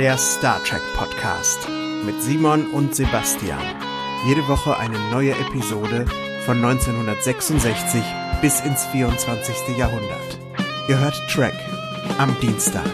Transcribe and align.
der 0.00 0.16
Star 0.16 0.64
Trek 0.64 0.80
Podcast 0.96 1.68
mit 2.06 2.22
Simon 2.22 2.70
und 2.70 2.96
Sebastian. 2.96 3.60
Jede 4.26 4.48
Woche 4.48 4.78
eine 4.78 4.98
neue 5.10 5.32
Episode 5.32 6.06
von 6.46 6.56
1966 6.56 8.02
bis 8.40 8.60
ins 8.60 8.86
24. 8.86 9.76
Jahrhundert. 9.76 10.38
Ihr 10.88 10.98
hört 10.98 11.20
Trek 11.28 11.52
am 12.16 12.34
Dienstag. 12.40 12.90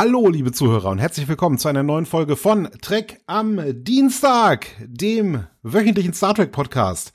Hallo, 0.00 0.28
liebe 0.28 0.52
Zuhörer 0.52 0.90
und 0.90 1.00
herzlich 1.00 1.26
willkommen 1.26 1.58
zu 1.58 1.66
einer 1.66 1.82
neuen 1.82 2.06
Folge 2.06 2.36
von 2.36 2.68
Trek 2.82 3.20
am 3.26 3.60
Dienstag, 3.82 4.68
dem 4.78 5.42
wöchentlichen 5.64 6.14
Star 6.14 6.36
Trek 6.36 6.52
Podcast. 6.52 7.12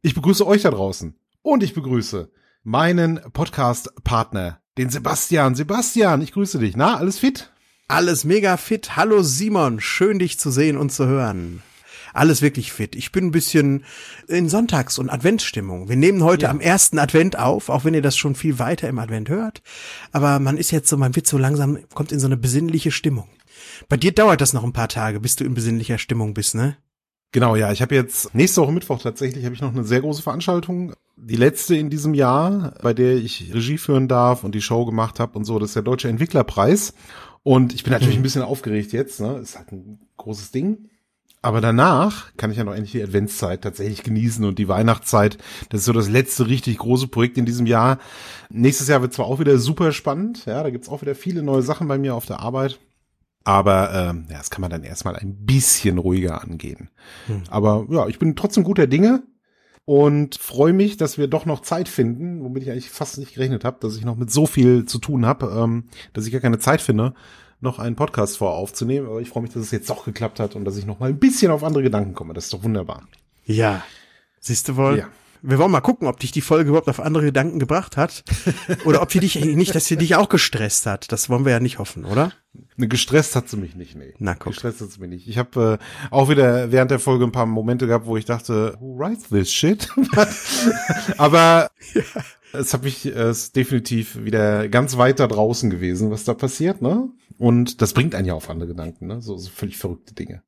Ich 0.00 0.14
begrüße 0.14 0.46
euch 0.46 0.62
da 0.62 0.70
draußen 0.70 1.18
und 1.42 1.64
ich 1.64 1.74
begrüße 1.74 2.30
meinen 2.62 3.18
Podcast-Partner, 3.32 4.60
den 4.78 4.90
Sebastian. 4.90 5.56
Sebastian, 5.56 6.22
ich 6.22 6.30
grüße 6.30 6.60
dich. 6.60 6.76
Na, 6.76 6.98
alles 6.98 7.18
fit? 7.18 7.50
Alles 7.88 8.22
mega 8.22 8.56
fit. 8.58 8.94
Hallo 8.94 9.24
Simon, 9.24 9.80
schön 9.80 10.20
dich 10.20 10.38
zu 10.38 10.52
sehen 10.52 10.76
und 10.76 10.92
zu 10.92 11.06
hören 11.08 11.64
alles 12.12 12.42
wirklich 12.42 12.72
fit. 12.72 12.96
Ich 12.96 13.12
bin 13.12 13.26
ein 13.26 13.30
bisschen 13.30 13.84
in 14.28 14.48
Sonntags- 14.48 14.98
und 14.98 15.10
Adventsstimmung. 15.10 15.88
Wir 15.88 15.96
nehmen 15.96 16.22
heute 16.22 16.44
ja. 16.44 16.50
am 16.50 16.60
ersten 16.60 16.98
Advent 16.98 17.38
auf, 17.38 17.68
auch 17.68 17.84
wenn 17.84 17.94
ihr 17.94 18.02
das 18.02 18.16
schon 18.16 18.34
viel 18.34 18.58
weiter 18.58 18.88
im 18.88 18.98
Advent 18.98 19.28
hört. 19.28 19.62
Aber 20.12 20.38
man 20.38 20.56
ist 20.56 20.70
jetzt 20.70 20.88
so, 20.88 20.96
man 20.96 21.16
wird 21.16 21.26
so 21.26 21.38
langsam, 21.38 21.78
kommt 21.94 22.12
in 22.12 22.20
so 22.20 22.26
eine 22.26 22.36
besinnliche 22.36 22.90
Stimmung. 22.90 23.28
Bei 23.88 23.96
dir 23.96 24.12
dauert 24.12 24.40
das 24.40 24.52
noch 24.52 24.64
ein 24.64 24.72
paar 24.72 24.88
Tage, 24.88 25.20
bis 25.20 25.36
du 25.36 25.44
in 25.44 25.54
besinnlicher 25.54 25.98
Stimmung 25.98 26.34
bist, 26.34 26.54
ne? 26.54 26.76
Genau, 27.32 27.54
ja. 27.54 27.70
Ich 27.70 27.80
habe 27.80 27.94
jetzt 27.94 28.34
nächste 28.34 28.60
Woche 28.60 28.72
Mittwoch 28.72 29.00
tatsächlich 29.00 29.44
habe 29.44 29.54
ich 29.54 29.60
noch 29.60 29.72
eine 29.72 29.84
sehr 29.84 30.00
große 30.00 30.22
Veranstaltung, 30.22 30.94
die 31.16 31.36
letzte 31.36 31.76
in 31.76 31.90
diesem 31.90 32.14
Jahr, 32.14 32.74
bei 32.82 32.92
der 32.92 33.16
ich 33.16 33.52
Regie 33.54 33.78
führen 33.78 34.08
darf 34.08 34.42
und 34.42 34.54
die 34.54 34.62
Show 34.62 34.84
gemacht 34.84 35.20
habe 35.20 35.38
und 35.38 35.44
so. 35.44 35.58
Das 35.58 35.70
ist 35.70 35.76
der 35.76 35.82
Deutsche 35.82 36.08
Entwicklerpreis. 36.08 36.94
Und 37.42 37.72
ich 37.72 37.84
bin 37.84 37.92
natürlich 37.92 38.16
mhm. 38.16 38.20
ein 38.20 38.24
bisschen 38.24 38.42
aufgeregt 38.42 38.92
jetzt. 38.92 39.20
Ne, 39.20 39.38
ist 39.38 39.56
halt 39.56 39.72
ein 39.72 40.00
großes 40.16 40.50
Ding. 40.50 40.89
Aber 41.42 41.62
danach 41.62 42.36
kann 42.36 42.50
ich 42.50 42.58
ja 42.58 42.64
noch 42.64 42.74
endlich 42.74 42.92
die 42.92 43.02
Adventszeit 43.02 43.62
tatsächlich 43.62 44.02
genießen 44.02 44.44
und 44.44 44.58
die 44.58 44.68
Weihnachtszeit. 44.68 45.38
Das 45.70 45.80
ist 45.80 45.86
so 45.86 45.92
das 45.92 46.10
letzte 46.10 46.46
richtig 46.46 46.78
große 46.78 47.08
Projekt 47.08 47.38
in 47.38 47.46
diesem 47.46 47.66
Jahr. 47.66 47.98
Nächstes 48.50 48.88
Jahr 48.88 49.00
wird 49.00 49.14
zwar 49.14 49.26
auch 49.26 49.40
wieder 49.40 49.56
super 49.58 49.92
spannend, 49.92 50.44
ja, 50.44 50.62
da 50.62 50.70
gibt's 50.70 50.90
auch 50.90 51.00
wieder 51.00 51.14
viele 51.14 51.42
neue 51.42 51.62
Sachen 51.62 51.88
bei 51.88 51.96
mir 51.96 52.14
auf 52.14 52.26
der 52.26 52.40
Arbeit. 52.40 52.78
Aber 53.44 53.90
ähm, 53.94 54.26
ja, 54.28 54.36
das 54.36 54.50
kann 54.50 54.60
man 54.60 54.70
dann 54.70 54.84
erstmal 54.84 55.16
ein 55.16 55.46
bisschen 55.46 55.96
ruhiger 55.96 56.42
angehen. 56.42 56.90
Hm. 57.26 57.44
Aber 57.48 57.86
ja, 57.88 58.06
ich 58.06 58.18
bin 58.18 58.36
trotzdem 58.36 58.64
guter 58.64 58.86
Dinge 58.86 59.22
und 59.86 60.34
freue 60.36 60.74
mich, 60.74 60.98
dass 60.98 61.16
wir 61.16 61.26
doch 61.26 61.46
noch 61.46 61.60
Zeit 61.62 61.88
finden, 61.88 62.44
womit 62.44 62.64
ich 62.64 62.70
eigentlich 62.70 62.90
fast 62.90 63.16
nicht 63.16 63.32
gerechnet 63.32 63.64
habe, 63.64 63.78
dass 63.80 63.96
ich 63.96 64.04
noch 64.04 64.16
mit 64.16 64.30
so 64.30 64.44
viel 64.44 64.84
zu 64.84 64.98
tun 64.98 65.24
habe, 65.24 65.50
ähm, 65.56 65.84
dass 66.12 66.26
ich 66.26 66.32
gar 66.32 66.42
keine 66.42 66.58
Zeit 66.58 66.82
finde 66.82 67.14
noch 67.60 67.78
einen 67.78 67.96
Podcast 67.96 68.38
vor 68.38 68.52
aufzunehmen. 68.52 69.06
Aber 69.06 69.20
ich 69.20 69.28
freue 69.28 69.42
mich, 69.42 69.52
dass 69.52 69.62
es 69.62 69.70
jetzt 69.70 69.90
doch 69.90 70.04
geklappt 70.04 70.40
hat 70.40 70.56
und 70.56 70.64
dass 70.64 70.76
ich 70.76 70.86
noch 70.86 71.00
mal 71.00 71.10
ein 71.10 71.18
bisschen 71.18 71.50
auf 71.50 71.64
andere 71.64 71.82
Gedanken 71.82 72.14
komme. 72.14 72.34
Das 72.34 72.44
ist 72.44 72.52
doch 72.52 72.62
wunderbar. 72.62 73.06
Ja. 73.44 73.82
Siehst 74.40 74.68
du 74.68 74.76
wohl? 74.76 74.98
Ja. 74.98 75.08
Wir 75.42 75.58
wollen 75.58 75.70
mal 75.70 75.80
gucken, 75.80 76.06
ob 76.06 76.20
dich 76.20 76.32
die 76.32 76.40
Folge 76.40 76.70
überhaupt 76.70 76.88
auf 76.88 77.00
andere 77.00 77.24
Gedanken 77.24 77.58
gebracht 77.58 77.96
hat. 77.96 78.24
oder 78.84 79.02
ob 79.02 79.12
sie 79.12 79.20
dich 79.20 79.42
nicht, 79.44 79.74
dass 79.74 79.86
sie 79.86 79.96
dich 79.96 80.16
auch 80.16 80.28
gestresst 80.28 80.86
hat. 80.86 81.10
Das 81.12 81.28
wollen 81.30 81.44
wir 81.44 81.52
ja 81.52 81.60
nicht 81.60 81.78
hoffen, 81.78 82.04
oder? 82.04 82.32
Ne, 82.76 82.88
gestresst 82.88 83.36
hat 83.36 83.48
sie 83.48 83.56
mich 83.56 83.76
nicht, 83.76 83.96
nee. 83.96 84.14
Na, 84.18 84.34
guck. 84.34 84.52
Gestresst 84.52 84.80
hat 84.80 84.90
sie 84.90 85.00
mich 85.00 85.10
nicht. 85.10 85.28
Ich 85.28 85.38
habe 85.38 85.78
äh, 85.80 86.10
auch 86.10 86.28
wieder 86.28 86.72
während 86.72 86.90
der 86.90 86.98
Folge 86.98 87.24
ein 87.24 87.32
paar 87.32 87.46
Momente 87.46 87.86
gehabt, 87.86 88.06
wo 88.06 88.16
ich 88.16 88.24
dachte, 88.24 88.76
who 88.80 88.98
writes 88.98 89.28
this 89.28 89.52
shit? 89.52 89.88
Aber 91.18 91.70
ja. 91.94 92.02
es 92.52 92.74
hat 92.74 92.82
mich 92.82 93.06
äh, 93.06 93.30
ist 93.30 93.56
definitiv 93.56 94.24
wieder 94.24 94.68
ganz 94.68 94.96
weit 94.96 95.20
da 95.20 95.26
draußen 95.26 95.70
gewesen, 95.70 96.10
was 96.10 96.24
da 96.24 96.34
passiert, 96.34 96.82
ne? 96.82 97.08
Und 97.38 97.80
das 97.80 97.94
bringt 97.94 98.14
einen 98.14 98.26
ja 98.26 98.34
auf 98.34 98.50
andere 98.50 98.68
Gedanken, 98.68 99.06
ne? 99.06 99.22
So, 99.22 99.36
so 99.36 99.48
völlig 99.48 99.78
verrückte 99.78 100.14
Dinge. 100.14 100.42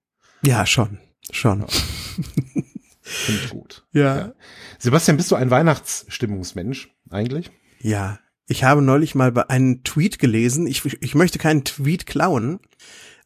Ja, 0.44 0.66
schon. 0.66 0.98
Schon. 1.30 1.60
Ja. 1.60 2.62
Finde 3.12 3.40
ich 3.44 3.50
gut. 3.50 3.86
Ja. 3.92 4.16
ja. 4.16 4.32
Sebastian, 4.78 5.16
bist 5.16 5.30
du 5.30 5.36
ein 5.36 5.50
Weihnachtsstimmungsmensch 5.50 6.90
eigentlich? 7.10 7.50
Ja. 7.80 8.18
Ich 8.48 8.64
habe 8.64 8.82
neulich 8.82 9.14
mal 9.14 9.32
bei 9.32 9.48
einen 9.48 9.84
Tweet 9.84 10.18
gelesen. 10.18 10.66
Ich, 10.66 10.84
ich 11.00 11.14
möchte 11.14 11.38
keinen 11.38 11.64
Tweet 11.64 12.06
klauen, 12.06 12.60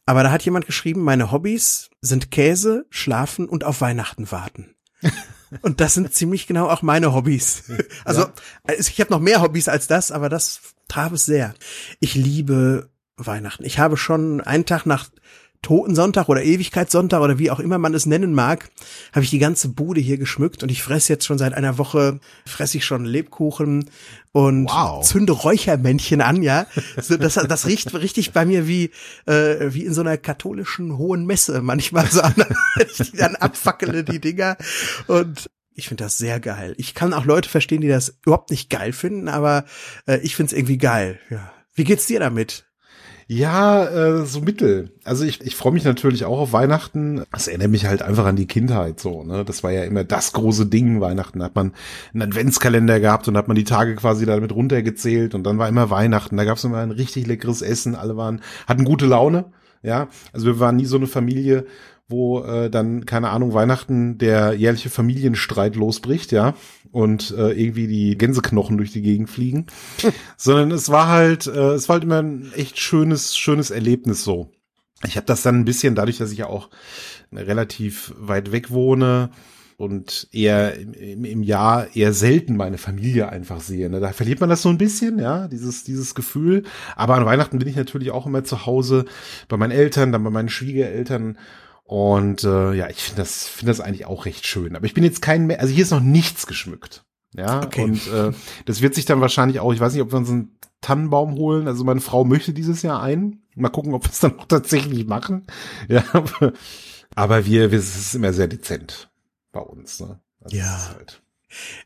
aber 0.05 0.23
da 0.23 0.31
hat 0.31 0.43
jemand 0.43 0.65
geschrieben, 0.65 1.01
meine 1.01 1.31
Hobbys 1.31 1.89
sind 2.01 2.31
Käse, 2.31 2.85
Schlafen 2.89 3.49
und 3.49 3.63
auf 3.63 3.81
Weihnachten 3.81 4.31
warten. 4.31 4.75
und 5.61 5.81
das 5.81 5.95
sind 5.95 6.13
ziemlich 6.13 6.47
genau 6.47 6.69
auch 6.69 6.81
meine 6.81 7.13
Hobbys. 7.13 7.63
Also 8.05 8.21
ja. 8.21 8.73
ich 8.77 8.99
habe 9.01 9.11
noch 9.11 9.19
mehr 9.19 9.41
Hobbys 9.41 9.67
als 9.67 9.87
das, 9.87 10.11
aber 10.11 10.29
das 10.29 10.61
traf 10.87 11.11
es 11.11 11.25
sehr. 11.25 11.53
Ich 11.99 12.15
liebe 12.15 12.89
Weihnachten. 13.17 13.65
Ich 13.65 13.79
habe 13.79 13.97
schon 13.97 14.41
einen 14.41 14.65
Tag 14.65 14.85
nach 14.85 15.09
Totensonntag 15.61 16.29
oder 16.29 16.43
Ewigkeitssonntag 16.43 17.21
oder 17.21 17.39
wie 17.39 17.51
auch 17.51 17.59
immer 17.59 17.77
man 17.77 17.93
es 17.93 18.05
nennen 18.05 18.33
mag, 18.33 18.69
habe 19.11 19.23
ich 19.23 19.29
die 19.29 19.39
ganze 19.39 19.69
Bude 19.69 19.99
hier 19.99 20.17
geschmückt 20.17 20.63
und 20.63 20.69
ich 20.69 20.83
fresse 20.83 21.13
jetzt 21.13 21.25
schon 21.25 21.37
seit 21.37 21.53
einer 21.53 21.77
Woche, 21.77 22.19
fresse 22.45 22.77
ich 22.77 22.85
schon 22.85 23.05
Lebkuchen 23.05 23.89
und 24.31 24.69
wow. 24.69 25.03
zünde 25.03 25.33
Räuchermännchen 25.33 26.21
an, 26.21 26.43
ja. 26.43 26.67
Das, 26.95 27.33
das 27.33 27.65
riecht 27.65 27.93
richtig 27.93 28.33
bei 28.33 28.45
mir 28.45 28.67
wie, 28.67 28.91
äh, 29.25 29.73
wie 29.73 29.85
in 29.85 29.93
so 29.93 30.01
einer 30.01 30.17
katholischen 30.17 30.97
hohen 30.97 31.25
Messe 31.25 31.61
manchmal 31.61 32.07
so 32.07 32.21
an, 32.21 32.35
ich 32.99 33.11
dann 33.13 33.35
abfackele 33.35 34.03
die 34.03 34.19
Dinger 34.19 34.57
und 35.07 35.49
ich 35.73 35.87
finde 35.89 36.05
das 36.05 36.17
sehr 36.17 36.39
geil. 36.39 36.73
Ich 36.77 36.95
kann 36.95 37.13
auch 37.13 37.25
Leute 37.25 37.49
verstehen, 37.49 37.81
die 37.81 37.87
das 37.87 38.17
überhaupt 38.25 38.49
nicht 38.49 38.69
geil 38.69 38.93
finden, 38.93 39.27
aber 39.27 39.65
äh, 40.07 40.17
ich 40.17 40.35
finde 40.35 40.51
es 40.51 40.57
irgendwie 40.57 40.77
geil, 40.77 41.19
ja. 41.29 41.51
Wie 41.73 41.83
geht's 41.83 42.07
dir 42.07 42.19
damit? 42.19 42.66
Ja, 43.29 43.83
äh, 43.83 44.25
so 44.25 44.39
mittel. 44.39 44.91
Also 45.03 45.25
ich, 45.25 45.41
ich 45.41 45.57
freue 45.57 45.73
mich 45.73 45.83
natürlich 45.83 46.23
auch 46.23 46.39
auf 46.39 46.53
Weihnachten. 46.53 47.23
Das 47.33 47.49
erinnert 47.49 47.71
mich 47.71 47.85
halt 47.85 48.01
einfach 48.01 48.25
an 48.25 48.37
die 48.37 48.47
Kindheit 48.47 49.01
so. 49.01 49.23
Ne? 49.23 49.43
Das 49.43 49.63
war 49.63 49.71
ja 49.71 49.83
immer 49.83 50.05
das 50.05 50.31
große 50.31 50.67
Ding. 50.67 51.01
Weihnachten 51.01 51.43
hat 51.43 51.53
man 51.53 51.73
einen 52.13 52.21
Adventskalender 52.21 53.01
gehabt 53.01 53.27
und 53.27 53.35
hat 53.35 53.49
man 53.49 53.55
die 53.55 53.65
Tage 53.65 53.95
quasi 53.95 54.25
damit 54.25 54.53
runtergezählt 54.53 55.35
und 55.35 55.43
dann 55.43 55.57
war 55.57 55.67
immer 55.67 55.89
Weihnachten. 55.89 56.37
Da 56.37 56.45
gab 56.45 56.57
es 56.57 56.63
immer 56.63 56.77
ein 56.77 56.91
richtig 56.91 57.27
leckeres 57.27 57.61
Essen. 57.61 57.95
Alle 57.95 58.15
waren 58.15 58.41
hatten 58.65 58.85
gute 58.85 59.05
Laune. 59.05 59.45
Ja, 59.83 60.07
also 60.31 60.45
wir 60.45 60.59
waren 60.61 60.77
nie 60.77 60.85
so 60.85 60.97
eine 60.97 61.07
Familie, 61.07 61.65
wo 62.07 62.43
äh, 62.43 62.69
dann, 62.69 63.05
keine 63.05 63.29
Ahnung, 63.29 63.53
Weihnachten 63.53 64.17
der 64.17 64.53
jährliche 64.53 64.89
Familienstreit 64.89 65.75
losbricht, 65.75 66.31
ja, 66.31 66.53
und 66.91 67.31
äh, 67.31 67.51
irgendwie 67.51 67.87
die 67.87 68.17
Gänseknochen 68.17 68.77
durch 68.77 68.91
die 68.91 69.01
Gegend 69.01 69.29
fliegen. 69.29 69.67
Sondern 70.37 70.71
es 70.71 70.89
war 70.89 71.07
halt, 71.07 71.47
äh, 71.47 71.73
es 71.73 71.89
war 71.89 71.95
halt 71.95 72.03
immer 72.03 72.21
ein 72.21 72.51
echt 72.55 72.79
schönes, 72.79 73.37
schönes 73.37 73.71
Erlebnis 73.71 74.23
so. 74.23 74.51
Ich 75.05 75.15
habe 75.15 75.25
das 75.25 75.43
dann 75.43 75.59
ein 75.59 75.65
bisschen, 75.65 75.95
dadurch, 75.95 76.17
dass 76.17 76.31
ich 76.31 76.39
ja 76.39 76.47
auch 76.47 76.69
relativ 77.31 78.13
weit 78.17 78.51
weg 78.51 78.71
wohne 78.71 79.29
und 79.75 80.27
eher 80.31 80.75
im, 80.79 81.23
im 81.23 81.43
Jahr 81.43 81.95
eher 81.95 82.13
selten 82.13 82.57
meine 82.57 82.79
Familie 82.79 83.29
einfach 83.29 83.61
sehe. 83.61 83.89
Ne? 83.89 83.99
Da 83.99 84.11
verliert 84.11 84.39
man 84.39 84.49
das 84.49 84.63
so 84.63 84.69
ein 84.69 84.79
bisschen, 84.79 85.19
ja, 85.19 85.47
dieses, 85.47 85.83
dieses 85.83 86.15
Gefühl. 86.15 86.63
Aber 86.95 87.15
an 87.15 87.25
Weihnachten 87.25 87.59
bin 87.59 87.67
ich 87.67 87.75
natürlich 87.75 88.09
auch 88.09 88.25
immer 88.25 88.43
zu 88.43 88.65
Hause 88.65 89.05
bei 89.47 89.57
meinen 89.57 89.71
Eltern, 89.71 90.11
dann 90.11 90.23
bei 90.23 90.31
meinen 90.31 90.49
Schwiegereltern 90.49 91.37
und 91.87 92.43
äh, 92.43 92.73
ja, 92.73 92.89
ich 92.89 93.01
finde 93.01 93.21
das, 93.21 93.47
finde 93.47 93.71
das 93.71 93.79
eigentlich 93.79 94.05
auch 94.05 94.25
recht 94.25 94.45
schön. 94.45 94.75
Aber 94.75 94.85
ich 94.85 94.93
bin 94.93 95.05
jetzt 95.05 95.21
kein 95.21 95.47
mehr, 95.47 95.61
also 95.61 95.73
hier 95.73 95.83
ist 95.83 95.91
noch 95.91 96.01
nichts 96.01 96.45
geschmückt. 96.45 97.05
Ja, 97.33 97.63
okay. 97.63 97.83
und 97.83 98.07
äh, 98.07 98.33
das 98.65 98.81
wird 98.81 98.93
sich 98.93 99.05
dann 99.05 99.21
wahrscheinlich 99.21 99.61
auch, 99.61 99.71
ich 99.71 99.79
weiß 99.79 99.93
nicht, 99.93 100.01
ob 100.01 100.11
wir 100.11 100.17
uns 100.17 100.29
einen 100.29 100.57
Tannenbaum 100.81 101.35
holen. 101.35 101.67
Also 101.67 101.85
meine 101.85 102.01
Frau 102.01 102.25
möchte 102.25 102.53
dieses 102.53 102.81
Jahr 102.81 103.01
einen. 103.01 103.43
Mal 103.55 103.69
gucken, 103.69 103.93
ob 103.93 104.03
wir 104.03 104.11
es 104.11 104.19
dann 104.19 104.37
auch 104.37 104.45
tatsächlich 104.45 105.07
machen. 105.07 105.47
Ja, 105.87 106.03
aber 107.15 107.45
wir, 107.45 107.71
wir 107.71 107.79
es 107.79 107.95
ist 107.95 108.15
immer 108.15 108.33
sehr 108.33 108.47
dezent 108.47 109.09
bei 109.53 109.61
uns. 109.61 110.01
Ne? 110.01 110.19
Also 110.41 110.57
ja. 110.57 110.89
Halt. 110.93 111.21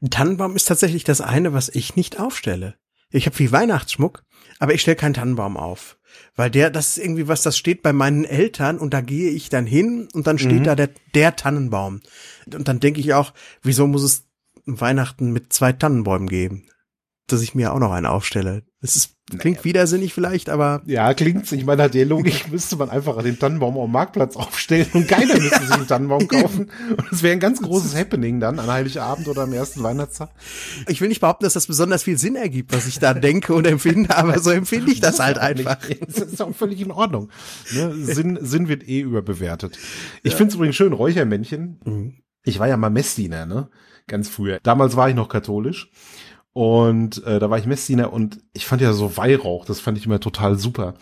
Ein 0.01 0.09
Tannenbaum 0.09 0.55
ist 0.55 0.67
tatsächlich 0.67 1.03
das 1.03 1.21
eine, 1.21 1.53
was 1.53 1.69
ich 1.69 1.95
nicht 1.95 2.19
aufstelle. 2.19 2.75
Ich 3.11 3.25
habe 3.25 3.35
viel 3.35 3.51
Weihnachtsschmuck, 3.51 4.23
aber 4.59 4.73
ich 4.73 4.81
stelle 4.81 4.95
keinen 4.95 5.13
Tannenbaum 5.13 5.57
auf. 5.57 5.97
Weil 6.35 6.49
der, 6.49 6.69
das 6.69 6.97
ist 6.97 7.03
irgendwie 7.03 7.27
was, 7.27 7.41
das 7.41 7.57
steht 7.57 7.81
bei 7.81 7.93
meinen 7.93 8.25
Eltern 8.25 8.77
und 8.79 8.93
da 8.93 9.01
gehe 9.01 9.31
ich 9.31 9.49
dann 9.49 9.65
hin 9.65 10.07
und 10.13 10.27
dann 10.27 10.37
steht 10.37 10.61
mhm. 10.61 10.63
da 10.63 10.75
der, 10.75 10.89
der 11.13 11.35
Tannenbaum. 11.35 12.01
Und 12.53 12.67
dann 12.67 12.79
denke 12.79 12.99
ich 12.99 13.13
auch, 13.13 13.33
wieso 13.61 13.87
muss 13.87 14.03
es 14.03 14.27
Weihnachten 14.65 15.31
mit 15.31 15.53
zwei 15.53 15.71
Tannenbäumen 15.71 16.27
geben? 16.27 16.65
Dass 17.27 17.41
ich 17.41 17.55
mir 17.55 17.73
auch 17.73 17.79
noch 17.79 17.91
einen 17.91 18.05
aufstelle. 18.05 18.63
Es 18.83 18.95
ist, 18.95 19.15
klingt 19.29 19.57
naja. 19.57 19.63
widersinnig 19.63 20.13
vielleicht, 20.13 20.49
aber. 20.49 20.81
Ja, 20.85 21.13
klingt's. 21.13 21.51
Ich 21.51 21.65
meine, 21.65 21.87
der 21.89 22.05
Logik 22.05 22.47
müsste 22.51 22.75
man 22.77 22.89
einfach 22.89 23.21
den 23.21 23.37
Tannenbaum 23.37 23.77
auf 23.77 23.85
dem 23.85 23.91
Marktplatz 23.91 24.35
aufstellen 24.35 24.87
und 24.93 25.07
keiner 25.07 25.37
müsste 25.37 25.61
sich 25.61 25.71
einen 25.71 25.87
Tannenbaum 25.87 26.27
kaufen. 26.27 26.71
Und 26.89 27.11
es 27.11 27.21
wäre 27.21 27.33
ein 27.33 27.39
ganz 27.39 27.61
großes 27.61 27.95
Happening 27.95 28.39
dann 28.39 28.59
an 28.59 28.67
Heiligabend 28.67 29.27
oder 29.27 29.43
am 29.43 29.53
ersten 29.53 29.83
Weihnachtstag. 29.83 30.31
Ich 30.87 30.99
will 30.99 31.09
nicht 31.09 31.21
behaupten, 31.21 31.43
dass 31.43 31.53
das 31.53 31.67
besonders 31.67 32.03
viel 32.03 32.17
Sinn 32.17 32.35
ergibt, 32.35 32.73
was 32.73 32.87
ich 32.87 32.99
da 32.99 33.13
denke 33.13 33.53
und 33.53 33.67
empfinde, 33.67 34.17
aber 34.17 34.39
so 34.39 34.49
empfinde 34.49 34.91
ich 34.91 34.99
das 34.99 35.19
halt 35.19 35.37
einfach. 35.37 35.77
Das 36.07 36.17
ist 36.17 36.41
auch 36.41 36.53
völlig 36.55 36.81
in 36.81 36.91
Ordnung. 36.91 37.29
Ne? 37.73 37.93
Sinn, 37.93 38.39
Sinn 38.41 38.67
wird 38.67 38.87
eh 38.87 39.01
überbewertet. 39.01 39.77
Ich 40.23 40.31
ja. 40.31 40.37
finde 40.37 40.49
es 40.49 40.55
übrigens 40.55 40.75
schön, 40.75 40.93
Räuchermännchen. 40.93 41.79
Mhm. 41.85 42.13
Ich 42.43 42.57
war 42.57 42.67
ja 42.67 42.77
mal 42.77 42.89
Messdiener, 42.89 43.45
ne? 43.45 43.69
Ganz 44.07 44.27
früher. 44.27 44.59
Damals 44.63 44.95
war 44.95 45.09
ich 45.09 45.15
noch 45.15 45.29
katholisch. 45.29 45.91
Und 46.53 47.23
äh, 47.25 47.39
da 47.39 47.49
war 47.49 47.57
ich 47.57 47.65
Messdiener 47.65 48.11
und 48.11 48.39
ich 48.53 48.65
fand 48.65 48.81
ja 48.81 48.93
so 48.93 49.15
Weihrauch, 49.15 49.65
das 49.65 49.79
fand 49.79 49.97
ich 49.97 50.05
immer 50.05 50.19
total 50.19 50.57
super. 50.57 50.95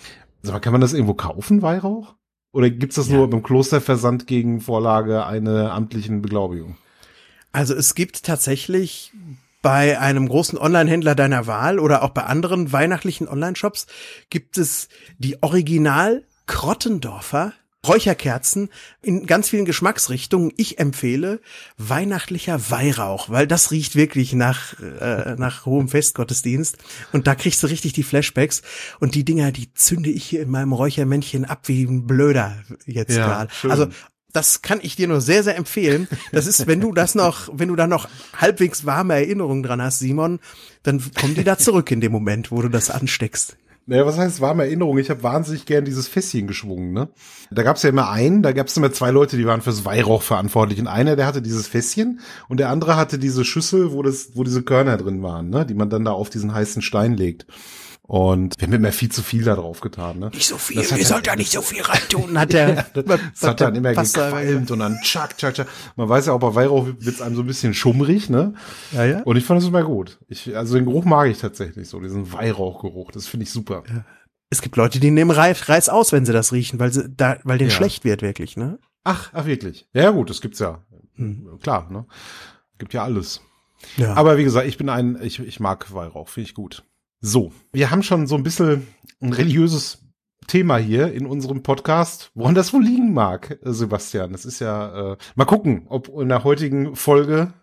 Also, 0.44 0.57
kann 0.60 0.72
man 0.72 0.81
das 0.81 0.94
irgendwo 0.94 1.16
kaufen, 1.16 1.62
Weihrauch? 1.62 2.16
Oder 2.51 2.69
gibt's 2.69 2.96
das 2.96 3.10
ja. 3.10 3.18
nur 3.18 3.30
beim 3.30 3.44
Klosterversand 3.44 4.28
gegen 4.28 4.62
Vorlage 4.62 5.25
einer 5.25 5.72
amtlichen 5.72 6.22
Beglaubigung? 6.22 6.78
Also 7.51 7.74
es 7.74 7.96
gibt 7.96 8.24
tatsächlich 8.24 9.12
bei 9.62 10.00
einem 10.00 10.30
großen 10.30 10.57
Online-Händler 10.57 11.16
deiner 11.16 11.48
Wahl 11.48 11.80
oder 11.80 12.04
auch 12.04 12.12
bei 12.12 12.24
anderen 12.24 12.72
weihnachtlichen 12.72 13.28
Online-Shops 13.28 13.88
gibt 14.30 14.57
es 14.57 14.88
die 15.18 15.42
Original 15.44 16.24
Krottendorfer 16.45 17.54
Räucherkerzen 17.88 18.70
in 19.02 19.26
ganz 19.26 19.50
vielen 19.50 19.66
Geschmacksrichtungen. 19.66 20.52
Ich 20.58 20.80
empfehle 20.80 21.40
weihnachtlicher 21.78 22.70
Weihrauch, 22.70 23.30
weil 23.30 23.48
das 23.48 23.72
riecht 23.72 23.96
wirklich 23.96 24.34
nach, 24.34 24.78
äh, 24.80 25.36
nach 25.38 25.66
hohem 25.66 25.88
Festgottesdienst. 25.88 26.78
Und 27.14 27.28
da 27.28 27.36
kriegst 27.36 27.64
du 27.64 27.68
richtig 27.68 27.94
die 27.94 28.04
Flashbacks. 28.04 28.62
Und 29.00 29.16
die 29.16 29.24
Dinger, 29.24 29.52
die 29.52 29.74
zünde 29.74 30.10
ich 30.10 30.26
hier 30.26 30.42
in 30.42 30.50
meinem 30.50 30.74
Räuchermännchen 30.74 31.46
ab 31.46 31.68
wie 31.68 31.84
ein 31.84 32.06
Blöder 32.06 32.58
jetzt 32.86 33.16
ja, 33.16 33.26
gerade. 33.26 33.52
Also 33.70 33.88
das 34.34 34.62
kann 34.62 34.80
ich 34.81 34.96
dir 34.96 35.08
nur 35.08 35.22
sehr, 35.22 35.44
sehr 35.44 35.56
empfehlen. 35.56 36.08
Das 36.31 36.48
ist, 36.48 36.68
wenn 36.68 36.81
du 36.81 36.92
das 36.92 37.16
noch, 37.16 37.50
wenn 37.52 37.70
du 37.70 37.76
da 37.76 37.88
noch 37.88 38.08
halbwegs 38.38 38.86
warme 38.86 39.16
Erinnerungen 39.16 39.64
dran 39.64 39.81
hast, 39.81 40.00
Simon, 40.00 40.40
dann 40.84 41.02
kommen 41.14 41.34
die 41.34 41.44
da 41.44 41.58
zurück 41.58 41.90
in 41.92 42.02
dem 42.02 42.12
Moment, 42.12 42.52
wo 42.52 42.62
du 42.62 42.70
das 42.70 42.90
ansteckst. 42.90 43.58
Naja, 43.90 44.06
was 44.06 44.20
heißt 44.20 44.40
warme 44.40 44.66
Erinnerung? 44.66 45.00
Ich 45.00 45.10
habe 45.10 45.24
wahnsinnig 45.24 45.66
gern 45.66 45.84
dieses 45.84 46.08
Fässchen 46.08 46.46
geschwungen, 46.46 46.94
ne? 46.94 47.10
Da 47.50 47.64
gab's 47.64 47.82
ja 47.82 47.90
immer 47.90 48.12
einen, 48.12 48.44
da 48.44 48.52
gab's 48.52 48.78
immer 48.78 48.92
zwei 48.92 49.10
Leute, 49.10 49.36
die 49.36 49.48
waren 49.48 49.64
fürs 49.64 49.84
Weihrauch 49.84 50.22
verantwortlich. 50.22 50.80
Und 50.80 50.86
einer, 50.86 51.16
der 51.16 51.26
hatte 51.26 51.42
dieses 51.42 51.68
Fässchen 51.68 52.20
und 52.50 52.60
der 52.60 52.70
andere 52.70 52.98
hatte 52.98 53.18
diese 53.18 53.44
Schüssel, 53.44 53.92
wo 53.92 54.04
das, 54.04 54.36
wo 54.36 54.44
diese 54.44 54.62
Körner 54.62 54.98
drin 54.98 55.24
waren, 55.24 55.50
ne? 55.50 55.66
Die 55.66 55.74
man 55.74 55.90
dann 55.90 56.06
da 56.06 56.12
auf 56.12 56.30
diesen 56.30 56.54
heißen 56.54 56.84
Stein 56.84 57.18
legt. 57.18 57.48
Und 58.10 58.56
wir 58.58 58.66
haben 58.66 58.74
immer 58.74 58.92
viel 58.92 59.12
zu 59.12 59.22
viel 59.22 59.44
da 59.44 59.54
drauf 59.54 59.82
getan. 59.82 60.18
Ne? 60.18 60.32
Nicht 60.34 60.48
so 60.48 60.58
viel, 60.58 60.78
das 60.78 60.92
ihr 60.92 61.06
sollt 61.06 61.28
da 61.28 61.36
nicht 61.36 61.52
so 61.52 61.62
viel 61.62 61.84
reintun, 61.84 62.40
hat 62.40 62.54
der. 62.54 62.88
das, 62.96 63.06
das 63.06 63.44
hat 63.44 63.62
dann 63.62 63.76
immer 63.76 63.94
gequalmt 63.94 64.72
und 64.72 64.80
dann 64.80 64.98
tschak, 65.04 65.38
tschak, 65.38 65.54
tschak. 65.54 65.68
Man 65.96 66.10
weiß 66.10 66.26
ja 66.26 66.34
auch, 66.34 66.40
bei 66.40 66.56
Weihrauch 66.56 66.88
wird's 66.98 67.22
einem 67.22 67.36
so 67.36 67.44
ein 67.44 67.46
bisschen 67.46 67.76
schummrig, 67.76 68.28
ne? 68.28 68.56
Ja, 68.94 69.06
ja. 69.06 69.22
Und 69.26 69.38
ich 69.38 69.46
fand 69.46 69.62
das 69.62 69.68
immer 69.68 69.84
gut. 69.84 70.18
Ich, 70.28 70.58
also 70.58 70.74
den 70.74 70.86
Geruch 70.86 71.06
mag 71.06 71.30
ich 71.30 71.38
tatsächlich 71.38 71.88
so, 71.88 72.00
diesen 72.00 72.34
Weihrauchgeruch. 72.34 73.12
Das 73.12 73.28
finde 73.28 73.44
ich 73.44 73.52
super. 73.52 73.84
Ja. 73.88 74.04
Es 74.50 74.64
gibt 74.64 74.76
Leute, 74.76 75.00
die 75.00 75.12
nehmen 75.12 75.30
Reis, 75.30 75.70
Reis 75.70 75.88
aus, 75.88 76.12
wenn 76.12 76.26
sie 76.26 76.34
das 76.34 76.52
riechen, 76.52 76.80
weil 76.80 76.92
sie 76.92 77.08
da, 77.16 77.38
weil 77.44 77.60
denen 77.60 77.70
ja. 77.70 77.76
schlecht 77.76 78.06
wird, 78.06 78.24
wirklich, 78.24 78.58
ne? 78.58 78.80
Ach, 79.04 79.30
ach, 79.34 79.46
wirklich. 79.46 79.88
Ja, 79.94 80.10
gut, 80.10 80.32
das 80.32 80.42
gibt's 80.42 80.58
ja. 80.58 80.84
Hm. 81.14 81.60
Klar, 81.62 81.88
ne? 81.92 82.08
Gibt 82.80 82.96
ja 82.96 83.04
alles. 83.04 83.42
Ja. 83.98 84.16
Aber 84.16 84.40
wie 84.40 84.44
gesagt, 84.44 84.68
ich 84.68 84.80
bin 84.80 84.90
ein, 84.90 85.20
ich, 85.22 85.40
ich 85.40 85.60
mag 85.60 85.94
Weihrauch, 85.94 86.30
finde 86.30 86.50
ich 86.50 86.56
gut. 86.56 86.84
So, 87.21 87.51
wir 87.74 87.92
haben 87.92 88.01
schon 88.01 88.27
so 88.27 88.36
ein 88.36 88.44
bisschen 88.44 88.88
ein 89.19 89.33
religiöses 89.33 90.06
Thema 90.48 90.77
hier 90.77 91.12
in 91.12 91.25
unserem 91.25 91.63
Podcast, 91.63 92.31
woran 92.33 92.56
das 92.56 92.71
wohl 92.71 92.81
liegen 92.81 93.13
mag, 93.13 93.60
Sebastian. 93.62 94.31
Das 94.31 94.45
ist 94.45 94.60
ja, 94.60 95.12
äh, 95.12 95.18
mal 95.36 95.44
gucken, 95.44 95.86
ob 95.89 96.07
in 96.07 96.30
der 96.30 96.45
heutigen 96.45 96.95
Folge, 96.95 97.54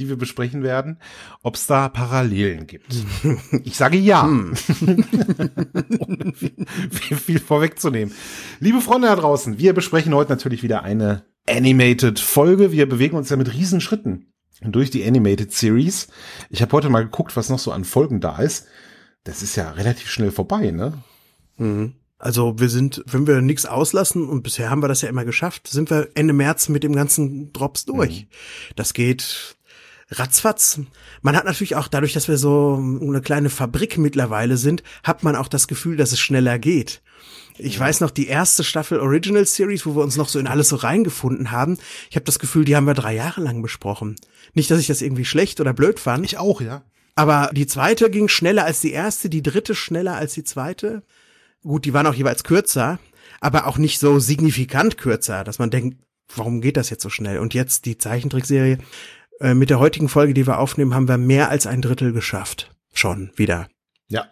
die 0.00 0.08
wir 0.08 0.16
besprechen 0.16 0.64
werden, 0.64 0.98
ob 1.44 1.54
es 1.54 1.68
da 1.68 1.88
Parallelen 1.88 2.66
gibt. 2.66 2.92
Ich 3.62 3.76
sage 3.76 3.98
ja. 3.98 4.24
Hm. 4.24 4.56
viel, 6.90 7.16
viel 7.16 7.38
vorwegzunehmen. 7.38 8.12
Liebe 8.58 8.80
Freunde 8.80 9.06
da 9.06 9.14
draußen, 9.14 9.58
wir 9.58 9.74
besprechen 9.74 10.12
heute 10.12 10.32
natürlich 10.32 10.64
wieder 10.64 10.82
eine 10.82 11.24
Animated 11.48 12.18
Folge. 12.18 12.72
Wir 12.72 12.88
bewegen 12.88 13.16
uns 13.16 13.30
ja 13.30 13.36
mit 13.36 13.54
Riesenschritten 13.54 14.32
durch 14.60 14.90
die 14.90 15.06
Animated 15.06 15.52
Series. 15.52 16.08
Ich 16.50 16.62
habe 16.62 16.72
heute 16.72 16.90
mal 16.90 17.04
geguckt, 17.04 17.36
was 17.36 17.48
noch 17.48 17.60
so 17.60 17.70
an 17.70 17.84
Folgen 17.84 18.20
da 18.20 18.38
ist 18.38 18.66
das 19.24 19.42
ist 19.42 19.56
ja 19.56 19.70
relativ 19.70 20.10
schnell 20.10 20.30
vorbei, 20.30 20.70
ne? 20.70 21.02
Mhm. 21.56 21.94
Also 22.18 22.58
wir 22.58 22.68
sind, 22.68 23.02
wenn 23.06 23.26
wir 23.26 23.40
nichts 23.40 23.66
auslassen, 23.66 24.28
und 24.28 24.42
bisher 24.42 24.70
haben 24.70 24.82
wir 24.82 24.88
das 24.88 25.02
ja 25.02 25.08
immer 25.08 25.24
geschafft, 25.24 25.68
sind 25.68 25.90
wir 25.90 26.08
Ende 26.14 26.32
März 26.32 26.68
mit 26.68 26.82
dem 26.82 26.94
ganzen 26.94 27.52
Drops 27.52 27.84
durch. 27.84 28.22
Mhm. 28.22 28.26
Das 28.76 28.94
geht 28.94 29.56
ratzfatz. 30.10 30.80
Man 31.22 31.36
hat 31.36 31.44
natürlich 31.44 31.76
auch 31.76 31.88
dadurch, 31.88 32.12
dass 32.12 32.28
wir 32.28 32.38
so 32.38 32.76
eine 32.76 33.20
kleine 33.20 33.50
Fabrik 33.50 33.98
mittlerweile 33.98 34.56
sind, 34.56 34.82
hat 35.02 35.22
man 35.22 35.36
auch 35.36 35.48
das 35.48 35.68
Gefühl, 35.68 35.96
dass 35.96 36.12
es 36.12 36.20
schneller 36.20 36.58
geht. 36.58 37.02
Ich 37.56 37.74
ja. 37.74 37.80
weiß 37.80 38.00
noch, 38.00 38.10
die 38.10 38.26
erste 38.26 38.64
Staffel 38.64 39.00
Original 39.00 39.46
Series, 39.46 39.86
wo 39.86 39.94
wir 39.94 40.02
uns 40.02 40.16
noch 40.16 40.28
so 40.28 40.38
in 40.38 40.46
alles 40.46 40.68
so 40.68 40.76
reingefunden 40.76 41.50
haben. 41.50 41.78
Ich 42.10 42.16
habe 42.16 42.24
das 42.24 42.38
Gefühl, 42.38 42.64
die 42.64 42.76
haben 42.76 42.86
wir 42.86 42.94
drei 42.94 43.14
Jahre 43.14 43.40
lang 43.40 43.62
besprochen. 43.62 44.16
Nicht, 44.54 44.70
dass 44.70 44.80
ich 44.80 44.86
das 44.86 45.02
irgendwie 45.02 45.24
schlecht 45.24 45.60
oder 45.60 45.72
blöd 45.72 46.00
fand. 46.00 46.24
Ich 46.24 46.38
auch, 46.38 46.60
ja. 46.60 46.82
Aber 47.14 47.50
die 47.52 47.66
zweite 47.66 48.10
ging 48.10 48.28
schneller 48.28 48.64
als 48.64 48.80
die 48.80 48.92
erste, 48.92 49.28
die 49.28 49.42
dritte 49.42 49.74
schneller 49.74 50.14
als 50.16 50.34
die 50.34 50.44
zweite. 50.44 51.02
Gut, 51.62 51.84
die 51.84 51.94
waren 51.94 52.06
auch 52.06 52.14
jeweils 52.14 52.44
kürzer, 52.44 52.98
aber 53.40 53.66
auch 53.66 53.78
nicht 53.78 53.98
so 53.98 54.18
signifikant 54.18 54.98
kürzer, 54.98 55.44
dass 55.44 55.58
man 55.58 55.70
denkt, 55.70 55.98
warum 56.34 56.60
geht 56.60 56.76
das 56.76 56.90
jetzt 56.90 57.02
so 57.02 57.10
schnell? 57.10 57.38
Und 57.38 57.54
jetzt 57.54 57.86
die 57.86 57.98
Zeichentrickserie. 57.98 58.78
Äh, 59.40 59.54
mit 59.54 59.70
der 59.70 59.80
heutigen 59.80 60.08
Folge, 60.08 60.34
die 60.34 60.46
wir 60.46 60.58
aufnehmen, 60.58 60.94
haben 60.94 61.08
wir 61.08 61.18
mehr 61.18 61.50
als 61.50 61.66
ein 61.66 61.82
Drittel 61.82 62.12
geschafft. 62.12 62.70
Schon 62.92 63.30
wieder. 63.36 63.68
Ja. 64.08 64.28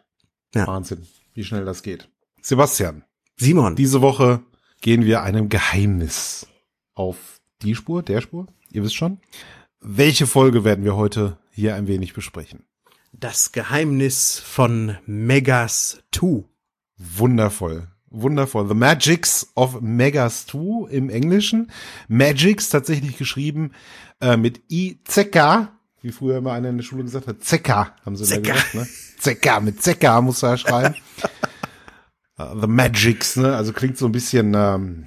ja. 0.55 0.67
Wahnsinn, 0.67 1.07
wie 1.35 1.45
schnell 1.45 1.65
das 1.65 1.83
geht. 1.83 2.09
Sebastian. 2.41 3.05
Simon. 3.37 3.75
Diese 3.75 4.01
Woche 4.01 4.43
gehen 4.81 5.05
wir 5.05 5.23
einem 5.23 5.49
Geheimnis 5.49 6.47
auf 6.95 7.41
die 7.63 7.75
Spur, 7.75 8.03
der 8.03 8.21
Spur. 8.21 8.47
Ihr 8.71 8.83
wisst 8.83 8.95
schon. 8.95 9.21
Welche 9.81 10.27
Folge 10.27 10.65
werden 10.65 10.85
wir 10.85 10.97
heute 10.97 11.39
hier 11.51 11.75
ein 11.75 11.89
wenig 11.89 12.15
besprechen? 12.15 12.65
Das 13.13 13.53
Geheimnis 13.53 14.39
von 14.39 14.97
Megas 15.05 16.03
2. 16.13 16.45
Wundervoll. 16.97 17.89
Wundervoll. 18.09 18.67
The 18.69 18.75
Magics 18.75 19.53
of 19.55 19.83
Megas 19.83 20.47
2 20.47 20.91
im 20.91 21.11
Englischen. 21.11 21.71
Magics 22.09 22.71
tatsächlich 22.71 23.19
geschrieben 23.19 23.73
äh, 24.23 24.39
mit 24.39 24.63
I-Z-K, 24.71 25.69
wie 26.01 26.11
früher 26.11 26.39
immer 26.39 26.53
einer 26.53 26.71
in 26.71 26.79
der 26.79 26.85
Schule 26.85 27.05
gesagt 27.05 27.27
hat. 27.27 27.45
Zeka, 27.45 27.95
haben 28.05 28.17
sie 28.17 28.25
Zeka. 28.25 28.41
da 28.41 28.53
gesagt, 28.55 28.75
ne? 28.75 28.89
Zeka, 29.19 29.61
mit 29.61 29.83
Zeka 29.83 30.21
muss 30.23 30.43
er 30.43 30.57
schreiben. 30.57 30.95
uh, 32.39 32.45
the 32.61 32.67
Magics, 32.67 33.37
ne? 33.37 33.55
Also 33.55 33.75
klingt 33.75 33.99
so 33.99 34.07
ein 34.07 34.13
bisschen, 34.13 34.55
ähm, 34.57 35.07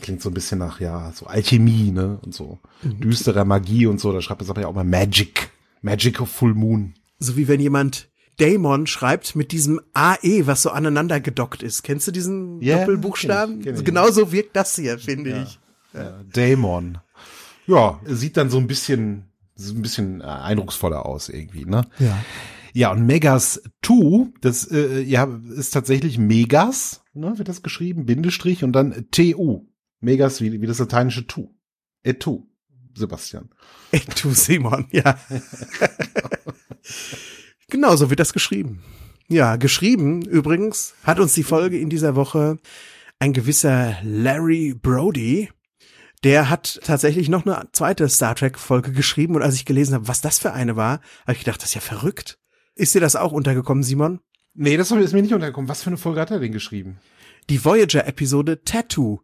klingt 0.00 0.22
so 0.22 0.30
ein 0.30 0.34
bisschen 0.34 0.58
nach, 0.58 0.80
ja, 0.80 1.12
so 1.12 1.26
Alchemie, 1.26 1.90
ne? 1.90 2.18
Und 2.22 2.34
so 2.34 2.58
mhm. 2.82 3.00
düsterer 3.00 3.44
Magie 3.44 3.86
und 3.86 4.00
so. 4.00 4.12
Da 4.12 4.22
schreibt 4.22 4.40
es 4.40 4.48
aber 4.48 4.62
ja 4.62 4.66
auch 4.66 4.74
mal 4.74 4.82
Magic. 4.82 5.50
Magic 5.82 6.22
of 6.22 6.30
Full 6.30 6.54
Moon 6.54 6.94
so 7.24 7.36
wie 7.36 7.48
wenn 7.48 7.60
jemand 7.60 8.08
Daemon 8.38 8.86
schreibt 8.86 9.36
mit 9.36 9.52
diesem 9.52 9.80
AE, 9.92 10.46
was 10.46 10.62
so 10.62 10.70
aneinander 10.70 11.20
gedockt 11.20 11.62
ist. 11.62 11.82
Kennst 11.82 12.06
du 12.08 12.10
diesen 12.10 12.60
yeah, 12.60 12.80
Doppelbuchstaben? 12.80 13.54
Kenn 13.54 13.60
ich, 13.60 13.66
kenn 13.66 13.74
ich. 13.76 13.84
Genauso 13.84 14.32
wirkt 14.32 14.56
das 14.56 14.74
hier, 14.76 14.98
finde 14.98 15.30
ja. 15.30 15.42
ich. 15.42 15.58
Ja. 15.92 16.20
Daemon. 16.32 16.98
Ja, 17.66 18.00
sieht 18.04 18.36
dann 18.36 18.50
so 18.50 18.58
ein 18.58 18.66
bisschen, 18.66 19.26
so 19.54 19.72
ein 19.72 19.82
bisschen 19.82 20.20
äh, 20.20 20.24
eindrucksvoller 20.24 21.06
aus 21.06 21.28
irgendwie, 21.28 21.64
ne? 21.64 21.86
Ja. 21.98 22.18
Ja, 22.76 22.90
und 22.90 23.06
Megas 23.06 23.62
2, 23.84 24.32
das 24.40 24.68
äh, 24.68 25.00
ja, 25.00 25.28
ist 25.54 25.70
tatsächlich 25.70 26.18
Megas, 26.18 27.04
ne, 27.12 27.38
wird 27.38 27.48
das 27.48 27.62
geschrieben, 27.62 28.04
Bindestrich 28.04 28.64
und 28.64 28.72
dann 28.72 29.06
TU. 29.12 29.68
Megas 30.00 30.40
wie, 30.40 30.60
wie 30.60 30.66
das 30.66 30.80
lateinische 30.80 31.28
Tu. 31.28 31.54
Etu, 32.02 32.42
Sebastian. 32.94 33.48
Etu, 33.92 34.34
Simon, 34.34 34.88
ja. 34.90 35.16
genau, 37.68 37.96
so 37.96 38.10
wird 38.10 38.20
das 38.20 38.32
geschrieben. 38.32 38.82
Ja, 39.28 39.56
geschrieben 39.56 40.22
übrigens 40.22 40.94
hat 41.02 41.18
uns 41.18 41.32
die 41.34 41.42
Folge 41.42 41.78
in 41.78 41.88
dieser 41.88 42.14
Woche 42.14 42.58
ein 43.18 43.32
gewisser 43.32 43.96
Larry 44.02 44.74
Brody. 44.74 45.50
Der 46.24 46.50
hat 46.50 46.80
tatsächlich 46.82 47.28
noch 47.28 47.46
eine 47.46 47.68
zweite 47.72 48.08
Star 48.08 48.34
Trek 48.34 48.58
Folge 48.58 48.92
geschrieben 48.92 49.34
und 49.34 49.42
als 49.42 49.54
ich 49.54 49.64
gelesen 49.64 49.94
habe, 49.94 50.08
was 50.08 50.20
das 50.20 50.38
für 50.38 50.52
eine 50.52 50.76
war, 50.76 51.00
habe 51.22 51.32
ich 51.32 51.40
gedacht, 51.40 51.60
das 51.60 51.70
ist 51.70 51.74
ja 51.74 51.80
verrückt. 51.80 52.38
Ist 52.74 52.94
dir 52.94 53.00
das 53.00 53.16
auch 53.16 53.32
untergekommen, 53.32 53.82
Simon? 53.82 54.20
Nee, 54.54 54.76
das 54.76 54.90
ist 54.90 55.12
mir 55.12 55.22
nicht 55.22 55.34
untergekommen. 55.34 55.68
Was 55.68 55.82
für 55.82 55.88
eine 55.88 55.96
Folge 55.96 56.20
hat 56.20 56.30
er 56.30 56.40
denn 56.40 56.52
geschrieben? 56.52 56.98
Die 57.50 57.64
Voyager 57.64 58.06
Episode 58.06 58.62
Tattoo. 58.62 59.20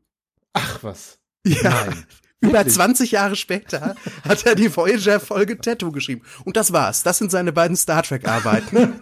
Ach 0.53 0.83
was. 0.83 1.19
Ja. 1.47 1.71
Nein. 1.87 2.05
Über 2.41 2.67
20 2.67 3.13
Jahre 3.13 3.37
später 3.37 3.97
hat 4.27 4.47
er 4.47 4.55
die 4.55 4.75
Voyager-Folge 4.75 5.59
Tattoo 5.59 5.93
geschrieben. 5.93 6.23
Und 6.45 6.57
das 6.57 6.73
war's. 6.73 7.03
Das 7.03 7.19
sind 7.19 7.31
seine 7.31 7.53
beiden 7.53 7.77
Star 7.77 8.03
Trek-Arbeiten. 8.03 8.95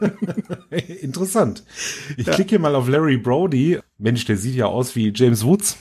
Interessant. 1.00 1.64
Ich 2.16 2.26
ja. 2.26 2.34
klicke 2.34 2.58
mal 2.58 2.74
auf 2.74 2.88
Larry 2.88 3.16
Brody. 3.16 3.78
Mensch, 3.96 4.24
der 4.24 4.36
sieht 4.36 4.56
ja 4.56 4.66
aus 4.66 4.96
wie 4.96 5.12
James 5.14 5.44
Woods. 5.44 5.78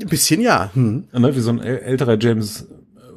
Ein 0.00 0.08
bisschen 0.08 0.40
ja. 0.40 0.70
Hm. 0.74 1.08
Ne, 1.12 1.36
wie 1.36 1.40
so 1.40 1.50
ein 1.50 1.60
älterer 1.60 2.18
James 2.20 2.66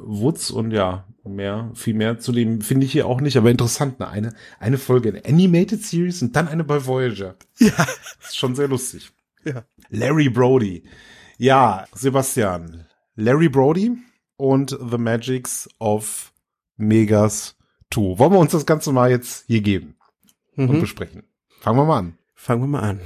Woods 0.02 0.50
und 0.50 0.70
ja, 0.70 1.04
mehr, 1.24 1.70
viel 1.74 1.94
mehr 1.94 2.18
zu 2.18 2.32
dem 2.32 2.60
finde 2.60 2.86
ich 2.86 2.92
hier 2.92 3.06
auch 3.06 3.20
nicht, 3.20 3.36
aber 3.36 3.50
interessant, 3.50 4.00
ne? 4.00 4.08
eine, 4.08 4.34
eine 4.58 4.78
Folge 4.78 5.10
in 5.10 5.24
Animated 5.24 5.84
Series 5.84 6.22
und 6.22 6.34
dann 6.36 6.48
eine 6.48 6.64
bei 6.64 6.84
Voyager. 6.86 7.36
Ja. 7.58 7.72
Das 7.76 8.30
ist 8.30 8.38
schon 8.38 8.54
sehr 8.54 8.68
lustig. 8.68 9.10
Ja. 9.44 9.64
Larry 9.90 10.28
Brody. 10.28 10.84
Ja, 11.38 11.86
Sebastian. 11.94 12.86
Larry 13.20 13.50
Brody 13.50 13.98
und 14.38 14.70
The 14.70 14.96
Magics 14.96 15.68
of 15.78 16.32
Megas 16.78 17.54
2. 17.92 18.18
Wollen 18.18 18.32
wir 18.32 18.38
uns 18.38 18.52
das 18.52 18.64
Ganze 18.64 18.92
mal 18.92 19.10
jetzt 19.10 19.44
hier 19.46 19.60
geben 19.60 19.94
mhm. 20.56 20.70
und 20.70 20.80
besprechen? 20.80 21.24
Fangen 21.60 21.76
wir 21.76 21.84
mal 21.84 21.98
an. 21.98 22.18
Fangen 22.34 22.62
wir 22.62 22.66
mal 22.66 22.80
an. 22.80 23.00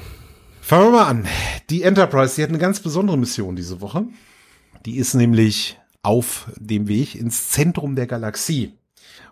Fangen 0.60 0.86
wir 0.86 0.90
mal 0.92 1.08
an. 1.08 1.26
Die 1.68 1.82
Enterprise, 1.82 2.36
die 2.36 2.44
hat 2.44 2.50
eine 2.50 2.58
ganz 2.58 2.78
besondere 2.78 3.18
Mission 3.18 3.56
diese 3.56 3.80
Woche. 3.80 4.06
Die 4.86 4.98
ist 4.98 5.14
nämlich 5.14 5.80
auf 6.02 6.48
dem 6.56 6.86
Weg 6.86 7.16
ins 7.16 7.48
Zentrum 7.48 7.96
der 7.96 8.06
Galaxie. 8.06 8.72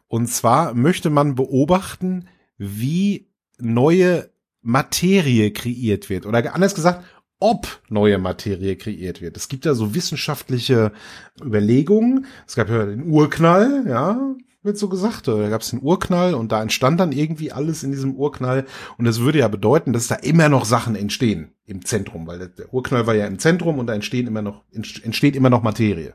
Und 0.08 0.26
zwar 0.26 0.74
möchte 0.74 1.10
man 1.10 1.36
beobachten, 1.36 2.26
wie 2.58 3.28
neue 3.58 4.30
Materie 4.62 5.52
kreiert 5.52 6.10
wird. 6.10 6.26
Oder 6.26 6.56
anders 6.56 6.74
gesagt, 6.74 7.04
ob 7.42 7.80
neue 7.88 8.18
Materie 8.18 8.76
kreiert 8.76 9.20
wird. 9.20 9.36
Es 9.36 9.48
gibt 9.48 9.64
ja 9.64 9.74
so 9.74 9.96
wissenschaftliche 9.96 10.92
Überlegungen. 11.44 12.26
Es 12.46 12.54
gab 12.54 12.70
ja 12.70 12.86
den 12.86 13.10
Urknall, 13.10 13.84
ja, 13.88 14.36
wird 14.62 14.78
so 14.78 14.88
gesagt. 14.88 15.26
Da 15.26 15.48
gab 15.48 15.62
es 15.62 15.70
den 15.70 15.82
Urknall 15.82 16.34
und 16.34 16.52
da 16.52 16.62
entstand 16.62 17.00
dann 17.00 17.10
irgendwie 17.10 17.50
alles 17.50 17.82
in 17.82 17.90
diesem 17.90 18.14
Urknall. 18.14 18.64
Und 18.96 19.06
das 19.06 19.20
würde 19.20 19.40
ja 19.40 19.48
bedeuten, 19.48 19.92
dass 19.92 20.06
da 20.06 20.14
immer 20.14 20.48
noch 20.48 20.64
Sachen 20.64 20.94
entstehen 20.94 21.52
im 21.66 21.84
Zentrum, 21.84 22.28
weil 22.28 22.48
der 22.48 22.72
Urknall 22.72 23.08
war 23.08 23.14
ja 23.16 23.26
im 23.26 23.40
Zentrum 23.40 23.80
und 23.80 23.88
da 23.88 23.94
entstehen 23.94 24.28
immer 24.28 24.42
noch, 24.42 24.62
entsteht 24.70 25.34
immer 25.34 25.50
noch 25.50 25.64
Materie. 25.64 26.14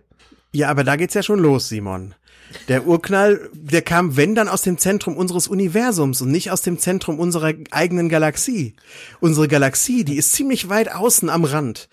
Ja, 0.51 0.69
aber 0.69 0.83
da 0.83 0.95
geht's 0.95 1.13
ja 1.13 1.23
schon 1.23 1.39
los, 1.39 1.69
Simon. 1.69 2.15
Der 2.67 2.87
Urknall, 2.87 3.49
der 3.53 3.81
kam, 3.81 4.15
wenn 4.15 4.33
dann 4.33 4.47
aus 4.47 4.61
dem 4.61 4.77
Zentrum 4.77 5.17
unseres 5.17 5.47
Universums 5.47 6.21
und 6.21 6.31
nicht 6.31 6.51
aus 6.51 6.61
dem 6.61 6.79
Zentrum 6.79 7.19
unserer 7.19 7.53
eigenen 7.71 8.09
Galaxie. 8.09 8.75
Unsere 9.19 9.47
Galaxie, 9.47 10.05
die 10.05 10.15
ist 10.15 10.31
ziemlich 10.31 10.69
weit 10.69 10.93
außen 10.93 11.29
am 11.29 11.43
Rand. 11.43 11.89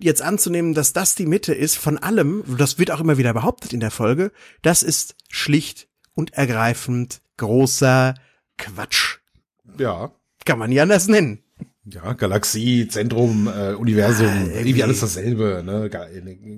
Jetzt 0.00 0.22
anzunehmen, 0.22 0.74
dass 0.74 0.92
das 0.92 1.14
die 1.14 1.26
Mitte 1.26 1.54
ist 1.54 1.76
von 1.76 1.98
allem, 1.98 2.42
das 2.58 2.78
wird 2.78 2.90
auch 2.90 3.00
immer 3.00 3.18
wieder 3.18 3.34
behauptet 3.34 3.72
in 3.72 3.80
der 3.80 3.90
Folge, 3.90 4.32
das 4.62 4.82
ist 4.82 5.14
schlicht 5.28 5.88
und 6.14 6.32
ergreifend 6.32 7.20
großer 7.36 8.14
Quatsch. 8.58 9.18
Ja. 9.78 10.12
Kann 10.44 10.58
man 10.58 10.70
nicht 10.70 10.80
anders 10.80 11.06
nennen. 11.06 11.40
Ja, 11.84 12.14
Galaxie, 12.14 12.88
Zentrum, 12.88 13.46
äh, 13.46 13.74
Universum, 13.74 14.50
ja, 14.50 14.58
irgendwie 14.58 14.82
alles 14.82 15.00
dasselbe, 15.00 15.62
ne? 15.64 15.90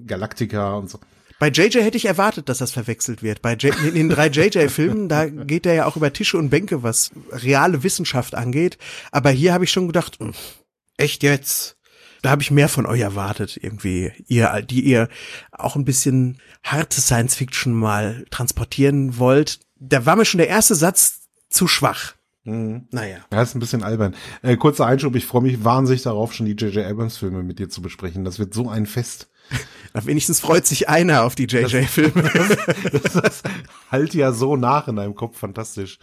Galaktika 0.07 0.75
und 0.75 0.89
so. 0.89 1.01
Bei 1.39 1.49
JJ 1.49 1.83
hätte 1.83 1.99
ich 1.99 2.07
erwartet, 2.07 2.49
dass 2.49 2.59
das 2.59 2.73
verwechselt 2.73 3.23
wird. 3.23 3.43
Bei 3.43 3.55
J 3.55 3.77
in 3.85 3.95
den 3.95 4.09
drei 4.09 4.29
JJ-Filmen, 4.29 5.09
da 5.09 5.27
geht 5.27 5.67
er 5.67 5.75
ja 5.75 5.87
auch 5.87 5.97
über 5.97 6.13
Tische 6.13 6.39
und 6.39 6.49
Bänke, 6.49 6.83
was 6.83 7.11
reale 7.31 7.83
Wissenschaft 7.83 8.35
angeht. 8.35 8.79
Aber 9.13 9.31
hier 9.31 9.53
habe 9.53 9.65
ich 9.65 9.71
schon 9.71 9.87
gedacht, 9.87 10.19
hm, 10.19 10.33
echt 10.97 11.23
jetzt? 11.23 11.77
Da 12.23 12.31
habe 12.31 12.43
ich 12.43 12.51
mehr 12.51 12.69
von 12.69 12.87
euch 12.87 13.01
erwartet, 13.01 13.59
irgendwie. 13.61 14.13
Ihr, 14.27 14.63
die 14.63 14.81
ihr 14.81 15.09
auch 15.53 15.77
ein 15.77 15.85
bisschen 15.85 16.39
harte 16.65 17.01
Science-Fiction 17.01 17.73
mal 17.75 18.25
transportieren 18.31 19.19
wollt. 19.19 19.61
Da 19.79 20.07
war 20.07 20.17
mir 20.17 20.25
schon 20.25 20.39
der 20.39 20.49
erste 20.49 20.75
Satz 20.75 21.29
zu 21.51 21.69
schwach. 21.69 22.15
Mhm. 22.45 22.89
Naja. 22.91 23.19
Ja, 23.31 23.43
ist 23.43 23.55
ein 23.55 23.61
bisschen 23.61 23.83
albern. 23.83 24.15
Äh, 24.43 24.57
kurzer 24.57 24.87
Einschub, 24.87 25.15
ich 25.17 25.27
freue 25.27 25.43
mich 25.43 25.65
wahnsinnig 25.65 26.03
darauf, 26.03 26.33
schon 26.33 26.47
die 26.47 26.53
J.J. 26.53 26.87
Abrams-Filme 26.87 27.43
mit 27.43 27.59
dir 27.59 27.69
zu 27.69 27.83
besprechen. 27.83 28.25
Das 28.25 28.39
wird 28.39 28.55
so 28.55 28.69
ein 28.69 28.87
Fest. 28.87 29.29
Wenigstens 30.05 30.41
freut 30.41 30.67
sich 30.67 30.89
einer 30.89 31.25
auf 31.25 31.35
die 31.35 31.45
JJ-Filme. 31.45 32.31
Das, 32.93 33.13
das, 33.23 33.43
halt 33.91 34.15
ja 34.15 34.33
so 34.33 34.57
nach 34.57 34.89
in 34.89 34.97
deinem 34.97 35.15
Kopf, 35.15 35.39
fantastisch. 35.39 35.99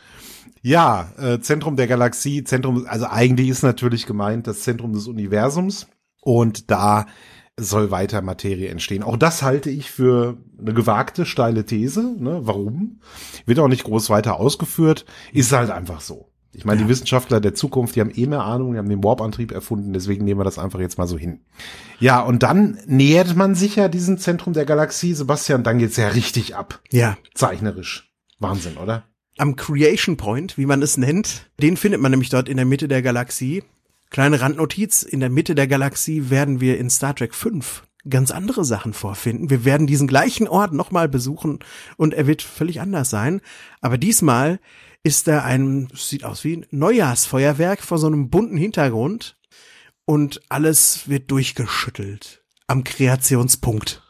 Ja, 0.62 1.12
äh, 1.18 1.40
Zentrum 1.40 1.76
der 1.76 1.88
Galaxie, 1.88 2.44
Zentrum, 2.44 2.86
also 2.88 3.06
eigentlich 3.08 3.50
ist 3.50 3.64
natürlich 3.64 4.06
gemeint 4.06 4.48
das 4.48 4.62
Zentrum 4.62 4.94
des 4.94 5.08
Universums 5.08 5.88
und 6.22 6.72
da 6.72 7.06
soll 7.58 7.92
weiter 7.92 8.22
Materie 8.22 8.70
entstehen. 8.70 9.04
Auch 9.04 9.18
das 9.18 9.44
halte 9.44 9.70
ich 9.70 9.92
für 9.92 10.38
eine 10.60 10.74
gewagte, 10.74 11.26
steile 11.26 11.66
These. 11.66 12.16
Ne? 12.18 12.40
Warum? 12.44 13.02
Wird 13.46 13.60
auch 13.60 13.68
nicht 13.68 13.84
groß 13.84 14.10
weiter 14.10 14.40
ausgeführt. 14.40 15.06
Ist 15.34 15.52
halt 15.52 15.70
einfach 15.70 16.02
so. 16.02 16.33
Ich 16.56 16.66
meine, 16.66 16.82
ja. 16.82 16.86
die 16.86 16.90
Wissenschaftler 16.90 17.42
der 17.42 17.56
Zukunft, 17.56 17.96
die 17.96 18.02
haben 18.02 18.12
eh 18.14 18.28
mehr 18.28 18.44
Ahnung, 18.44 18.74
die 18.74 18.78
haben 18.78 18.90
den 18.90 19.04
Warp-Antrieb 19.04 19.52
erfunden, 19.52 19.92
deswegen 19.92 20.24
nehmen 20.24 20.40
wir 20.40 20.44
das 20.46 20.60
einfach 20.60 20.80
jetzt 20.80 20.98
mal 20.98 21.08
so 21.08 21.18
hin. 21.18 21.42
Ja, 22.00 22.22
und 22.22 22.44
dann 22.44 22.78
nähert 22.86 23.36
man 23.36 23.56
sich 23.56 23.76
ja 23.76 23.88
diesem 23.88 24.20
Zentrum 24.20 24.54
der 24.54 24.66
Galaxie, 24.66 25.14
Sebastian, 25.14 25.64
dann 25.64 25.80
geht's 25.80 25.98
ja 25.98 26.10
richtig 26.10 26.56
ab. 26.56 26.80
Ja. 26.92 27.18
Zeichnerisch. 27.34 28.14
Wahnsinn, 28.40 28.78
oder? 28.78 29.04
Am 29.38 29.56
Creation 29.56 30.16
Point, 30.16 30.58
wie 30.58 30.68
man 30.68 30.84
es 30.84 30.98
nennt, 30.98 31.50
den 31.60 31.76
findet 31.76 32.02
man 32.02 32.12
nämlich 32.12 32.30
dort 32.30 32.48
in 32.48 32.58
der 32.58 32.68
Mitte 32.68 32.88
der 32.88 33.02
Galaxie. 33.02 33.64
Kleine 34.12 34.40
Randnotiz, 34.42 35.02
in 35.02 35.22
der 35.22 35.32
Mitte 35.32 35.56
der 35.56 35.66
Galaxie 35.66 36.30
werden 36.30 36.62
wir 36.62 36.78
in 36.78 36.92
Star 36.92 37.16
Trek 37.16 37.34
5 37.34 37.84
ganz 38.10 38.32
andere 38.32 38.66
Sachen 38.66 38.94
vorfinden. 38.94 39.50
Wir 39.50 39.66
werden 39.66 39.88
diesen 39.88 40.08
gleichen 40.08 40.48
Ort 40.48 40.74
nochmal 40.74 41.08
besuchen 41.08 41.60
und 41.98 42.14
er 42.14 42.28
wird 42.28 42.42
völlig 42.42 42.82
anders 42.82 43.10
sein. 43.10 43.42
Aber 43.82 43.98
diesmal 43.98 44.60
ist 45.04 45.28
da 45.28 45.44
ein, 45.44 45.90
sieht 45.94 46.24
aus 46.24 46.44
wie 46.44 46.58
ein 46.58 46.66
Neujahrsfeuerwerk 46.72 47.82
vor 47.84 47.98
so 47.98 48.08
einem 48.08 48.30
bunten 48.30 48.58
Hintergrund 48.58 49.38
und 50.06 50.42
alles 50.50 51.08
wird 51.08 51.30
durchgeschüttelt 51.30 52.44
am 52.68 52.84
Kreationspunkt. 52.84 54.02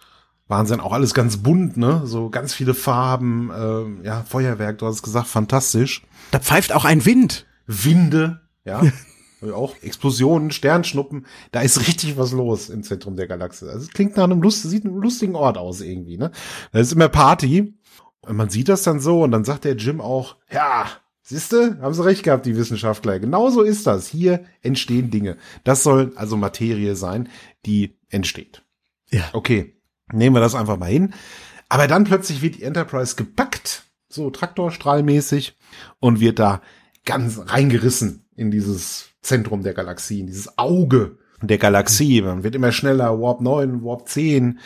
Wahnsinn, 0.48 0.80
auch 0.80 0.94
alles 0.94 1.14
ganz 1.14 1.38
bunt, 1.38 1.78
ne? 1.78 2.04
So 2.06 2.30
ganz 2.30 2.54
viele 2.54 2.74
Farben, 2.74 3.50
äh, 3.50 4.06
ja, 4.06 4.24
Feuerwerk, 4.24 4.78
du 4.78 4.86
hast 4.86 4.96
es 4.96 5.04
gesagt, 5.04 5.28
fantastisch. 5.28 6.04
Da 6.32 6.40
pfeift 6.40 6.74
auch 6.74 6.86
ein 6.86 7.06
Wind. 7.06 7.48
Winde, 7.66 8.42
ja. 8.64 8.84
auch 9.54 9.76
Explosionen, 9.82 10.52
Sternschnuppen, 10.52 11.26
da 11.52 11.62
ist 11.62 11.88
richtig 11.88 12.18
was 12.18 12.32
los 12.32 12.70
im 12.70 12.84
Zentrum 12.84 13.16
der 13.16 13.28
Galaxie. 13.28 13.66
Also 13.66 13.86
es 13.86 13.90
klingt 13.90 14.16
nach 14.16 14.24
einem 14.26 14.42
Lust, 14.42 14.64
sieht 14.64 14.86
einem 14.86 14.98
lustigen 14.98 15.36
Ort 15.36 15.58
aus 15.58 15.82
irgendwie, 15.82 16.18
ne? 16.18 16.32
Da 16.72 16.80
ist 16.80 16.94
immer 16.94 17.10
Party 17.10 17.74
und 18.26 18.36
man 18.36 18.50
sieht 18.50 18.70
das 18.70 18.84
dann 18.84 19.00
so 19.00 19.24
und 19.24 19.32
dann 19.32 19.46
sagt 19.46 19.66
der 19.66 19.76
Jim 19.76 20.02
auch, 20.02 20.38
ja, 20.52 20.88
siehste, 21.22 21.80
haben 21.82 21.94
sie 21.94 22.06
recht 22.06 22.24
gehabt, 22.24 22.46
die 22.46 22.58
Wissenschaftler. 22.58 23.20
Genauso 23.20 23.62
ist 23.62 23.88
das. 23.88 24.08
Hier 24.08 24.46
entstehen 24.62 25.10
Dinge. 25.10 25.38
Das 25.64 25.84
soll 25.84 26.14
also 26.16 26.38
Materie 26.38 26.96
sein, 26.96 27.30
die 27.66 27.98
entsteht. 28.10 28.64
Ja. 29.10 29.30
Okay, 29.34 29.76
nehmen 30.12 30.36
wir 30.36 30.42
das 30.42 30.56
einfach 30.56 30.78
mal 30.78 30.90
hin. 30.90 31.14
Aber 31.70 31.88
dann 31.88 32.04
plötzlich 32.04 32.42
wird 32.42 32.56
die 32.56 32.64
Enterprise 32.64 33.16
gepackt, 33.16 33.84
so 34.08 34.30
Traktorstrahlmäßig, 34.30 35.58
und 36.00 36.20
wird 36.20 36.40
da 36.40 36.62
ganz 37.06 37.40
reingerissen 37.46 38.26
in 38.36 38.52
dieses 38.52 39.10
Zentrum 39.22 39.64
der 39.64 39.74
Galaxie, 39.74 40.20
in 40.20 40.28
dieses 40.28 40.58
Auge 40.58 41.18
der 41.42 41.58
Galaxie. 41.58 42.22
Man 42.22 42.44
wird 42.44 42.56
immer 42.56 42.72
schneller, 42.72 43.20
Warp 43.20 43.42
9, 43.42 43.84
Warp 43.84 44.08
10 44.08 44.60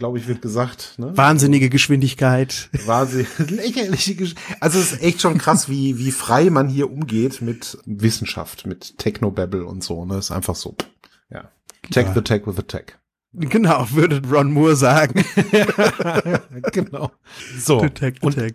glaube 0.00 0.18
ich, 0.18 0.26
wird 0.26 0.42
gesagt. 0.42 0.94
Ne? 0.96 1.16
Wahnsinnige 1.16 1.68
Geschwindigkeit. 1.68 2.70
Wahnsinn, 2.86 3.26
lächerliche 3.38 4.16
Geschwindigkeit. 4.16 4.62
Also 4.62 4.80
es 4.80 4.92
ist 4.92 5.02
echt 5.02 5.20
schon 5.20 5.38
krass, 5.38 5.68
wie, 5.68 5.98
wie 5.98 6.10
frei 6.10 6.48
man 6.50 6.68
hier 6.68 6.90
umgeht 6.90 7.42
mit 7.42 7.78
Wissenschaft, 7.84 8.66
mit 8.66 8.98
Technobabble 8.98 9.64
und 9.64 9.84
so. 9.84 10.04
Ne? 10.06 10.16
ist 10.16 10.30
einfach 10.32 10.56
so. 10.56 10.74
Ja. 11.30 11.50
Tech 11.90 12.06
ja. 12.06 12.14
the 12.14 12.22
tech 12.22 12.46
with 12.46 12.56
the 12.56 12.62
tech. 12.62 12.96
Genau, 13.34 13.86
würde 13.92 14.22
Ron 14.28 14.52
Moore 14.52 14.74
sagen. 14.74 15.22
genau. 16.72 17.12
So. 17.58 17.80
The 17.80 17.90
tech, 17.90 18.14
the 18.20 18.26
und 18.26 18.34
tech. 18.34 18.54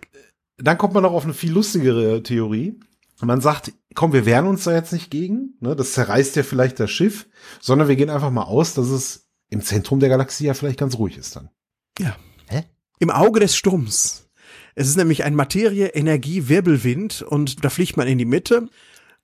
dann 0.58 0.76
kommt 0.76 0.94
man 0.94 1.04
noch 1.04 1.12
auf 1.12 1.24
eine 1.24 1.32
viel 1.32 1.52
lustigere 1.52 2.22
Theorie. 2.24 2.78
Man 3.22 3.40
sagt, 3.40 3.72
komm, 3.94 4.12
wir 4.12 4.26
wehren 4.26 4.46
uns 4.46 4.64
da 4.64 4.74
jetzt 4.74 4.92
nicht 4.92 5.10
gegen, 5.10 5.54
ne? 5.60 5.74
das 5.76 5.92
zerreißt 5.92 6.36
ja 6.36 6.42
vielleicht 6.42 6.80
das 6.80 6.90
Schiff, 6.90 7.26
sondern 7.60 7.88
wir 7.88 7.96
gehen 7.96 8.10
einfach 8.10 8.30
mal 8.30 8.42
aus, 8.42 8.74
dass 8.74 8.88
es 8.88 9.25
im 9.50 9.62
Zentrum 9.62 10.00
der 10.00 10.08
Galaxie 10.08 10.46
ja 10.46 10.54
vielleicht 10.54 10.78
ganz 10.78 10.96
ruhig 10.96 11.16
ist 11.16 11.36
dann. 11.36 11.50
Ja. 11.98 12.16
Hä? 12.48 12.64
Im 12.98 13.10
Auge 13.10 13.40
des 13.40 13.56
Sturms. 13.56 14.28
Es 14.74 14.88
ist 14.88 14.96
nämlich 14.96 15.24
ein 15.24 15.34
Materie-Energie-Wirbelwind 15.34 17.22
und 17.22 17.64
da 17.64 17.70
fliegt 17.70 17.96
man 17.96 18.08
in 18.08 18.18
die 18.18 18.24
Mitte 18.24 18.68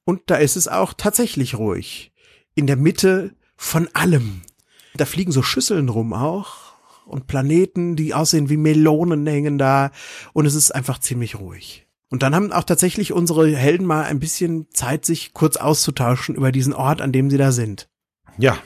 und 0.04 0.22
da 0.26 0.36
ist 0.36 0.56
es 0.56 0.68
auch 0.68 0.94
tatsächlich 0.94 1.56
ruhig. 1.56 2.12
In 2.54 2.66
der 2.66 2.76
Mitte 2.76 3.34
von 3.56 3.88
allem. 3.92 4.42
Da 4.94 5.04
fliegen 5.04 5.32
so 5.32 5.42
Schüsseln 5.42 5.88
rum 5.88 6.12
auch 6.12 6.72
und 7.06 7.26
Planeten, 7.26 7.96
die 7.96 8.14
aussehen 8.14 8.48
wie 8.48 8.56
Melonen 8.56 9.26
hängen 9.26 9.58
da 9.58 9.90
und 10.32 10.46
es 10.46 10.54
ist 10.54 10.74
einfach 10.74 10.98
ziemlich 10.98 11.38
ruhig. 11.38 11.86
Und 12.08 12.22
dann 12.22 12.34
haben 12.34 12.52
auch 12.52 12.64
tatsächlich 12.64 13.12
unsere 13.12 13.56
Helden 13.56 13.86
mal 13.86 14.04
ein 14.04 14.20
bisschen 14.20 14.66
Zeit, 14.70 15.06
sich 15.06 15.32
kurz 15.32 15.56
auszutauschen 15.56 16.34
über 16.34 16.52
diesen 16.52 16.74
Ort, 16.74 17.00
an 17.00 17.12
dem 17.12 17.30
sie 17.30 17.38
da 17.38 17.52
sind. 17.52 17.88
Ja, 18.36 18.58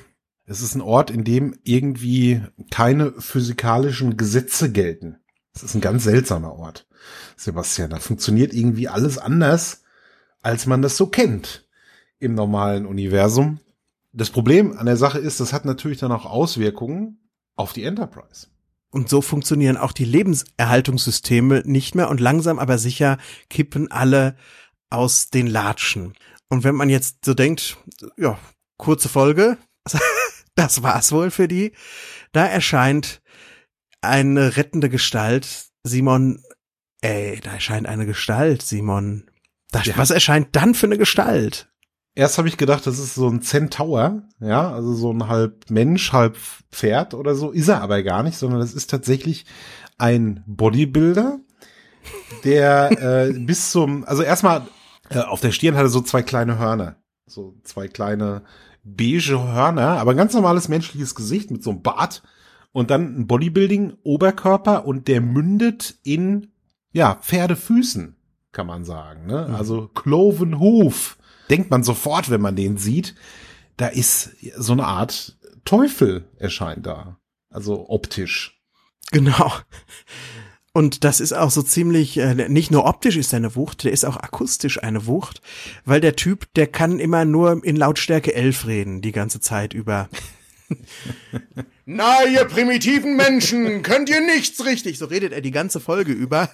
Es 0.47 0.63
ist 0.63 0.77
ein 0.77 0.81
Ort, 0.81 1.11
in 1.11 1.25
dem 1.25 1.59
irgendwie 1.65 2.41
keine 2.71 3.13
physikalischen 3.21 4.17
Gesetze 4.17 4.71
gelten. 4.71 5.17
Es 5.53 5.65
ist 5.65 5.75
ein 5.75 5.81
ganz 5.81 6.05
seltsamer 6.05 6.55
Ort, 6.55 6.87
Sebastian. 7.37 7.91
Da 7.91 7.99
funktioniert 7.99 8.55
irgendwie 8.55 8.89
alles 8.89 9.19
anders, 9.19 9.83
als 10.43 10.67
man 10.67 10.83
das 10.83 10.97
so 10.97 11.07
kennt 11.07 11.67
im 12.21 12.35
normalen 12.35 12.87
Universum. 12.87 13.59
Das 14.13 14.31
Problem 14.31 14.79
an 14.79 14.87
der 14.87 14.97
Sache 14.97 15.19
ist, 15.19 15.41
das 15.41 15.53
hat 15.53 15.65
natürlich 15.65 15.99
dann 15.99 16.13
auch 16.13 16.27
Auswirkungen 16.27 17.19
auf 17.57 17.73
die 17.73 17.83
Enterprise. 17.83 18.47
Und 18.91 19.09
so 19.09 19.21
funktionieren 19.21 19.77
auch 19.77 19.93
die 19.93 20.05
Lebenserhaltungssysteme 20.05 21.63
nicht 21.65 21.97
mehr 21.97 22.09
und 22.09 22.21
langsam 22.21 22.59
aber 22.61 22.79
sicher 22.79 23.19
kippen 23.51 23.91
alle 23.91 24.37
aus 24.91 25.29
den 25.29 25.49
Latschen. 25.49 26.15
Und 26.49 26.63
wenn 26.63 26.77
man 26.77 26.89
jetzt 26.89 27.25
so 27.25 27.35
denkt, 27.35 27.79
ja, 28.17 28.39
kurze 28.79 29.09
Folge, 29.09 29.59
das 30.57 30.83
war's 30.83 31.13
wohl 31.13 31.31
für 31.31 31.47
die. 31.47 31.73
Da 32.33 32.45
erscheint 32.47 33.23
eine 34.01 34.57
rettende 34.57 34.89
Gestalt. 34.89 35.67
Simon, 35.85 36.43
ey, 37.01 37.41
da 37.41 37.53
erscheint 37.53 37.87
eine 37.87 38.07
Gestalt, 38.07 38.63
Simon. 38.63 39.31
Da, 39.71 39.83
ja. 39.83 39.97
Was 39.97 40.11
erscheint 40.11 40.49
dann 40.57 40.75
für 40.75 40.87
eine 40.87 40.99
Gestalt? 40.99 41.69
Erst 42.15 42.39
habe 42.39 42.49
ich 42.49 42.57
gedacht, 42.57 42.87
das 42.87 42.99
ist 42.99 43.15
so 43.15 43.29
ein 43.29 43.43
Centaur, 43.43 44.23
ja, 44.41 44.73
also 44.73 44.95
so 44.95 45.13
ein 45.13 45.29
halb 45.29 45.69
Mensch, 45.69 46.13
halb 46.15 46.39
Pferd 46.73 47.13
oder 47.13 47.35
so. 47.35 47.51
Ist 47.51 47.69
er 47.69 47.83
aber 47.83 48.03
gar 48.03 48.23
nicht, 48.23 48.39
sondern 48.39 48.59
das 48.59 48.73
ist 48.73 48.89
tatsächlich 48.89 49.45
ein 49.99 50.43
Bodybuilder, 50.47 51.41
der 52.45 52.91
äh, 53.29 53.33
bis 53.39 53.71
zum, 53.71 54.05
also 54.05 54.23
erstmal 54.23 54.67
äh, 55.11 55.19
auf 55.19 55.41
der 55.41 55.53
Stirn 55.53 55.77
hatte 55.77 55.91
so 55.91 56.01
zwei 56.01 56.23
kleine 56.23 56.59
Hörner, 56.59 56.97
so 57.27 57.55
zwei 57.65 57.87
kleine 57.87 58.45
beige 58.87 59.43
Hörner, 59.43 59.99
aber 59.99 60.13
ein 60.13 60.17
ganz 60.17 60.33
normales 60.33 60.69
menschliches 60.69 61.15
Gesicht 61.15 61.51
mit 61.51 61.63
so 61.63 61.71
einem 61.71 61.83
Bart 61.83 62.23
und 62.73 62.91
dann 62.91 63.21
ein 63.21 63.27
Bodybuilding-Oberkörper 63.27 64.87
und 64.87 65.09
der 65.09 65.21
mündet 65.21 65.97
in, 66.05 66.53
ja, 66.93 67.17
Pferdefüßen, 67.17 68.17
kann 68.53 68.67
man 68.67 68.85
sagen, 68.85 69.27
ne? 69.27 69.47
Mhm. 69.49 69.55
Also 69.55 69.89
Cloven 69.89 70.61
Hoof, 70.61 71.19
denkt 71.51 71.71
man 71.71 71.83
sofort, 71.83 72.31
wenn 72.31 72.41
man 72.41 72.57
den 72.57 72.79
sieht. 72.79 73.15
Da 73.77 73.89
ist 73.89 74.37
so 74.57 74.73
eine 74.73 74.87
Art 74.87 75.37
Teufel 75.65 76.29
erscheint 76.39 76.87
da. 76.87 77.19
Also 77.51 77.89
optisch. 77.89 78.63
Genau. 79.11 79.53
Und 80.77 81.05
das 81.05 81.21
ist 81.21 81.33
auch 81.33 81.51
so 81.51 81.63
ziemlich, 81.63 82.19
äh, 82.19 82.35
nicht 82.51 82.71
nur 82.71 82.85
optisch 82.85 83.17
ist 83.17 83.33
er 83.33 83.39
eine 83.39 83.57
Wucht, 83.57 83.85
der 83.85 83.93
ist 83.93 84.05
auch 84.05 84.19
akustisch 84.19 84.83
eine 84.83 85.07
Wucht, 85.07 85.41
weil 85.87 86.03
der 86.03 86.17
Typ, 86.17 86.53
der 86.53 86.67
kann 86.67 86.99
immer 86.99 87.25
nur 87.25 87.65
in 87.65 87.77
Lautstärke 87.77 88.35
11 88.35 88.67
reden, 88.67 89.01
die 89.01 89.13
ganze 89.13 89.41
Zeit 89.41 89.73
über. 89.73 90.11
Na, 91.89 92.25
ihr 92.25 92.45
primitiven 92.47 93.17
Menschen, 93.17 93.83
könnt 93.83 94.09
ihr 94.09 94.21
nichts 94.21 94.65
richtig. 94.65 94.99
So 94.99 95.07
redet 95.07 95.33
er 95.33 95.41
die 95.41 95.53
ganze 95.53 95.79
Folge 95.79 96.13
über. 96.13 96.51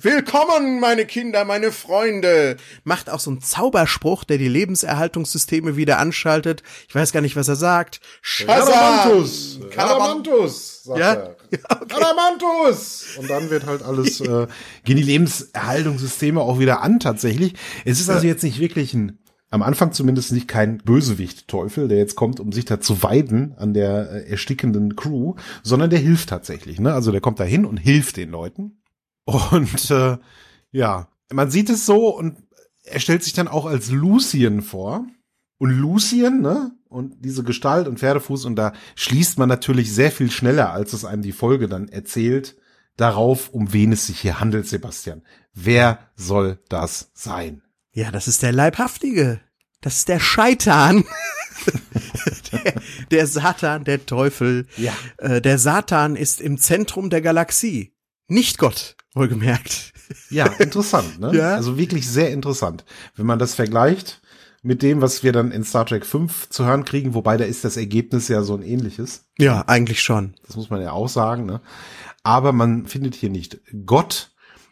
Willkommen, 0.00 0.80
meine 0.80 1.06
Kinder, 1.06 1.44
meine 1.44 1.70
Freunde. 1.70 2.56
Macht 2.82 3.08
auch 3.08 3.20
so 3.20 3.30
einen 3.30 3.40
Zauberspruch, 3.40 4.24
der 4.24 4.38
die 4.38 4.48
Lebenserhaltungssysteme 4.48 5.76
wieder 5.76 5.98
anschaltet. 5.98 6.64
Ich 6.88 6.94
weiß 6.94 7.12
gar 7.12 7.20
nicht, 7.20 7.36
was 7.36 7.46
er 7.46 7.56
sagt. 7.56 8.00
Kalamantus! 8.44 9.60
Kalamantus! 9.70 10.82
Sagt 10.82 10.98
ja? 10.98 11.12
er. 11.12 11.36
Ja, 11.52 11.80
okay. 11.80 11.86
Kalamantus! 11.86 13.04
Und 13.18 13.30
dann 13.30 13.50
wird 13.50 13.66
halt 13.66 13.82
alles, 13.82 14.20
äh, 14.20 14.48
gehen 14.84 14.96
die 14.96 15.02
Lebenserhaltungssysteme 15.04 16.40
auch 16.40 16.58
wieder 16.58 16.82
an, 16.82 16.98
tatsächlich. 16.98 17.54
Es 17.84 18.00
ist 18.00 18.10
also 18.10 18.26
jetzt 18.26 18.42
nicht 18.42 18.58
wirklich 18.58 18.94
ein 18.94 19.21
am 19.52 19.62
Anfang 19.62 19.92
zumindest 19.92 20.32
nicht 20.32 20.48
kein 20.48 20.78
Bösewicht-Teufel, 20.78 21.86
der 21.86 21.98
jetzt 21.98 22.16
kommt, 22.16 22.40
um 22.40 22.52
sich 22.52 22.64
da 22.64 22.80
zu 22.80 23.02
weiden 23.02 23.54
an 23.58 23.74
der 23.74 24.10
äh, 24.10 24.30
erstickenden 24.30 24.96
Crew, 24.96 25.34
sondern 25.62 25.90
der 25.90 25.98
hilft 25.98 26.30
tatsächlich. 26.30 26.80
Ne? 26.80 26.94
Also 26.94 27.12
der 27.12 27.20
kommt 27.20 27.38
da 27.38 27.44
hin 27.44 27.66
und 27.66 27.76
hilft 27.76 28.16
den 28.16 28.30
Leuten. 28.30 28.82
Und 29.24 29.90
äh, 29.90 30.16
ja, 30.70 31.08
man 31.30 31.50
sieht 31.50 31.68
es 31.68 31.84
so 31.84 32.16
und 32.16 32.38
er 32.82 32.98
stellt 32.98 33.22
sich 33.22 33.34
dann 33.34 33.46
auch 33.46 33.66
als 33.66 33.90
Lucien 33.90 34.62
vor. 34.62 35.06
Und 35.58 35.70
Lucien, 35.70 36.40
ne? 36.40 36.72
Und 36.88 37.24
diese 37.24 37.44
Gestalt 37.44 37.86
und 37.86 37.98
Pferdefuß, 37.98 38.46
und 38.46 38.56
da 38.56 38.72
schließt 38.96 39.38
man 39.38 39.48
natürlich 39.48 39.94
sehr 39.94 40.10
viel 40.10 40.30
schneller, 40.30 40.72
als 40.72 40.92
es 40.92 41.04
einem 41.04 41.22
die 41.22 41.32
Folge 41.32 41.68
dann 41.68 41.88
erzählt, 41.88 42.56
darauf, 42.96 43.50
um 43.50 43.72
wen 43.72 43.92
es 43.92 44.06
sich 44.06 44.20
hier 44.20 44.40
handelt, 44.40 44.66
Sebastian. 44.66 45.22
Wer 45.54 45.98
soll 46.16 46.58
das 46.68 47.10
sein? 47.14 47.62
Ja, 47.92 48.10
das 48.10 48.26
ist 48.26 48.42
der 48.42 48.52
Leibhaftige. 48.52 49.40
Das 49.82 49.96
ist 49.96 50.08
der 50.08 50.20
Scheitan. 50.20 51.04
der, 52.52 52.74
der, 53.10 53.26
Satan, 53.26 53.84
der 53.84 54.06
Teufel. 54.06 54.66
Ja. 54.76 54.94
Äh, 55.18 55.42
der 55.42 55.58
Satan 55.58 56.16
ist 56.16 56.40
im 56.40 56.56
Zentrum 56.56 57.10
der 57.10 57.20
Galaxie. 57.20 57.94
Nicht 58.28 58.58
Gott, 58.58 58.96
wohlgemerkt. 59.14 59.92
Ja, 60.30 60.46
interessant, 60.46 61.20
ne? 61.20 61.32
Ja. 61.34 61.54
Also 61.54 61.76
wirklich 61.76 62.08
sehr 62.08 62.30
interessant. 62.30 62.84
Wenn 63.14 63.26
man 63.26 63.38
das 63.38 63.54
vergleicht 63.54 64.22
mit 64.62 64.82
dem, 64.82 65.02
was 65.02 65.22
wir 65.22 65.32
dann 65.32 65.50
in 65.50 65.64
Star 65.64 65.84
Trek 65.84 66.06
5 66.06 66.48
zu 66.48 66.64
hören 66.64 66.84
kriegen, 66.84 67.12
wobei 67.12 67.36
da 67.36 67.44
ist 67.44 67.64
das 67.64 67.76
Ergebnis 67.76 68.28
ja 68.28 68.42
so 68.42 68.54
ein 68.54 68.62
ähnliches. 68.62 69.26
Ja, 69.38 69.64
eigentlich 69.66 70.00
schon. 70.02 70.34
Das 70.46 70.56
muss 70.56 70.70
man 70.70 70.80
ja 70.80 70.92
auch 70.92 71.08
sagen, 71.08 71.44
ne? 71.44 71.60
Aber 72.22 72.52
man 72.52 72.86
findet 72.86 73.16
hier 73.16 73.30
nicht 73.30 73.60
Gott 73.84 74.30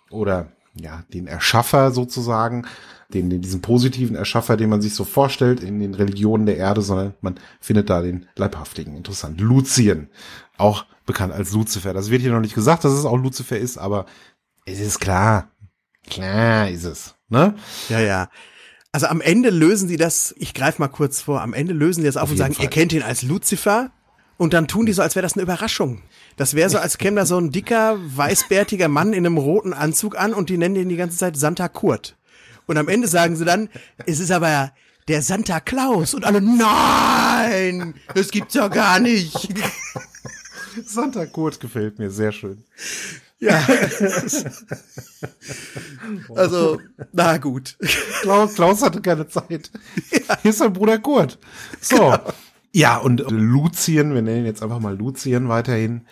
oder 0.08 0.52
ja, 0.74 1.04
den 1.12 1.26
Erschaffer 1.26 1.90
sozusagen, 1.90 2.66
den, 3.12 3.30
den, 3.30 3.42
diesen 3.42 3.60
positiven 3.60 4.16
Erschaffer, 4.16 4.56
den 4.56 4.70
man 4.70 4.82
sich 4.82 4.94
so 4.94 5.04
vorstellt 5.04 5.62
in 5.62 5.80
den 5.80 5.94
Religionen 5.94 6.46
der 6.46 6.56
Erde, 6.56 6.82
sondern 6.82 7.14
man 7.20 7.40
findet 7.60 7.90
da 7.90 8.02
den 8.02 8.26
Leibhaftigen. 8.36 8.96
Interessant. 8.96 9.40
Lucien, 9.40 10.10
auch 10.56 10.84
bekannt 11.06 11.32
als 11.32 11.52
Lucifer. 11.52 11.92
Das 11.92 12.10
wird 12.10 12.22
hier 12.22 12.32
noch 12.32 12.40
nicht 12.40 12.54
gesagt, 12.54 12.84
dass 12.84 12.92
es 12.92 13.04
auch 13.04 13.16
Lucifer 13.16 13.58
ist, 13.58 13.78
aber 13.78 14.06
es 14.64 14.78
ist 14.78 15.00
klar. 15.00 15.50
Klar 16.08 16.68
ist 16.68 16.84
es. 16.84 17.14
Ne? 17.28 17.54
Ja, 17.88 18.00
ja. 18.00 18.28
Also 18.92 19.06
am 19.06 19.20
Ende 19.20 19.50
lösen 19.50 19.88
die 19.88 19.96
das, 19.96 20.34
ich 20.38 20.54
greife 20.54 20.82
mal 20.82 20.88
kurz 20.88 21.20
vor, 21.20 21.42
am 21.42 21.54
Ende 21.54 21.72
lösen 21.72 22.00
die 22.00 22.06
das 22.06 22.16
auf, 22.16 22.24
auf 22.24 22.30
und 22.32 22.36
sagen, 22.36 22.54
Fall. 22.54 22.64
ihr 22.64 22.70
kennt 22.70 22.92
ihn 22.92 23.02
als 23.02 23.22
Lucifer 23.22 23.92
und 24.36 24.52
dann 24.52 24.68
tun 24.68 24.86
die 24.86 24.92
so, 24.92 25.02
als 25.02 25.14
wäre 25.14 25.22
das 25.22 25.34
eine 25.34 25.42
Überraschung. 25.42 26.02
Das 26.40 26.54
wäre 26.54 26.70
so, 26.70 26.78
als 26.78 26.96
käme 26.96 27.16
da 27.16 27.26
so 27.26 27.36
ein 27.36 27.50
dicker, 27.50 27.98
weißbärtiger 28.16 28.88
Mann 28.88 29.12
in 29.12 29.26
einem 29.26 29.36
roten 29.36 29.74
Anzug 29.74 30.18
an 30.18 30.32
und 30.32 30.48
die 30.48 30.56
nennen 30.56 30.74
den 30.74 30.88
die 30.88 30.96
ganze 30.96 31.18
Zeit 31.18 31.36
Santa 31.36 31.68
Kurt. 31.68 32.16
Und 32.64 32.78
am 32.78 32.88
Ende 32.88 33.08
sagen 33.08 33.36
sie 33.36 33.44
dann, 33.44 33.68
es 34.06 34.20
ist 34.20 34.30
aber 34.30 34.72
der 35.06 35.20
Santa 35.20 35.60
Claus. 35.60 36.14
Und 36.14 36.24
alle, 36.24 36.40
nein, 36.40 37.92
das 38.14 38.30
gibt's 38.30 38.54
ja 38.54 38.68
gar 38.68 39.00
nicht. 39.00 39.50
Santa 40.86 41.26
Kurt 41.26 41.60
gefällt 41.60 41.98
mir 41.98 42.10
sehr 42.10 42.32
schön. 42.32 42.64
Ja. 43.38 43.62
also, 46.34 46.80
na 47.12 47.36
gut. 47.36 47.76
Klaus, 48.22 48.54
Klaus 48.54 48.80
hatte 48.80 49.02
keine 49.02 49.28
Zeit. 49.28 49.70
Ja. 50.10 50.38
Hier 50.40 50.52
ist 50.52 50.58
sein 50.58 50.72
Bruder 50.72 50.98
Kurt. 51.00 51.38
So. 51.82 51.96
Genau. 51.96 52.32
Ja, 52.72 52.98
und 52.98 53.24
Lucien, 53.30 54.14
wir 54.14 54.22
nennen 54.22 54.40
ihn 54.40 54.46
jetzt 54.46 54.62
einfach 54.62 54.80
mal 54.80 54.96
Lucien 54.96 55.48
weiterhin, 55.48 56.06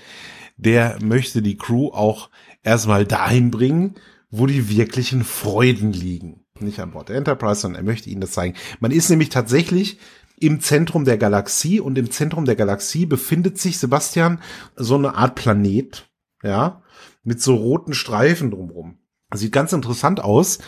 der 0.56 0.98
möchte 1.02 1.40
die 1.42 1.56
Crew 1.56 1.88
auch 1.88 2.30
erstmal 2.62 3.04
dahin 3.04 3.50
bringen, 3.50 3.94
wo 4.30 4.46
die 4.46 4.68
wirklichen 4.68 5.24
Freuden 5.24 5.92
liegen 5.92 6.44
nicht 6.62 6.80
an 6.80 6.90
Bord 6.90 7.08
der 7.08 7.16
Enterprise, 7.16 7.60
sondern 7.60 7.82
er 7.82 7.86
möchte 7.86 8.10
ihnen 8.10 8.20
das 8.20 8.32
zeigen. 8.32 8.56
Man 8.80 8.90
ist 8.90 9.08
nämlich 9.10 9.28
tatsächlich 9.28 9.98
im 10.38 10.60
Zentrum 10.60 11.04
der 11.04 11.18
Galaxie 11.18 11.80
und 11.80 11.98
im 11.98 12.10
Zentrum 12.10 12.44
der 12.44 12.56
Galaxie 12.56 13.06
befindet 13.06 13.58
sich 13.58 13.78
Sebastian 13.78 14.40
so 14.76 14.94
eine 14.94 15.14
Art 15.14 15.34
Planet, 15.34 16.08
ja, 16.42 16.82
mit 17.24 17.42
so 17.42 17.56
roten 17.56 17.94
Streifen 17.94 18.50
drumrum. 18.50 18.98
Sieht 19.34 19.52
ganz 19.52 19.72
interessant 19.72 20.20
aus. 20.20 20.58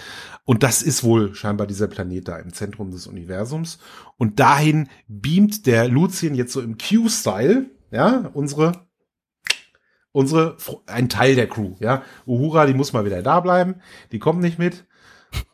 Und 0.44 0.62
das 0.62 0.82
ist 0.82 1.04
wohl 1.04 1.34
scheinbar 1.34 1.66
dieser 1.66 1.86
Planet 1.86 2.28
da 2.28 2.38
im 2.38 2.52
Zentrum 2.52 2.90
des 2.90 3.06
Universums. 3.06 3.78
Und 4.16 4.40
dahin 4.40 4.88
beamt 5.08 5.66
der 5.66 5.88
Lucien 5.88 6.34
jetzt 6.34 6.52
so 6.52 6.60
im 6.60 6.76
Q-Style, 6.78 7.70
ja, 7.90 8.30
unsere, 8.32 8.86
unsere, 10.12 10.56
ein 10.86 11.08
Teil 11.08 11.34
der 11.34 11.48
Crew, 11.48 11.74
ja. 11.80 12.02
Uhura, 12.26 12.66
die 12.66 12.74
muss 12.74 12.92
mal 12.92 13.04
wieder 13.04 13.22
da 13.22 13.40
bleiben. 13.40 13.76
Die 14.12 14.18
kommt 14.18 14.40
nicht 14.40 14.58
mit. 14.58 14.86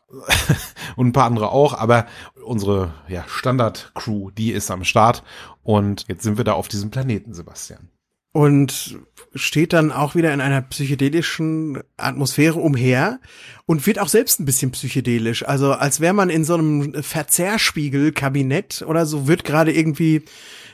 und 0.95 1.07
ein 1.07 1.13
paar 1.13 1.25
andere 1.25 1.51
auch, 1.51 1.73
aber 1.73 2.07
unsere 2.45 2.93
ja, 3.07 3.25
Standard-Crew, 3.27 4.31
die 4.31 4.51
ist 4.51 4.71
am 4.71 4.85
Start 4.85 5.23
und 5.63 6.05
jetzt 6.07 6.23
sind 6.23 6.37
wir 6.37 6.45
da 6.45 6.53
auf 6.53 6.69
diesem 6.69 6.91
Planeten, 6.91 7.33
Sebastian. 7.33 7.89
Und 8.37 8.99
steht 9.33 9.73
dann 9.73 9.91
auch 9.91 10.13
wieder 10.13 10.31
in 10.31 10.41
einer 10.41 10.61
psychedelischen 10.61 11.81
Atmosphäre 11.97 12.59
umher 12.59 13.19
und 13.65 13.87
wird 13.87 13.97
auch 13.97 14.09
selbst 14.09 14.39
ein 14.39 14.45
bisschen 14.45 14.69
psychedelisch. 14.69 15.43
Also 15.43 15.73
als 15.73 16.01
wäre 16.01 16.13
man 16.13 16.29
in 16.29 16.43
so 16.43 16.53
einem 16.53 17.01
Verzerrspiegel-Kabinett 17.01 18.83
oder 18.87 19.07
so, 19.07 19.27
wird 19.27 19.43
gerade 19.43 19.73
irgendwie, 19.73 20.21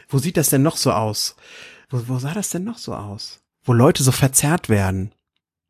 wo 0.09 0.17
sieht 0.17 0.35
das 0.35 0.49
denn 0.49 0.61
noch 0.61 0.75
so 0.75 0.91
aus? 0.91 1.37
Wo, 1.89 2.01
wo 2.07 2.19
sah 2.19 2.33
das 2.33 2.49
denn 2.49 2.65
noch 2.65 2.77
so 2.77 2.93
aus? 2.95 3.39
Wo 3.63 3.71
Leute 3.71 4.03
so 4.03 4.11
verzerrt 4.11 4.67
werden. 4.67 5.13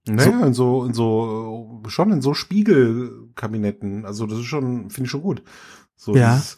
Naja, 0.08 0.32
so, 0.32 0.45
in 0.45 0.53
so, 0.56 0.86
in 0.86 0.93
so, 0.95 1.84
schon 1.89 2.12
in 2.12 2.23
so 2.23 2.34
Spiegelkabinetten. 2.34 4.03
Also 4.08 4.25
das 4.25 4.39
ist 4.39 4.45
schon, 4.45 4.89
finde 4.89 5.06
ich 5.06 5.12
schon 5.12 5.21
gut. 5.21 5.43
So 5.95 6.15
ja. 6.15 6.38
Dieses, 6.38 6.56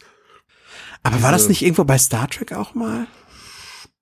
Aber 1.02 1.22
war 1.22 1.30
das 1.30 1.50
nicht 1.50 1.60
irgendwo 1.60 1.84
bei 1.84 1.98
Star 1.98 2.26
Trek 2.26 2.54
auch 2.54 2.74
mal? 2.74 3.06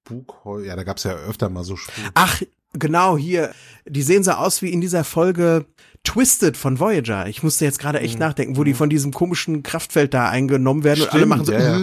Spukhäuser. 0.05 0.67
Ja, 0.67 0.77
da 0.77 0.83
gab's 0.85 1.05
ja 1.05 1.13
öfter 1.13 1.49
mal 1.49 1.65
so 1.65 1.77
Spuk. 1.77 1.95
Ach, 2.15 2.43
genau, 2.75 3.17
hier. 3.17 3.53
Die 3.87 4.03
sehen 4.03 4.23
so 4.23 4.33
aus 4.33 4.61
wie 4.63 4.71
in 4.71 4.81
dieser 4.81 5.03
Folge 5.05 5.65
Twisted 6.05 6.57
von 6.59 6.79
Voyager. 6.79 7.27
Ich 7.29 7.43
musste 7.43 7.65
jetzt 7.65 7.79
gerade 7.79 8.01
echt 8.01 8.19
nachdenken, 8.19 8.57
wo 8.59 8.65
die 8.65 8.75
von 8.75 8.91
diesem 8.91 9.13
komischen 9.13 9.63
Kraftfeld 9.63 10.13
da 10.13 10.29
eingenommen 10.29 10.85
werden 10.85 11.03
und 11.03 11.09
alle 11.13 11.21
Stimmt, 11.21 11.29
machen 11.31 11.45
so. 11.47 11.53
ja, 11.53 11.79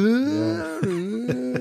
Ich 0.83 1.60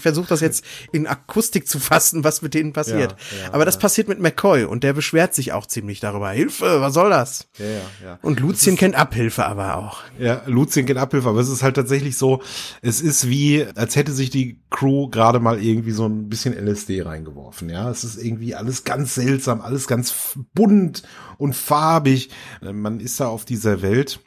versuche 0.00 0.28
das 0.28 0.40
jetzt 0.40 0.64
in 0.92 1.06
Akustik 1.06 1.68
zu 1.68 1.78
fassen, 1.78 2.24
was 2.24 2.42
mit 2.42 2.54
denen 2.54 2.72
passiert. 2.72 3.12
Ja, 3.12 3.44
ja, 3.44 3.54
Aber 3.54 3.64
das 3.64 3.74
ja. 3.76 3.80
passiert 3.80 4.08
mit 4.08 4.20
McCoy 4.20 4.64
und 4.64 4.84
der 4.84 4.92
beschwert 4.92 5.34
sich 5.34 5.52
auch 5.52 5.66
ziemlich 5.66 6.00
darüber. 6.00 6.30
Hilfe, 6.30 6.80
was 6.80 6.94
soll 6.94 7.10
das? 7.10 7.48
Ja, 7.58 7.66
ja, 7.66 7.80
ja. 8.04 8.18
Und 8.22 8.40
Lucien 8.40 8.76
kennt 8.76 8.94
Abhilfe 8.94 9.44
aber 9.46 9.76
auch. 9.76 10.02
Ja, 10.18 10.42
Lucien 10.46 10.86
geht 10.86 10.96
Abhilfe, 10.96 11.28
aber 11.28 11.40
es 11.40 11.48
ist 11.48 11.62
halt 11.62 11.76
tatsächlich 11.76 12.16
so, 12.16 12.42
es 12.82 13.00
ist 13.00 13.28
wie, 13.28 13.66
als 13.74 13.96
hätte 13.96 14.12
sich 14.12 14.30
die 14.30 14.60
Crew 14.70 15.08
gerade 15.08 15.40
mal 15.40 15.62
irgendwie 15.62 15.92
so 15.92 16.06
ein 16.06 16.28
bisschen 16.28 16.54
LSD 16.54 17.02
reingeworfen, 17.02 17.68
ja. 17.70 17.90
Es 17.90 18.04
ist 18.04 18.22
irgendwie 18.22 18.54
alles 18.54 18.84
ganz 18.84 19.14
seltsam, 19.14 19.60
alles 19.60 19.86
ganz 19.86 20.38
bunt 20.54 21.02
und 21.38 21.54
farbig. 21.54 22.30
Man 22.60 23.00
ist 23.00 23.20
da 23.20 23.28
auf 23.28 23.44
dieser 23.44 23.82
Welt. 23.82 24.20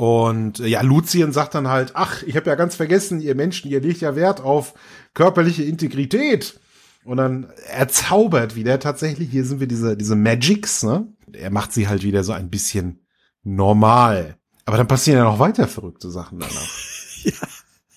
Und 0.00 0.60
äh, 0.60 0.66
ja, 0.66 0.80
Lucien 0.80 1.30
sagt 1.30 1.54
dann 1.54 1.68
halt, 1.68 1.90
ach, 1.92 2.22
ich 2.22 2.34
habe 2.34 2.48
ja 2.48 2.54
ganz 2.54 2.74
vergessen, 2.74 3.20
ihr 3.20 3.34
Menschen, 3.34 3.70
ihr 3.70 3.82
legt 3.82 4.00
ja 4.00 4.16
Wert 4.16 4.40
auf 4.40 4.72
körperliche 5.12 5.62
Integrität. 5.62 6.58
Und 7.04 7.18
dann 7.18 7.52
er 7.68 7.86
zaubert 7.88 8.56
wieder 8.56 8.80
tatsächlich, 8.80 9.30
hier 9.30 9.44
sind 9.44 9.60
wir 9.60 9.66
diese, 9.66 9.98
diese 9.98 10.16
Magics, 10.16 10.84
ne? 10.84 11.06
Er 11.34 11.50
macht 11.50 11.74
sie 11.74 11.86
halt 11.86 12.02
wieder 12.02 12.24
so 12.24 12.32
ein 12.32 12.48
bisschen 12.48 13.04
normal. 13.42 14.38
Aber 14.64 14.78
dann 14.78 14.88
passieren 14.88 15.18
ja 15.18 15.24
noch 15.24 15.38
weiter 15.38 15.68
verrückte 15.68 16.10
Sachen 16.10 16.38
danach. 16.40 16.54
Ja. 17.22 17.32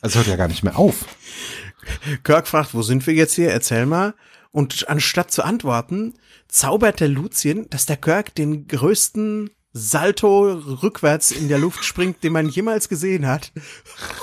Es 0.02 0.16
hört 0.16 0.28
ja 0.28 0.36
gar 0.36 0.50
nicht 0.50 0.64
mehr 0.64 0.78
auf. 0.78 1.06
Kirk 2.26 2.50
fragt, 2.50 2.74
wo 2.74 2.82
sind 2.82 3.08
wir 3.08 3.14
jetzt 3.14 3.36
hier? 3.36 3.50
Erzähl 3.50 3.86
mal. 3.86 4.14
Und 4.52 4.90
anstatt 4.90 5.32
zu 5.32 5.42
antworten, 5.42 6.16
zaubert 6.50 7.00
der 7.00 7.08
Lucien, 7.08 7.70
dass 7.70 7.86
der 7.86 7.96
Kirk 7.96 8.36
den 8.36 8.68
größten 8.68 9.52
Salto 9.74 10.52
rückwärts 10.54 11.32
in 11.32 11.48
der 11.48 11.58
Luft 11.58 11.84
springt, 11.84 12.24
den 12.24 12.32
man 12.32 12.48
jemals 12.48 12.90
gesehen 12.90 13.26
hat. 13.26 13.52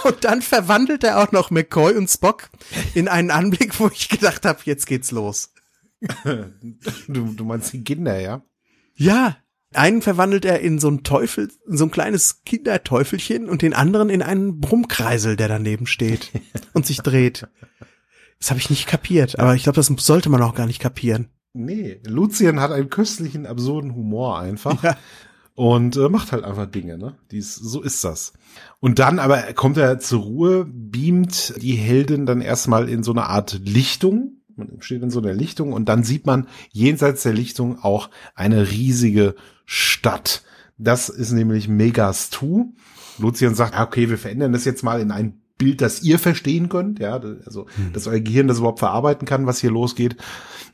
Und 0.05 0.25
dann 0.25 0.43
verwandelt 0.43 1.03
er 1.03 1.21
auch 1.21 1.33
noch 1.33 1.51
McCoy 1.51 1.95
und 1.95 2.09
Spock 2.09 2.51
in 2.95 3.09
einen 3.09 3.33
Anblick, 3.33 3.79
wo 3.81 3.89
ich 3.89 4.09
gedacht 4.09 4.45
habe, 4.45 4.61
jetzt 4.65 4.87
geht's 4.87 5.11
los. 5.11 5.53
Du, 7.09 7.35
du 7.35 7.45
meinst 7.45 7.73
die 7.73 7.85
Kinder, 7.85 8.19
ja? 8.19 8.43
Ja, 8.95 9.37
einen 9.75 10.03
verwandelt 10.03 10.45
er 10.45 10.61
in 10.61 10.79
so 10.79 10.89
ein 10.89 11.03
Teufel, 11.03 11.51
in 11.69 11.77
so 11.77 11.85
ein 11.85 11.91
kleines 11.91 12.43
Kinderteufelchen 12.45 13.49
und 13.49 13.63
den 13.63 13.75
anderen 13.75 14.09
in 14.09 14.23
einen 14.23 14.61
Brummkreisel, 14.61 15.37
der 15.37 15.49
daneben 15.49 15.87
steht 15.87 16.31
und 16.73 16.87
sich 16.87 16.99
dreht. 16.99 17.49
Das 18.39 18.51
habe 18.51 18.61
ich 18.61 18.71
nicht 18.71 18.87
kapiert, 18.87 19.39
aber 19.39 19.55
ich 19.55 19.65
glaube, 19.65 19.77
das 19.77 19.87
sollte 19.87 20.31
man 20.31 20.43
auch 20.43 20.55
gar 20.55 20.67
nicht 20.67 20.81
kapieren. 20.81 21.29
Nee, 21.53 22.01
Lucien 22.07 22.61
hat 22.61 22.71
einen 22.71 22.89
köstlichen, 22.89 23.47
absurden 23.47 23.95
Humor 23.95 24.39
einfach. 24.39 24.83
Ja. 24.83 24.97
Und 25.61 25.99
äh, 25.99 26.09
macht 26.09 26.33
halt 26.33 26.43
einfach 26.43 26.65
Dinge, 26.65 26.97
ne? 26.97 27.17
Dies, 27.31 27.55
so 27.55 27.83
ist 27.83 28.03
das. 28.03 28.33
Und 28.79 28.99
dann 28.99 29.19
aber 29.19 29.43
kommt 29.53 29.77
er 29.77 29.99
zur 29.99 30.23
Ruhe, 30.23 30.67
beamt 30.67 31.53
die 31.61 31.75
Heldin 31.75 32.25
dann 32.25 32.41
erstmal 32.41 32.89
in 32.89 33.03
so 33.03 33.11
eine 33.11 33.25
Art 33.25 33.61
Lichtung. 33.63 34.41
Man 34.57 34.81
steht 34.81 35.03
in 35.03 35.11
so 35.11 35.21
einer 35.21 35.35
Lichtung 35.35 35.75
und 35.75 35.87
dann 35.91 36.03
sieht 36.03 36.25
man 36.25 36.49
jenseits 36.73 37.25
der 37.25 37.35
Lichtung 37.35 37.79
auch 37.79 38.09
eine 38.35 38.71
riesige 38.71 39.35
Stadt. 39.67 40.45
Das 40.79 41.11
ist 41.11 41.33
nämlich 41.33 41.69
Megas 41.69 42.31
2. 42.31 42.65
Lucien 43.19 43.55
sagt, 43.55 43.77
ah, 43.77 43.83
okay, 43.83 44.09
wir 44.09 44.17
verändern 44.17 44.55
das 44.55 44.65
jetzt 44.65 44.83
mal 44.83 44.99
in 44.99 45.11
ein 45.11 45.43
Bild, 45.59 45.83
das 45.83 46.03
ihr 46.03 46.19
verstehen 46.19 46.71
könnt, 46.71 47.01
ja, 47.01 47.21
also, 47.45 47.67
dass 47.93 48.07
euer 48.07 48.21
Gehirn 48.21 48.49
das 48.49 48.61
überhaupt 48.61 48.79
verarbeiten 48.79 49.29
kann, 49.29 49.45
was 49.45 49.61
hier 49.61 49.73
losgeht, 49.73 50.17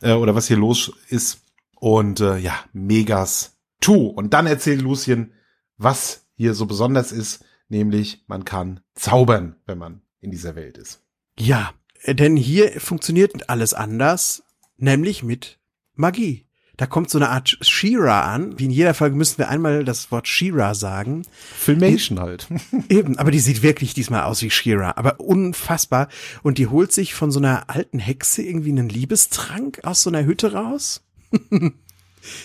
äh, 0.00 0.12
oder 0.12 0.36
was 0.36 0.46
hier 0.46 0.58
los 0.58 0.92
ist. 1.08 1.40
Und 1.74 2.20
äh, 2.20 2.38
ja, 2.38 2.54
Megas 2.72 3.55
2. 3.80 3.92
Und 4.14 4.34
dann 4.34 4.46
erzählt 4.46 4.80
Lucien, 4.82 5.32
was 5.76 6.26
hier 6.34 6.54
so 6.54 6.66
besonders 6.66 7.12
ist, 7.12 7.44
nämlich 7.68 8.24
man 8.26 8.44
kann 8.44 8.80
zaubern, 8.94 9.56
wenn 9.66 9.78
man 9.78 10.02
in 10.20 10.30
dieser 10.30 10.54
Welt 10.56 10.78
ist. 10.78 11.02
Ja, 11.38 11.72
denn 12.06 12.36
hier 12.36 12.80
funktioniert 12.80 13.48
alles 13.48 13.74
anders, 13.74 14.42
nämlich 14.76 15.22
mit 15.22 15.58
Magie. 15.94 16.46
Da 16.76 16.86
kommt 16.86 17.08
so 17.08 17.16
eine 17.18 17.30
Art 17.30 17.56
Shira 17.62 18.32
an. 18.32 18.58
Wie 18.58 18.66
in 18.66 18.70
jeder 18.70 18.92
Folge 18.92 19.16
müssen 19.16 19.38
wir 19.38 19.48
einmal 19.48 19.82
das 19.82 20.12
Wort 20.12 20.28
Shira 20.28 20.74
sagen. 20.74 21.22
Filmation 21.32 22.20
halt. 22.20 22.48
Eben, 22.90 23.18
aber 23.18 23.30
die 23.30 23.40
sieht 23.40 23.62
wirklich 23.62 23.94
diesmal 23.94 24.24
aus 24.24 24.42
wie 24.42 24.50
Shira, 24.50 24.92
aber 24.96 25.20
unfassbar. 25.20 26.08
Und 26.42 26.58
die 26.58 26.66
holt 26.66 26.92
sich 26.92 27.14
von 27.14 27.30
so 27.30 27.38
einer 27.38 27.70
alten 27.70 27.98
Hexe 27.98 28.42
irgendwie 28.42 28.72
einen 28.72 28.90
Liebestrank 28.90 29.80
aus 29.84 30.02
so 30.02 30.10
einer 30.10 30.26
Hütte 30.26 30.52
raus. 30.52 31.02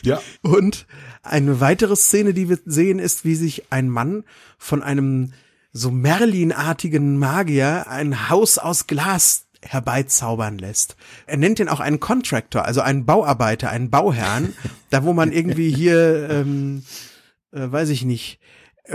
ja. 0.04 0.22
Und 0.42 0.86
eine 1.24 1.60
weitere 1.60 1.96
Szene, 1.96 2.34
die 2.34 2.50
wir 2.50 2.60
sehen, 2.66 3.00
ist, 3.00 3.26
wie 3.26 3.36
sich 3.36 3.72
ein 3.72 3.90
Mann 3.90 4.24
von 4.58 4.82
einem 4.84 5.34
so 5.74 5.92
Merlin-artigen 5.92 7.18
Magier 7.18 7.88
ein 7.88 8.30
Haus 8.30 8.58
aus 8.58 8.88
Glas 8.88 9.48
herbeizaubern 9.64 10.58
lässt. 10.58 10.96
Er 11.28 11.38
nennt 11.38 11.60
ihn 11.60 11.70
auch 11.70 11.80
einen 11.80 12.00
Contractor, 12.00 12.66
also 12.66 12.82
einen 12.82 13.06
Bauarbeiter, 13.06 13.70
einen 13.70 13.90
Bauherrn, 13.90 14.54
da 14.90 15.04
wo 15.04 15.14
man 15.14 15.32
irgendwie 15.32 15.74
hier, 15.74 16.30
ähm, 16.30 16.84
äh, 17.52 17.72
weiß 17.72 17.90
ich 17.90 18.04
nicht, 18.04 18.40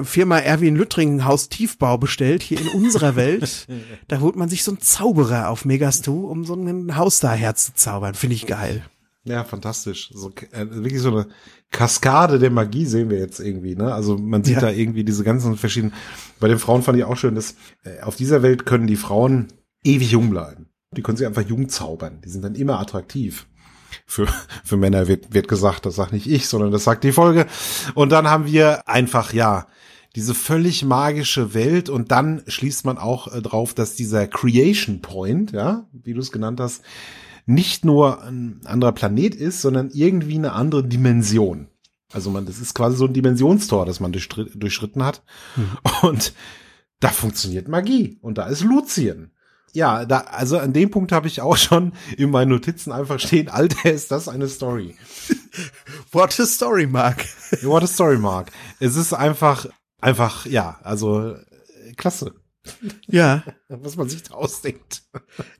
Firma 0.02 0.38
Erwin 0.38 0.76
Lüttring 0.76 1.24
Haus 1.24 1.48
Tiefbau 1.48 1.96
bestellt, 1.96 2.42
hier 2.42 2.60
in 2.60 2.68
unserer 2.68 3.16
Welt, 3.16 3.68
da 4.08 4.20
holt 4.20 4.36
man 4.36 4.48
sich 4.48 4.64
so 4.64 4.72
einen 4.72 4.80
Zauberer 4.80 5.48
auf 5.48 5.64
Megastu, 5.64 6.26
um 6.26 6.44
so 6.44 6.54
ein 6.54 6.96
Haus 6.96 7.20
da 7.20 7.32
herzuzaubern. 7.32 8.14
Finde 8.14 8.34
ich 8.34 8.46
geil. 8.46 8.84
Ja, 9.26 9.42
fantastisch. 9.44 10.10
So, 10.14 10.30
äh, 10.52 10.66
wirklich 10.70 11.00
so 11.00 11.08
eine 11.10 11.26
Kaskade 11.70 12.38
der 12.38 12.50
Magie 12.50 12.86
sehen 12.86 13.10
wir 13.10 13.18
jetzt 13.18 13.40
irgendwie, 13.40 13.74
ne? 13.74 13.92
Also 13.92 14.16
man 14.16 14.44
sieht 14.44 14.54
Ja. 14.54 14.60
da 14.60 14.70
irgendwie 14.70 15.02
diese 15.04 15.24
ganzen 15.24 15.56
verschiedenen. 15.56 15.92
Bei 16.38 16.46
den 16.48 16.60
Frauen 16.60 16.82
fand 16.82 16.96
ich 16.96 17.04
auch 17.04 17.16
schön, 17.16 17.34
dass 17.34 17.56
äh, 17.82 18.00
auf 18.02 18.14
dieser 18.16 18.42
Welt 18.42 18.66
können 18.66 18.86
die 18.86 18.96
Frauen 18.96 19.48
ewig 19.82 20.12
jung 20.12 20.30
bleiben. 20.30 20.68
Die 20.96 21.02
können 21.02 21.16
sich 21.18 21.26
einfach 21.26 21.42
jung 21.42 21.68
zaubern. 21.68 22.20
Die 22.24 22.28
sind 22.28 22.44
dann 22.44 22.54
immer 22.54 22.78
attraktiv. 22.78 23.46
Für, 24.06 24.28
für 24.64 24.76
Männer 24.76 25.08
wird, 25.08 25.34
wird 25.34 25.48
gesagt, 25.48 25.86
das 25.86 25.96
sagt 25.96 26.12
nicht 26.12 26.28
ich, 26.28 26.46
sondern 26.46 26.70
das 26.70 26.84
sagt 26.84 27.02
die 27.02 27.12
Folge. 27.12 27.46
Und 27.94 28.12
dann 28.12 28.30
haben 28.30 28.46
wir 28.46 28.88
einfach, 28.88 29.32
ja, 29.32 29.66
diese 30.14 30.34
völlig 30.34 30.84
magische 30.84 31.52
Welt 31.52 31.88
und 31.90 32.10
dann 32.12 32.42
schließt 32.46 32.84
man 32.86 32.96
auch 32.96 33.34
äh, 33.34 33.42
drauf, 33.42 33.74
dass 33.74 33.96
dieser 33.96 34.28
Creation 34.28 35.02
Point, 35.02 35.50
ja, 35.52 35.86
wie 35.92 36.14
du 36.14 36.20
es 36.20 36.30
genannt 36.32 36.60
hast, 36.60 36.82
nicht 37.46 37.84
nur 37.84 38.22
ein 38.22 38.60
anderer 38.64 38.92
Planet 38.92 39.34
ist, 39.34 39.62
sondern 39.62 39.90
irgendwie 39.90 40.34
eine 40.34 40.52
andere 40.52 40.84
Dimension. 40.84 41.68
Also 42.12 42.30
man, 42.30 42.46
das 42.46 42.58
ist 42.58 42.74
quasi 42.74 42.96
so 42.96 43.06
ein 43.06 43.14
Dimensionstor, 43.14 43.86
das 43.86 44.00
man 44.00 44.12
durchschritten 44.12 45.04
hat. 45.04 45.22
Und 46.02 46.34
da 47.00 47.08
funktioniert 47.08 47.68
Magie. 47.68 48.18
Und 48.20 48.38
da 48.38 48.46
ist 48.46 48.62
Lucien. 48.62 49.30
Ja, 49.72 50.06
da, 50.06 50.20
also 50.20 50.58
an 50.58 50.72
dem 50.72 50.90
Punkt 50.90 51.12
habe 51.12 51.26
ich 51.26 51.42
auch 51.42 51.56
schon 51.56 51.92
in 52.16 52.30
meinen 52.30 52.48
Notizen 52.48 52.92
einfach 52.92 53.20
stehen, 53.20 53.48
Alter, 53.48 53.92
ist 53.92 54.10
das 54.10 54.28
eine 54.28 54.48
Story. 54.48 54.96
What 56.12 56.38
a 56.40 56.46
story, 56.46 56.86
Mark. 56.86 57.26
What 57.62 57.82
a 57.82 57.86
story, 57.86 58.18
Mark. 58.18 58.50
Es 58.80 58.96
ist 58.96 59.12
einfach, 59.12 59.66
einfach, 60.00 60.46
ja, 60.46 60.78
also 60.82 61.34
äh, 61.34 61.92
klasse, 61.96 62.32
Ja. 63.06 63.44
was 63.68 63.96
man 63.96 64.08
sich 64.08 64.22
da 64.22 64.34
ausdenkt. 64.34 65.02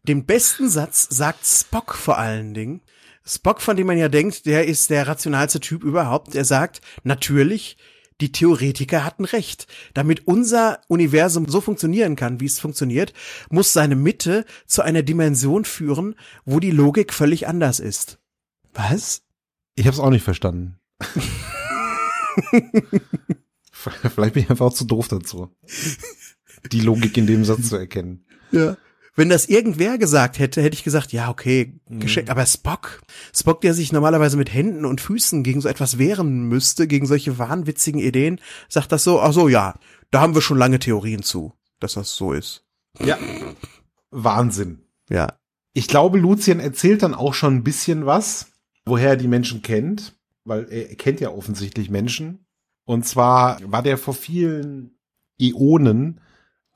Den 0.02 0.26
besten 0.26 0.68
Satz 0.68 1.06
sagt 1.10 1.46
Spock 1.46 1.94
vor 1.94 2.18
allen 2.18 2.54
Dingen. 2.54 2.80
Spock, 3.24 3.60
von 3.60 3.76
dem 3.76 3.88
man 3.88 3.98
ja 3.98 4.08
denkt, 4.08 4.46
der 4.46 4.66
ist 4.66 4.90
der 4.90 5.08
rationalste 5.08 5.60
Typ 5.60 5.82
überhaupt. 5.82 6.34
Er 6.34 6.44
sagt, 6.44 6.80
natürlich, 7.02 7.76
die 8.20 8.30
Theoretiker 8.30 9.04
hatten 9.04 9.24
recht. 9.24 9.66
Damit 9.94 10.26
unser 10.26 10.80
Universum 10.88 11.48
so 11.48 11.60
funktionieren 11.60 12.14
kann, 12.16 12.40
wie 12.40 12.46
es 12.46 12.60
funktioniert, 12.60 13.12
muss 13.50 13.72
seine 13.72 13.96
Mitte 13.96 14.44
zu 14.66 14.82
einer 14.82 15.02
Dimension 15.02 15.64
führen, 15.64 16.14
wo 16.44 16.60
die 16.60 16.70
Logik 16.70 17.12
völlig 17.12 17.48
anders 17.48 17.80
ist. 17.80 18.18
Was? 18.72 19.22
Ich 19.74 19.86
habe 19.86 19.94
es 19.94 20.00
auch 20.00 20.10
nicht 20.10 20.24
verstanden. 20.24 20.78
Vielleicht 23.70 24.34
bin 24.34 24.42
ich 24.42 24.50
einfach 24.50 24.66
auch 24.66 24.74
zu 24.74 24.84
doof 24.84 25.08
dazu, 25.08 25.54
die 26.72 26.80
Logik 26.80 27.16
in 27.16 27.26
dem 27.26 27.44
Satz 27.44 27.68
zu 27.68 27.76
erkennen. 27.76 28.24
Ja. 28.52 28.76
Wenn 29.18 29.30
das 29.30 29.46
irgendwer 29.46 29.96
gesagt 29.96 30.38
hätte, 30.38 30.60
hätte 30.60 30.74
ich 30.74 30.84
gesagt, 30.84 31.10
ja, 31.12 31.30
okay, 31.30 31.80
geschenkt. 31.88 32.28
Aber 32.28 32.44
Spock, 32.44 33.00
Spock, 33.34 33.62
der 33.62 33.72
sich 33.72 33.90
normalerweise 33.90 34.36
mit 34.36 34.52
Händen 34.52 34.84
und 34.84 35.00
Füßen 35.00 35.42
gegen 35.42 35.62
so 35.62 35.68
etwas 35.70 35.96
wehren 35.98 36.48
müsste, 36.48 36.86
gegen 36.86 37.06
solche 37.06 37.38
wahnwitzigen 37.38 38.00
Ideen, 38.00 38.40
sagt 38.68 38.92
das 38.92 39.04
so, 39.04 39.20
ach 39.20 39.32
so, 39.32 39.48
ja, 39.48 39.74
da 40.10 40.20
haben 40.20 40.34
wir 40.34 40.42
schon 40.42 40.58
lange 40.58 40.78
Theorien 40.78 41.22
zu, 41.22 41.54
dass 41.80 41.94
das 41.94 42.14
so 42.14 42.34
ist. 42.34 42.66
Ja. 43.00 43.18
Wahnsinn. 44.10 44.80
Ja. 45.08 45.38
Ich 45.72 45.88
glaube, 45.88 46.18
Lucien 46.18 46.60
erzählt 46.60 47.02
dann 47.02 47.14
auch 47.14 47.32
schon 47.32 47.56
ein 47.56 47.64
bisschen 47.64 48.04
was, 48.04 48.52
woher 48.84 49.10
er 49.10 49.16
die 49.16 49.28
Menschen 49.28 49.62
kennt, 49.62 50.14
weil 50.44 50.66
er 50.70 50.94
kennt 50.96 51.20
ja 51.20 51.30
offensichtlich 51.30 51.88
Menschen. 51.88 52.46
Und 52.84 53.06
zwar 53.06 53.60
war 53.64 53.82
der 53.82 53.96
vor 53.96 54.14
vielen 54.14 54.98
Äonen 55.40 56.20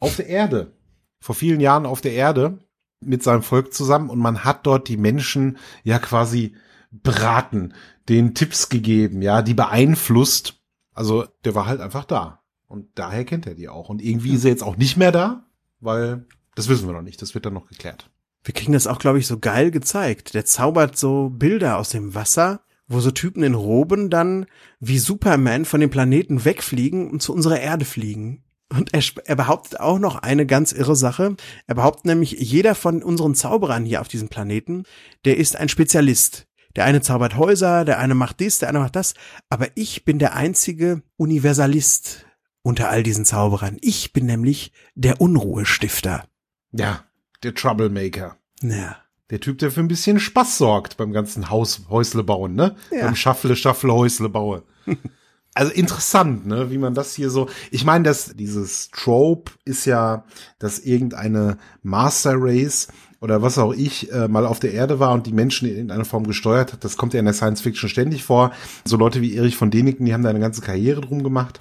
auf 0.01 0.17
der 0.17 0.27
Erde. 0.27 0.73
Vor 1.21 1.35
vielen 1.35 1.61
Jahren 1.61 1.87
auf 1.87 2.01
der 2.01 2.13
Erde. 2.13 2.59
mit 3.03 3.23
seinem 3.23 3.43
Volk 3.43 3.73
zusammen 3.73 4.11
und 4.11 4.19
man 4.19 4.45
hat 4.45 4.67
dort 4.67 4.89
die 4.89 4.99
Menschen 4.99 5.57
ja 5.85 5.99
quasi 5.99 6.55
beraten, 6.91 7.73
den 8.09 8.35
Tipps 8.35 8.69
gegeben, 8.69 9.23
ja, 9.23 9.41
die 9.43 9.55
beeinflusst. 9.55 10.61
Also 10.93 11.27
der 11.45 11.55
war 11.55 11.67
halt 11.67 11.81
einfach 11.81 12.05
da. 12.05 12.43
Und 12.67 12.89
daher 12.97 13.25
kennt 13.25 13.47
er 13.47 13.55
die 13.55 13.69
auch. 13.69 13.89
Und 13.89 14.03
irgendwie 14.03 14.35
ist 14.35 14.45
er 14.45 14.51
jetzt 14.51 14.63
auch 14.63 14.77
nicht 14.77 14.97
mehr 14.97 15.13
da, 15.13 15.47
weil 15.81 16.27
das 16.55 16.69
wissen 16.69 16.87
wir 16.87 16.93
noch 16.93 17.03
nicht. 17.03 17.23
Das 17.23 17.35
wird 17.35 17.47
dann 17.47 17.55
noch 17.55 17.69
geklärt. 17.69 18.11
Wir 18.45 18.55
kriegen 18.55 18.73
das 18.73 18.87
auch, 18.87 18.99
glaube 18.99 19.19
ich, 19.19 19.27
so 19.27 19.39
geil 19.39 19.71
gezeigt. 19.71 20.35
Der 20.35 20.45
zaubert 20.45 20.97
so 20.97 21.31
Bilder 21.31 21.79
aus 21.79 21.91
dem 21.91 22.15
Wasser, 22.15 22.61
wo 22.87 23.01
so 23.01 23.11
Typen 23.11 23.43
in 23.43 23.55
Roben 23.55 24.11
dann 24.11 24.47
wie 24.79 24.99
Superman 24.99 25.65
von 25.65 25.81
dem 25.81 25.91
Planeten 25.91 26.45
wegfliegen 26.45 27.11
und 27.11 27.23
zu 27.23 27.33
unserer 27.33 27.61
Erde 27.61 27.85
fliegen. 27.85 28.45
Und 28.73 28.95
er, 28.95 29.03
er 29.25 29.37
behauptet 29.37 29.81
auch 29.81 29.99
noch 29.99 30.17
eine 30.17 30.47
ganz 30.47 30.73
irre 30.73 30.95
Sache. 30.95 31.37
Er 31.67 31.75
behauptet 31.75 32.05
nämlich, 32.07 32.33
jeder 32.33 32.75
von 32.75 33.03
unseren 33.03 33.35
Zauberern 33.35 33.85
hier 33.85 34.01
auf 34.01 34.09
diesem 34.09 34.29
Planeten, 34.29 34.85
der 35.25 35.37
ist 35.37 35.57
ein 35.57 35.69
Spezialist. 35.69 36.47
Der 36.77 36.85
eine 36.85 37.01
zaubert 37.01 37.37
Häuser, 37.37 37.85
der 37.85 37.99
eine 37.99 38.15
macht 38.15 38.39
dies, 38.39 38.61
der 38.61 38.69
eine 38.69 38.79
macht 38.79 38.95
das. 38.95 39.15
Aber 39.49 39.67
ich 39.75 40.05
bin 40.05 40.21
der 40.21 40.37
einzige 40.37 41.03
Universalist 41.17 42.27
unter 42.63 42.91
all 42.91 43.03
diesen 43.03 43.25
Zauberern. 43.25 43.77
Ich 43.81 44.13
bin 44.13 44.27
nämlich 44.27 44.73
der 44.95 45.21
Unruhestifter. 45.21 46.27
Ja, 46.71 47.05
der 47.43 47.55
Troublemaker. 47.55 48.37
Ja. 48.63 48.99
Der 49.31 49.41
Typ, 49.41 49.59
der 49.59 49.71
für 49.71 49.81
ein 49.81 49.89
bisschen 49.89 50.21
Spaß 50.21 50.59
sorgt 50.59 50.97
beim 50.97 51.13
ganzen 51.13 51.51
Haus, 51.51 51.83
Häusle 51.89 52.23
bauen, 52.23 52.55
ne? 52.55 52.77
Ja. 52.91 53.07
Beim 53.07 53.17
Schaffle, 53.17 53.55
Schaffle, 53.57 53.93
Häusle 53.93 54.29
baue. 54.29 54.63
also 55.55 55.73
interessant, 55.73 56.47
ne, 56.47 56.71
wie 56.71 56.79
man 56.79 56.95
das 56.95 57.15
hier 57.15 57.31
so. 57.31 57.49
Ich 57.71 57.85
meine, 57.85 58.05
dass 58.05 58.35
dieses 58.35 58.91
Trope 58.91 59.53
ist 59.65 59.85
ja, 59.85 60.25
dass 60.59 60.79
irgendeine 60.79 61.59
Master 61.83 62.35
Race 62.37 62.89
oder 63.21 63.43
was 63.43 63.59
auch 63.59 63.73
ich 63.73 64.11
äh, 64.13 64.29
mal 64.29 64.47
auf 64.47 64.61
der 64.61 64.73
Erde 64.73 64.99
war 64.99 65.13
und 65.13 65.27
die 65.27 65.33
Menschen 65.33 65.69
in 65.69 65.75
irgendeiner 65.75 66.05
Form 66.05 66.27
gesteuert 66.27 66.73
hat. 66.73 66.85
Das 66.85 66.97
kommt 66.97 67.15
ja 67.15 67.21
in 67.21 67.27
der 67.27 67.35
Science 67.35 67.61
Fiction 67.61 67.89
ständig 67.89 68.25
vor. 68.25 68.53
So 68.85 68.97
Leute 68.97 69.21
wie 69.21 69.35
Erich 69.37 69.57
von 69.57 69.71
Däniken, 69.71 70.07
die 70.07 70.15
haben 70.15 70.23
da 70.23 70.31
eine 70.31 70.41
ganze 70.41 70.63
Karriere 70.63 71.01
drum 71.01 71.23
gemacht. 71.23 71.59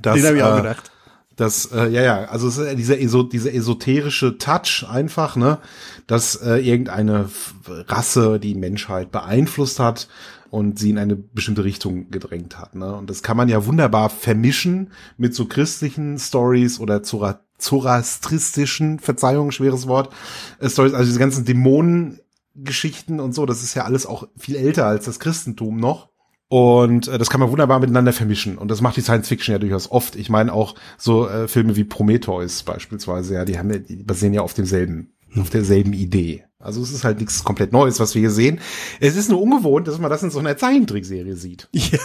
Das, 0.00 0.14
Den 0.14 0.26
habe 0.26 0.36
ich 0.36 0.42
auch 0.42 0.54
äh, 0.54 0.62
gedacht. 0.62 0.90
Das, 1.36 1.66
äh, 1.72 1.88
ja, 1.88 2.02
ja, 2.02 2.24
also 2.26 2.46
es 2.46 2.58
ist 2.58 2.78
dieser, 2.78 2.98
eso, 3.00 3.24
dieser 3.24 3.52
esoterische 3.52 4.38
Touch 4.38 4.86
einfach, 4.88 5.34
ne, 5.34 5.58
dass 6.06 6.36
äh, 6.36 6.58
irgendeine 6.58 7.28
Rasse 7.66 8.38
die 8.38 8.54
Menschheit 8.54 9.10
beeinflusst 9.10 9.80
hat 9.80 10.08
und 10.54 10.78
sie 10.78 10.90
in 10.90 10.98
eine 10.98 11.16
bestimmte 11.16 11.64
Richtung 11.64 12.10
gedrängt 12.10 12.58
hat, 12.60 12.76
ne. 12.76 12.94
Und 12.94 13.10
das 13.10 13.24
kann 13.24 13.36
man 13.36 13.48
ja 13.48 13.66
wunderbar 13.66 14.08
vermischen 14.08 14.92
mit 15.16 15.34
so 15.34 15.46
christlichen 15.46 16.18
Stories 16.18 16.78
oder 16.78 17.02
Zora 17.02 17.40
zoroastristischen, 17.58 19.00
Verzeihung, 19.00 19.50
schweres 19.50 19.88
Wort, 19.88 20.12
äh, 20.60 20.68
Stories, 20.68 20.94
also 20.94 21.06
diese 21.06 21.18
ganzen 21.18 21.44
Dämonengeschichten 21.44 23.18
und 23.18 23.34
so, 23.34 23.46
das 23.46 23.64
ist 23.64 23.74
ja 23.74 23.84
alles 23.84 24.06
auch 24.06 24.28
viel 24.36 24.54
älter 24.54 24.86
als 24.86 25.06
das 25.06 25.18
Christentum 25.18 25.78
noch. 25.78 26.10
Und 26.48 27.08
äh, 27.08 27.18
das 27.18 27.30
kann 27.30 27.40
man 27.40 27.50
wunderbar 27.50 27.80
miteinander 27.80 28.12
vermischen. 28.12 28.58
Und 28.58 28.70
das 28.70 28.80
macht 28.80 28.96
die 28.96 29.00
Science 29.00 29.26
Fiction 29.26 29.54
ja 29.54 29.58
durchaus 29.58 29.90
oft. 29.90 30.14
Ich 30.14 30.30
meine 30.30 30.52
auch 30.52 30.76
so 30.98 31.28
äh, 31.28 31.48
Filme 31.48 31.74
wie 31.74 31.84
Prometheus 31.84 32.62
beispielsweise, 32.62 33.34
ja, 33.34 33.44
die 33.44 33.58
haben 33.58 33.84
die 33.84 34.04
basieren 34.04 34.34
ja 34.34 34.42
auf 34.42 34.54
demselben, 34.54 35.13
auf 35.38 35.50
derselben 35.50 35.92
Idee. 35.92 36.44
Also 36.58 36.82
es 36.82 36.92
ist 36.92 37.04
halt 37.04 37.18
nichts 37.20 37.44
komplett 37.44 37.72
Neues, 37.72 38.00
was 38.00 38.14
wir 38.14 38.20
hier 38.20 38.30
sehen. 38.30 38.60
Es 39.00 39.16
ist 39.16 39.28
nur 39.28 39.40
ungewohnt, 39.42 39.86
dass 39.88 39.98
man 39.98 40.10
das 40.10 40.22
in 40.22 40.30
so 40.30 40.38
einer 40.38 40.56
Zeichentrickserie 40.56 41.36
sieht, 41.36 41.68
Ja, 41.72 41.98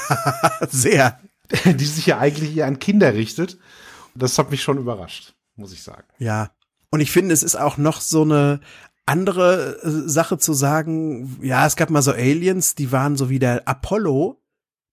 sehr. 0.69 1.19
die 1.65 1.85
sich 1.85 2.05
ja 2.05 2.19
eigentlich 2.19 2.55
eher 2.57 2.67
an 2.67 2.79
Kinder 2.79 3.13
richtet. 3.13 3.57
Das 4.15 4.37
hat 4.37 4.51
mich 4.51 4.61
schon 4.61 4.77
überrascht, 4.77 5.33
muss 5.55 5.71
ich 5.73 5.81
sagen. 5.83 6.03
Ja. 6.17 6.51
Und 6.91 6.99
ich 6.99 7.11
finde, 7.11 7.33
es 7.33 7.43
ist 7.43 7.55
auch 7.55 7.77
noch 7.77 8.01
so 8.01 8.23
eine 8.23 8.59
andere 9.05 9.79
äh, 9.81 9.89
Sache 10.09 10.37
zu 10.37 10.53
sagen, 10.53 11.37
ja, 11.41 11.65
es 11.65 11.75
gab 11.75 11.89
mal 11.89 12.01
so 12.01 12.11
Aliens, 12.11 12.75
die 12.75 12.91
waren 12.91 13.15
so 13.15 13.29
wie 13.29 13.39
der 13.39 13.67
Apollo, 13.67 14.38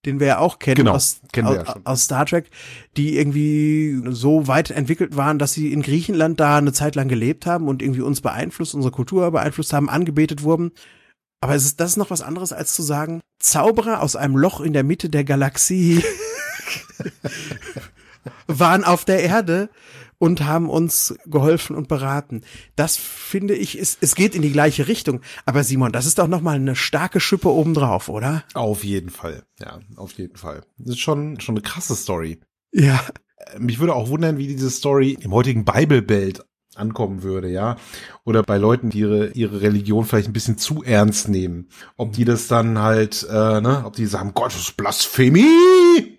den 0.06 0.20
wir 0.20 0.26
ja 0.26 0.38
auch 0.38 0.58
kennen, 0.58 0.76
Genau, 0.76 0.94
aus, 0.94 1.20
kennen 1.32 1.48
aus, 1.48 1.56
ja 1.56 1.76
aus 1.84 2.04
Star 2.04 2.24
Trek, 2.24 2.50
die 2.96 3.18
irgendwie 3.18 4.00
so 4.10 4.46
weit 4.46 4.70
entwickelt 4.70 5.16
waren, 5.16 5.38
dass 5.38 5.52
sie 5.52 5.72
in 5.72 5.82
Griechenland 5.82 6.40
da 6.40 6.56
eine 6.56 6.72
Zeit 6.72 6.94
lang 6.94 7.08
gelebt 7.08 7.44
haben 7.44 7.68
und 7.68 7.82
irgendwie 7.82 8.00
uns 8.00 8.20
beeinflusst, 8.20 8.74
unsere 8.74 8.92
Kultur 8.92 9.30
beeinflusst 9.30 9.72
haben, 9.72 9.90
angebetet 9.90 10.42
wurden. 10.42 10.72
Aber 11.40 11.54
es 11.54 11.64
ist, 11.64 11.80
das 11.80 11.90
ist 11.90 11.96
noch 11.96 12.10
was 12.10 12.22
anderes 12.22 12.52
als 12.52 12.74
zu 12.74 12.82
sagen, 12.82 13.20
Zauberer 13.38 14.02
aus 14.02 14.16
einem 14.16 14.36
Loch 14.36 14.60
in 14.60 14.72
der 14.72 14.84
Mitte 14.84 15.10
der 15.10 15.24
Galaxie 15.24 16.02
waren 18.46 18.84
auf 18.84 19.04
der 19.04 19.22
Erde 19.22 19.68
und 20.18 20.44
haben 20.44 20.68
uns 20.68 21.14
geholfen 21.26 21.76
und 21.76 21.88
beraten. 21.88 22.42
Das 22.74 22.96
finde 22.96 23.54
ich, 23.54 23.78
ist, 23.78 23.98
es 24.00 24.14
geht 24.14 24.34
in 24.34 24.42
die 24.42 24.52
gleiche 24.52 24.88
Richtung. 24.88 25.20
Aber 25.44 25.64
Simon, 25.64 25.92
das 25.92 26.06
ist 26.06 26.18
doch 26.18 26.28
noch 26.28 26.40
mal 26.40 26.56
eine 26.56 26.76
starke 26.76 27.20
Schippe 27.20 27.48
obendrauf, 27.48 28.08
oder? 28.08 28.44
Auf 28.54 28.84
jeden 28.84 29.10
Fall. 29.10 29.42
Ja, 29.60 29.80
auf 29.96 30.12
jeden 30.12 30.36
Fall. 30.36 30.62
Das 30.78 30.94
ist 30.94 31.00
schon, 31.00 31.40
schon 31.40 31.54
eine 31.56 31.62
krasse 31.62 31.94
Story. 31.96 32.40
Ja. 32.72 33.00
Äh, 33.36 33.58
Mich 33.58 33.78
würde 33.78 33.94
auch 33.94 34.08
wundern, 34.08 34.38
wie 34.38 34.46
diese 34.46 34.70
Story 34.70 35.16
im 35.20 35.32
heutigen 35.32 35.64
Bible-Belt 35.64 36.44
ankommen 36.76 37.22
würde, 37.22 37.48
ja. 37.48 37.76
Oder 38.24 38.42
bei 38.42 38.58
Leuten, 38.58 38.90
die 38.90 39.00
ihre, 39.00 39.28
ihre 39.32 39.62
Religion 39.62 40.04
vielleicht 40.04 40.28
ein 40.28 40.34
bisschen 40.34 40.58
zu 40.58 40.82
ernst 40.82 41.28
nehmen. 41.28 41.68
Ob 41.96 42.12
die 42.12 42.24
das 42.24 42.48
dann 42.48 42.78
halt, 42.78 43.26
äh, 43.28 43.60
ne, 43.60 43.82
ob 43.86 43.94
die 43.94 44.06
sagen, 44.06 44.32
Gott, 44.34 44.52
das 44.52 44.60
ist 44.60 44.76
Blasphemie! 44.76 46.18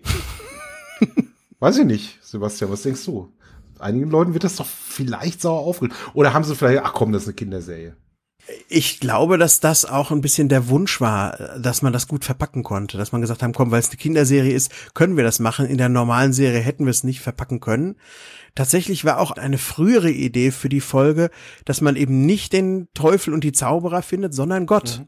Weiß 1.60 1.78
ich 1.78 1.84
nicht, 1.84 2.18
Sebastian, 2.22 2.70
was 2.70 2.82
denkst 2.82 3.04
du? 3.04 3.32
Einigen 3.80 4.10
Leuten 4.10 4.32
wird 4.32 4.44
das 4.44 4.56
doch 4.56 4.66
vielleicht 4.66 5.40
sauer 5.40 5.60
aufgeregt. 5.60 5.96
Oder 6.14 6.32
haben 6.32 6.44
sie 6.44 6.54
vielleicht, 6.54 6.82
ach 6.84 6.92
komm, 6.92 7.12
das 7.12 7.22
ist 7.22 7.28
eine 7.28 7.34
Kinderserie. 7.34 7.96
Ich 8.68 9.00
glaube, 9.00 9.36
dass 9.36 9.60
das 9.60 9.84
auch 9.84 10.10
ein 10.10 10.22
bisschen 10.22 10.48
der 10.48 10.68
Wunsch 10.68 11.02
war, 11.02 11.58
dass 11.58 11.82
man 11.82 11.92
das 11.92 12.08
gut 12.08 12.24
verpacken 12.24 12.62
konnte, 12.62 12.96
dass 12.96 13.12
man 13.12 13.20
gesagt 13.20 13.42
haben, 13.42 13.52
komm, 13.52 13.70
weil 13.70 13.80
es 13.80 13.90
eine 13.90 13.98
Kinderserie 13.98 14.54
ist, 14.54 14.94
können 14.94 15.18
wir 15.18 15.24
das 15.24 15.38
machen. 15.38 15.66
In 15.66 15.76
der 15.76 15.90
normalen 15.90 16.32
Serie 16.32 16.60
hätten 16.60 16.86
wir 16.86 16.90
es 16.90 17.04
nicht 17.04 17.20
verpacken 17.20 17.60
können. 17.60 17.96
Tatsächlich 18.58 19.04
war 19.04 19.20
auch 19.20 19.30
eine 19.30 19.56
frühere 19.56 20.10
Idee 20.10 20.50
für 20.50 20.68
die 20.68 20.80
Folge, 20.80 21.30
dass 21.64 21.80
man 21.80 21.94
eben 21.94 22.26
nicht 22.26 22.52
den 22.52 22.88
Teufel 22.92 23.32
und 23.32 23.44
die 23.44 23.52
Zauberer 23.52 24.02
findet, 24.02 24.34
sondern 24.34 24.66
Gott. 24.66 25.04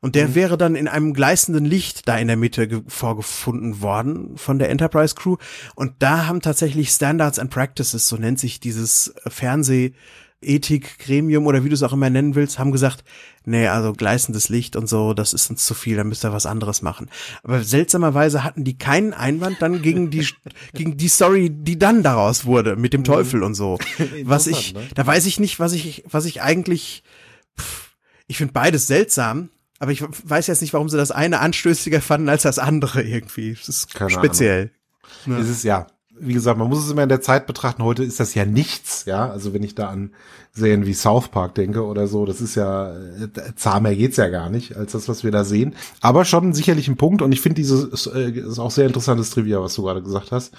Und 0.00 0.14
der 0.14 0.36
wäre 0.36 0.56
dann 0.56 0.76
in 0.76 0.86
einem 0.86 1.12
gleißenden 1.12 1.64
Licht 1.64 2.06
da 2.06 2.16
in 2.16 2.28
der 2.28 2.36
Mitte 2.36 2.68
ge- 2.68 2.82
vorgefunden 2.86 3.80
worden 3.80 4.36
von 4.36 4.60
der 4.60 4.70
Enterprise 4.70 5.16
Crew. 5.16 5.36
Und 5.74 5.94
da 5.98 6.28
haben 6.28 6.42
tatsächlich 6.42 6.90
Standards 6.90 7.40
and 7.40 7.50
Practices, 7.50 8.06
so 8.06 8.14
nennt 8.14 8.38
sich 8.38 8.60
dieses 8.60 9.12
Fernseh 9.26 9.94
Ethikgremium 10.42 11.46
oder 11.46 11.64
wie 11.64 11.68
du 11.68 11.74
es 11.74 11.82
auch 11.82 11.92
immer 11.92 12.10
nennen 12.10 12.34
willst, 12.34 12.58
haben 12.58 12.72
gesagt, 12.72 13.04
nee, 13.44 13.68
also 13.68 13.92
gleißendes 13.92 14.48
Licht 14.48 14.76
und 14.76 14.88
so, 14.88 15.14
das 15.14 15.32
ist 15.32 15.50
uns 15.50 15.64
zu 15.64 15.74
viel, 15.74 15.96
dann 15.96 16.08
müsst 16.08 16.24
ihr 16.24 16.32
was 16.32 16.46
anderes 16.46 16.82
machen. 16.82 17.10
Aber 17.42 17.62
seltsamerweise 17.62 18.44
hatten 18.44 18.64
die 18.64 18.78
keinen 18.78 19.14
Einwand 19.14 19.60
dann 19.60 19.82
gegen 19.82 20.10
die 20.10 20.26
gegen 20.74 20.96
die 20.96 21.08
Story, 21.08 21.50
die 21.50 21.78
dann 21.78 22.02
daraus 22.02 22.44
wurde 22.44 22.76
mit 22.76 22.92
dem 22.92 23.04
Teufel 23.04 23.42
und 23.42 23.54
so. 23.54 23.78
Was 24.24 24.46
ich, 24.46 24.74
ne? 24.74 24.82
da 24.94 25.06
weiß 25.06 25.26
ich 25.26 25.40
nicht, 25.40 25.60
was 25.60 25.72
ich 25.72 26.04
was 26.08 26.24
ich 26.24 26.42
eigentlich 26.42 27.02
pff, 27.58 27.96
ich 28.26 28.36
finde 28.36 28.52
beides 28.52 28.86
seltsam, 28.86 29.50
aber 29.78 29.92
ich 29.92 30.02
weiß 30.02 30.46
jetzt 30.46 30.62
nicht, 30.62 30.72
warum 30.72 30.88
sie 30.88 30.96
das 30.96 31.10
eine 31.10 31.40
anstößiger 31.40 32.00
fanden 32.00 32.28
als 32.28 32.42
das 32.42 32.58
andere 32.58 33.02
irgendwie. 33.02 33.54
Das 33.54 33.68
ist 33.68 33.94
Keine 33.94 34.10
speziell. 34.10 34.70
Ja. 35.26 35.38
Es 35.38 35.48
ist 35.48 35.64
ja, 35.64 35.86
wie 36.24 36.32
gesagt, 36.32 36.58
man 36.58 36.68
muss 36.68 36.84
es 36.84 36.90
immer 36.90 37.02
in 37.02 37.08
der 37.08 37.20
Zeit 37.20 37.46
betrachten. 37.46 37.82
Heute 37.82 38.04
ist 38.04 38.20
das 38.20 38.34
ja 38.34 38.44
nichts, 38.44 39.04
ja. 39.06 39.28
Also 39.28 39.52
wenn 39.52 39.62
ich 39.62 39.74
da 39.74 39.88
an 39.88 40.12
Serien 40.52 40.86
wie 40.86 40.94
South 40.94 41.28
Park 41.28 41.54
denke 41.56 41.84
oder 41.84 42.06
so, 42.06 42.26
das 42.26 42.40
ist 42.40 42.54
ja, 42.54 42.94
äh, 42.94 43.54
zahmer 43.56 43.94
geht's 43.94 44.16
ja 44.16 44.28
gar 44.28 44.48
nicht, 44.48 44.76
als 44.76 44.92
das, 44.92 45.08
was 45.08 45.24
wir 45.24 45.30
da 45.30 45.44
sehen. 45.44 45.74
Aber 46.00 46.24
schon 46.24 46.52
sicherlich 46.54 46.88
ein 46.88 46.96
Punkt 46.96 47.22
und 47.22 47.32
ich 47.32 47.40
finde 47.40 47.56
dieses, 47.56 48.06
äh, 48.06 48.30
ist 48.30 48.58
auch 48.58 48.70
sehr 48.70 48.86
interessantes 48.86 49.30
Trivia, 49.30 49.60
was 49.60 49.74
du 49.74 49.82
gerade 49.82 50.02
gesagt 50.02 50.30
hast. 50.30 50.54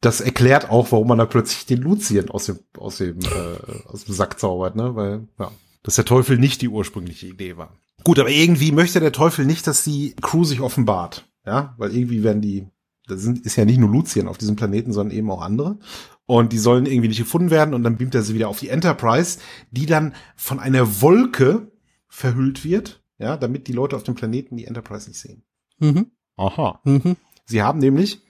Das 0.00 0.20
erklärt 0.20 0.68
auch, 0.68 0.92
warum 0.92 1.08
man 1.08 1.18
da 1.18 1.24
plötzlich 1.24 1.64
den 1.64 1.80
Luzien 1.80 2.30
aus 2.30 2.46
dem, 2.46 2.58
aus 2.78 2.98
dem, 2.98 3.18
äh, 3.20 3.88
aus 3.88 4.04
dem 4.04 4.14
Sack 4.14 4.38
zaubert, 4.38 4.76
ne, 4.76 4.94
weil, 4.94 5.26
ja, 5.38 5.50
dass 5.82 5.94
der 5.94 6.04
Teufel 6.04 6.38
nicht 6.38 6.60
die 6.60 6.68
ursprüngliche 6.68 7.28
Idee 7.28 7.56
war. 7.56 7.72
Gut, 8.04 8.18
aber 8.18 8.30
irgendwie 8.30 8.72
möchte 8.72 9.00
der 9.00 9.12
Teufel 9.12 9.46
nicht, 9.46 9.66
dass 9.66 9.82
die 9.82 10.14
Crew 10.20 10.44
sich 10.44 10.60
offenbart, 10.60 11.26
ja, 11.46 11.74
weil 11.78 11.96
irgendwie 11.96 12.22
werden 12.22 12.42
die 12.42 12.66
da 13.06 13.16
sind, 13.16 13.44
ist 13.46 13.56
ja 13.56 13.64
nicht 13.64 13.78
nur 13.78 13.90
Lucien 13.90 14.28
auf 14.28 14.38
diesem 14.38 14.56
Planeten, 14.56 14.92
sondern 14.92 15.16
eben 15.16 15.30
auch 15.30 15.42
andere. 15.42 15.78
Und 16.26 16.52
die 16.52 16.58
sollen 16.58 16.86
irgendwie 16.86 17.08
nicht 17.08 17.18
gefunden 17.18 17.50
werden 17.50 17.72
und 17.74 17.82
dann 17.84 17.96
beamt 17.96 18.14
er 18.14 18.22
sie 18.22 18.34
wieder 18.34 18.48
auf 18.48 18.58
die 18.58 18.68
Enterprise, 18.68 19.38
die 19.70 19.86
dann 19.86 20.14
von 20.34 20.58
einer 20.58 21.00
Wolke 21.00 21.70
verhüllt 22.08 22.64
wird, 22.64 23.02
ja, 23.18 23.36
damit 23.36 23.68
die 23.68 23.72
Leute 23.72 23.94
auf 23.96 24.02
dem 24.02 24.14
Planeten 24.16 24.56
die 24.56 24.64
Enterprise 24.64 25.08
nicht 25.08 25.20
sehen. 25.20 25.44
Mhm. 25.78 26.10
Aha. 26.36 26.80
Mhm. 26.84 27.16
Sie 27.44 27.62
haben 27.62 27.78
nämlich 27.78 28.22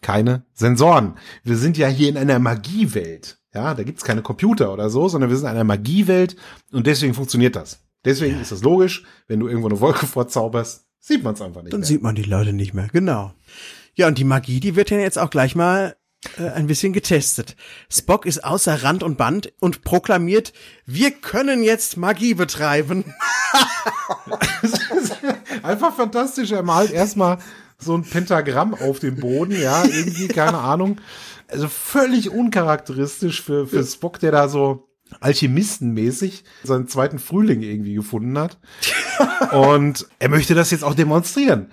keine 0.00 0.44
Sensoren. 0.52 1.14
Wir 1.44 1.56
sind 1.56 1.78
ja 1.78 1.86
hier 1.88 2.08
in 2.08 2.16
einer 2.16 2.38
Magiewelt. 2.38 3.38
Ja, 3.54 3.74
da 3.74 3.84
gibt's 3.84 4.02
keine 4.02 4.22
Computer 4.22 4.72
oder 4.72 4.90
so, 4.90 5.08
sondern 5.08 5.30
wir 5.30 5.36
sind 5.36 5.46
in 5.46 5.52
einer 5.52 5.64
Magiewelt 5.64 6.36
und 6.72 6.86
deswegen 6.88 7.14
funktioniert 7.14 7.54
das. 7.54 7.80
Deswegen 8.04 8.40
ist 8.40 8.52
das 8.52 8.62
logisch, 8.62 9.04
wenn 9.28 9.40
du 9.40 9.46
irgendwo 9.46 9.68
eine 9.68 9.80
Wolke 9.80 10.06
vorzauberst, 10.08 10.86
sieht 10.98 11.22
man 11.22 11.34
es 11.34 11.40
einfach 11.40 11.62
nicht 11.62 11.72
Dann 11.72 11.80
mehr. 11.80 11.86
sieht 11.86 12.02
man 12.02 12.14
die 12.16 12.22
Leute 12.22 12.52
nicht 12.52 12.74
mehr, 12.74 12.88
genau. 12.92 13.32
Ja, 13.96 14.08
und 14.08 14.18
die 14.18 14.24
Magie, 14.24 14.60
die 14.60 14.76
wird 14.76 14.90
ja 14.90 14.98
jetzt 14.98 15.18
auch 15.18 15.30
gleich 15.30 15.54
mal 15.54 15.96
äh, 16.38 16.48
ein 16.50 16.66
bisschen 16.66 16.92
getestet. 16.92 17.56
Spock 17.90 18.26
ist 18.26 18.44
außer 18.44 18.82
Rand 18.82 19.02
und 19.02 19.16
Band 19.16 19.52
und 19.60 19.82
proklamiert, 19.82 20.52
wir 20.86 21.10
können 21.12 21.62
jetzt 21.62 21.96
Magie 21.96 22.34
betreiben. 22.34 23.04
Einfach 25.62 25.94
fantastisch. 25.94 26.50
Er 26.50 26.62
malt 26.62 26.90
erstmal 26.90 27.38
so 27.78 27.96
ein 27.96 28.04
Pentagramm 28.04 28.74
auf 28.74 28.98
dem 28.98 29.16
Boden, 29.16 29.60
ja, 29.60 29.84
irgendwie, 29.84 30.28
keine 30.28 30.58
Ahnung. 30.58 31.00
Also 31.48 31.68
völlig 31.68 32.30
uncharakteristisch 32.30 33.42
für, 33.42 33.66
für 33.66 33.84
Spock, 33.84 34.18
der 34.18 34.32
da 34.32 34.48
so 34.48 34.88
Alchemistenmäßig 35.20 36.44
seinen 36.64 36.88
zweiten 36.88 37.18
Frühling 37.18 37.62
irgendwie 37.62 37.94
gefunden 37.94 38.38
hat. 38.38 38.58
und 39.52 40.06
er 40.18 40.28
möchte 40.28 40.54
das 40.54 40.70
jetzt 40.70 40.82
auch 40.82 40.94
demonstrieren. 40.94 41.70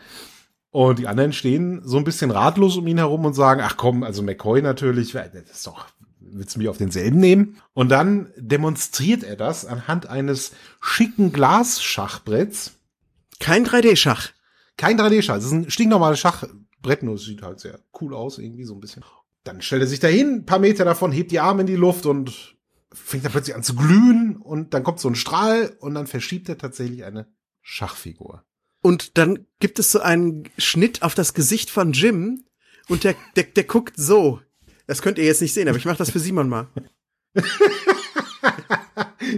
Und 0.72 1.00
die 1.00 1.08
anderen 1.08 1.34
stehen 1.34 1.82
so 1.84 1.98
ein 1.98 2.06
bisschen 2.06 2.32
ratlos 2.32 2.78
um 2.78 2.88
ihn 2.88 2.98
herum 2.98 3.26
und 3.26 3.34
sagen, 3.34 3.62
ach 3.64 3.76
komm, 3.76 4.04
also 4.04 4.24
McCoy 4.24 4.62
natürlich, 4.62 5.12
das 5.12 5.34
ist 5.52 5.68
doch, 5.68 5.86
willst 6.20 6.56
du 6.56 6.60
mich 6.60 6.70
auf 6.70 6.78
denselben 6.78 7.20
nehmen? 7.20 7.58
Und 7.74 7.90
dann 7.90 8.32
demonstriert 8.38 9.24
er 9.24 9.36
das 9.36 9.66
anhand 9.66 10.08
eines 10.08 10.54
schicken 10.80 11.34
Glasschachbretts. 11.34 12.80
Kein 13.40 13.66
3D-Schach. 13.66 14.30
Kein 14.78 14.98
3D-Schach, 14.98 15.36
das 15.36 15.46
ist 15.46 15.52
ein 15.52 15.70
stinknormales 15.70 16.20
Schachbrett, 16.20 17.04
nur 17.04 17.16
es 17.16 17.26
sieht 17.26 17.42
halt 17.42 17.60
sehr 17.60 17.80
cool 18.00 18.16
aus, 18.16 18.38
irgendwie 18.38 18.64
so 18.64 18.74
ein 18.74 18.80
bisschen. 18.80 19.04
Dann 19.44 19.62
stellt 19.62 19.82
er 19.82 19.88
sich 19.88 20.00
dahin, 20.00 20.36
ein 20.36 20.46
paar 20.46 20.60
Meter 20.60 20.86
davon, 20.86 21.12
hebt 21.12 21.32
die 21.32 21.42
Arme 21.42 21.62
in 21.62 21.68
die 21.68 21.76
Luft 21.76 22.06
und 22.06 22.56
fängt 22.94 23.26
er 23.26 23.30
plötzlich 23.30 23.56
an 23.56 23.64
zu 23.64 23.76
glühen 23.76 24.38
und 24.38 24.74
dann 24.74 24.84
kommt 24.84 25.00
so 25.00 25.10
ein 25.10 25.16
Strahl 25.16 25.76
und 25.80 25.96
dann 25.96 26.08
verschiebt 26.08 26.48
er 26.48 26.58
tatsächlich 26.58 27.04
eine 27.04 27.28
Schachfigur. 27.62 28.44
Und 28.82 29.18
dann 29.18 29.46
gibt 29.60 29.80
es 29.80 29.92
so 29.92 30.00
einen 30.00 30.50
Schnitt 30.58 31.04
auf 31.04 31.14
das 31.16 31.34
Gesicht 31.34 31.70
von 31.70 31.94
Jim 31.94 32.44
und 32.90 33.04
der, 33.04 33.16
der, 33.36 33.44
der 33.44 33.64
guckt 33.64 33.94
so. 33.96 34.42
Das 34.88 35.02
könnt 35.02 35.18
ihr 35.18 35.26
jetzt 35.26 35.42
nicht 35.42 35.54
sehen, 35.54 35.68
aber 35.68 35.78
ich 35.78 35.86
mache 35.86 35.98
das 35.98 36.12
für 36.12 36.20
Simon 36.20 36.50
mal. 36.50 36.68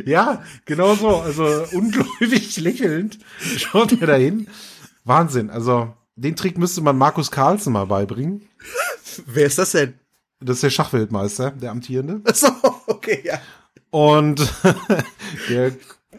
ja, 0.05 0.43
genau 0.65 0.95
so. 0.95 1.17
Also 1.17 1.65
ungläubig 1.73 2.57
lächelnd 2.61 3.19
schaut 3.57 3.91
er 3.99 4.07
dahin. 4.07 4.47
Wahnsinn. 5.03 5.49
Also 5.49 5.93
den 6.15 6.35
Trick 6.35 6.57
müsste 6.57 6.81
man 6.81 6.97
Markus 6.97 7.31
Carlsen 7.31 7.73
mal 7.73 7.85
beibringen. 7.85 8.47
Wer 9.25 9.45
ist 9.45 9.57
das 9.57 9.71
denn? 9.71 9.95
Das 10.39 10.57
ist 10.57 10.63
der 10.63 10.69
Schachweltmeister, 10.71 11.51
der 11.51 11.71
amtierende. 11.71 12.21
Ach 12.25 12.35
so, 12.35 12.49
okay, 12.87 13.21
ja. 13.23 13.39
Und 13.91 14.41
der, 15.49 15.73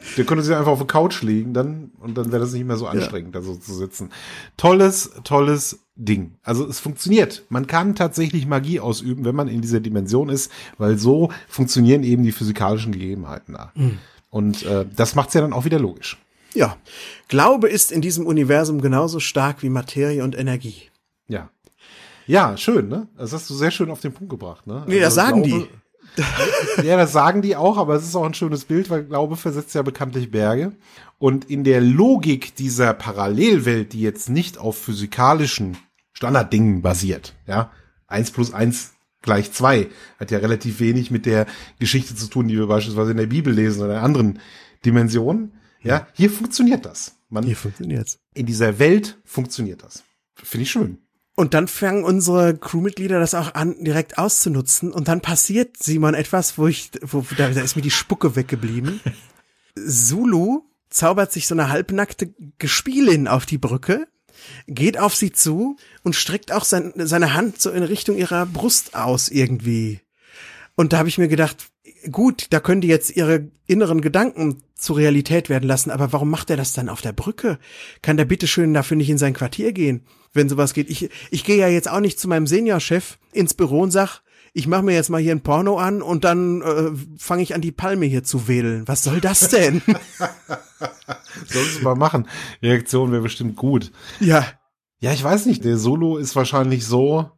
der 0.17 0.25
könnte 0.25 0.43
sich 0.43 0.55
einfach 0.55 0.73
auf 0.73 0.79
der 0.79 0.87
Couch 0.87 1.23
legen 1.23 1.55
dann 1.55 1.91
und 1.99 2.17
dann 2.17 2.33
wäre 2.33 2.43
das 2.43 2.53
nicht 2.53 2.65
mehr 2.65 2.77
so 2.77 2.87
anstrengend, 2.87 3.35
ja. 3.35 3.41
da 3.41 3.47
so 3.47 3.55
zu 3.57 3.75
sitzen. 3.75 4.11
Tolles, 4.57 5.13
tolles 5.25 5.81
Ding. 5.97 6.35
Also 6.43 6.67
es 6.67 6.81
funktioniert. 6.81 7.45
Man 7.49 7.67
kann 7.67 7.95
tatsächlich 7.95 8.47
Magie 8.47 8.81
ausüben, 8.81 9.25
wenn 9.25 9.35
man 9.35 9.49
in 9.49 9.61
dieser 9.61 9.81
Dimension 9.81 10.29
ist, 10.29 10.51
weil 10.79 10.99
so 10.99 11.31
funktionieren 11.49 12.03
eben 12.03 12.25
die 12.25 12.33
physikalischen 12.33 12.93
Gegebenheiten 12.93 13.55
da. 13.55 13.73
Mhm. 13.75 13.99
Und 14.31 14.65
äh, 14.65 14.85
das 14.97 15.15
macht's 15.15 15.35
ja 15.35 15.41
dann 15.41 15.53
auch 15.53 15.65
wieder 15.65 15.79
logisch. 15.79 16.19
Ja. 16.55 16.77
Glaube 17.29 17.69
ist 17.69 17.93
in 17.93 18.01
diesem 18.01 18.27
Universum 18.27 18.81
genauso 18.81 19.21
stark 19.21 19.63
wie 19.63 19.69
Materie 19.69 20.25
und 20.25 20.37
Energie. 20.37 20.91
Ja. 21.29 21.51
Ja, 22.27 22.57
schön, 22.57 22.89
ne? 22.89 23.09
Das 23.17 23.33
hast 23.33 23.51
du 23.51 23.55
sehr 23.55 23.71
schön 23.71 23.91
auf 23.91 24.01
den 24.01 24.13
Punkt 24.13 24.31
gebracht, 24.31 24.67
ne? 24.67 24.85
Nee, 24.87 25.01
das 25.01 25.17
also 25.19 25.33
sagen 25.33 25.43
Glaube, 25.43 25.69
die. 25.71 25.84
Ja, 26.83 26.97
das 26.97 27.13
sagen 27.13 27.43
die 27.43 27.57
auch, 27.57 27.77
aber 27.77 27.95
es 27.95 28.05
ist 28.05 28.15
auch 28.15 28.25
ein 28.25 28.35
schönes 28.35 28.65
Bild, 28.65 28.91
weil 28.91 29.05
Glaube 29.05 29.37
versetzt 29.37 29.75
ja 29.75 29.83
bekanntlich 29.83 30.31
Berge. 30.31 30.73
Und 31.19 31.51
in 31.51 31.65
der 31.65 31.81
Logik 31.81 32.55
dieser 32.57 32.93
Parallelwelt, 32.95 33.93
die 33.93 34.01
jetzt 34.01 34.29
nicht 34.29 34.59
auf 34.59 34.77
physikalischen 34.77 35.77
Standarddingen 36.13 36.83
basiert, 36.83 37.35
ja, 37.47 37.71
eins 38.07 38.31
plus 38.31 38.53
eins 38.53 38.93
gleich 39.23 39.53
zwei, 39.53 39.89
hat 40.19 40.31
ja 40.31 40.39
relativ 40.39 40.81
wenig 40.81 41.11
mit 41.11 41.27
der 41.27 41.47
Geschichte 41.79 42.15
zu 42.15 42.27
tun, 42.29 42.49
die 42.49 42.57
wir 42.57 42.67
beispielsweise 42.67 43.13
in 43.13 43.17
der 43.17 43.27
Bibel 43.27 43.53
lesen 43.53 43.83
oder 43.83 43.95
in 43.95 44.05
anderen 44.05 44.39
Dimensionen. 44.85 45.53
Ja, 45.83 46.07
hier 46.13 46.31
funktioniert 46.31 46.85
das. 46.85 47.17
Man, 47.29 47.45
hier 47.45 47.57
funktioniert's. 47.57 48.19
In 48.35 48.47
dieser 48.47 48.79
Welt 48.79 49.19
funktioniert 49.25 49.83
das. 49.83 50.05
Finde 50.35 50.63
ich 50.63 50.71
schön. 50.71 50.99
Und 51.37 51.53
dann 51.53 51.67
fangen 51.67 52.05
unsere 52.05 52.57
Crewmitglieder 52.57 53.19
das 53.19 53.35
auch 53.35 53.55
an, 53.55 53.83
direkt 53.83 54.19
auszunutzen. 54.19 54.93
Und 54.93 55.09
dann 55.09 55.21
passiert 55.21 55.83
Simon 55.83 56.15
etwas, 56.15 56.59
wo 56.59 56.69
ich, 56.69 56.91
wo, 57.03 57.25
da, 57.37 57.49
da 57.49 57.61
ist 57.61 57.75
mir 57.75 57.83
die 57.83 57.91
Spucke 57.91 58.37
weggeblieben. 58.37 59.01
Zulu 59.77 60.63
zaubert 60.91 61.33
sich 61.33 61.49
so 61.49 61.55
eine 61.57 61.71
halbnackte 61.71 62.33
Gespielin 62.59 63.27
auf 63.27 63.47
die 63.47 63.59
Brücke, 63.59 64.07
geht 64.69 64.97
auf 64.97 65.17
sie 65.17 65.33
zu 65.33 65.77
und 66.05 66.15
streckt 66.15 66.53
auch 66.53 66.65
sein, 66.65 66.93
seine 66.97 67.35
Hand 67.35 67.61
so 67.61 67.71
in 67.71 67.83
Richtung 67.83 68.17
ihrer 68.17 68.47
Brust 68.47 68.95
aus 68.95 69.29
irgendwie. 69.29 70.01
Und 70.77 70.93
da 70.93 70.99
habe 70.99 71.09
ich 71.09 71.19
mir 71.19 71.29
gedacht, 71.29 71.67
gut, 72.13 72.47
da 72.51 72.61
können 72.61 72.81
die 72.81 72.89
jetzt 72.89 73.17
ihre 73.17 73.49
inneren 73.67 74.01
Gedanken 74.01 74.63
zur 74.77 74.99
Realität 74.99 75.49
werden 75.49 75.69
lassen, 75.69 75.91
aber 75.91 76.13
warum 76.13 76.31
macht 76.31 76.51
er 76.51 76.57
das 76.57 76.73
dann 76.73 76.89
auf 76.89 77.01
der 77.01 77.13
Brücke? 77.13 77.59
Kann 78.03 78.17
der 78.17 78.25
bitteschön 78.25 78.75
dafür 78.75 78.97
nicht 78.97 79.11
in 79.11 79.19
sein 79.19 79.35
Quartier 79.35 79.73
gehen, 79.73 80.05
wenn 80.35 80.49
sowas 80.49 80.75
geht? 80.75 80.91
Ich, 80.91 81.09
ich 81.31 81.45
gehe 81.45 81.57
ja 81.57 81.69
jetzt 81.69 81.91
auch 81.91 82.01
nicht 82.01 82.21
zu 82.21 82.29
meinem 82.29 82.47
Seniorchef 82.47 83.19
ins 83.33 83.55
Büro 83.55 83.81
und 83.81 83.91
sag, 83.91 84.21
ich 84.53 84.69
mache 84.69 84.83
mir 84.83 84.95
jetzt 84.95 85.11
mal 85.11 85.21
hier 85.21 85.33
ein 85.33 85.43
Porno 85.43 85.79
an 85.79 86.01
und 86.01 86.23
dann 86.23 86.63
äh, 86.63 86.91
fange 87.19 87.43
ich 87.43 87.55
an, 87.55 87.61
die 87.61 87.73
Palme 87.73 88.07
hier 88.07 88.23
zu 88.23 88.47
wedeln. 88.47 88.87
Was 88.87 89.03
soll 89.03 89.21
das 89.21 89.49
denn? 89.49 89.83
Sollst 91.47 91.81
du 91.81 91.83
mal 91.83 91.97
machen. 91.97 92.29
Reaktion 92.63 93.11
wäre 93.11 93.23
bestimmt 93.23 93.57
gut. 93.57 93.91
Ja. 94.21 94.47
Ja, 95.01 95.13
ich 95.13 95.25
weiß 95.25 95.47
nicht. 95.47 95.65
Der 95.65 95.77
Solo 95.77 96.19
ist 96.19 96.37
wahrscheinlich 96.37 96.87
so, 96.87 97.31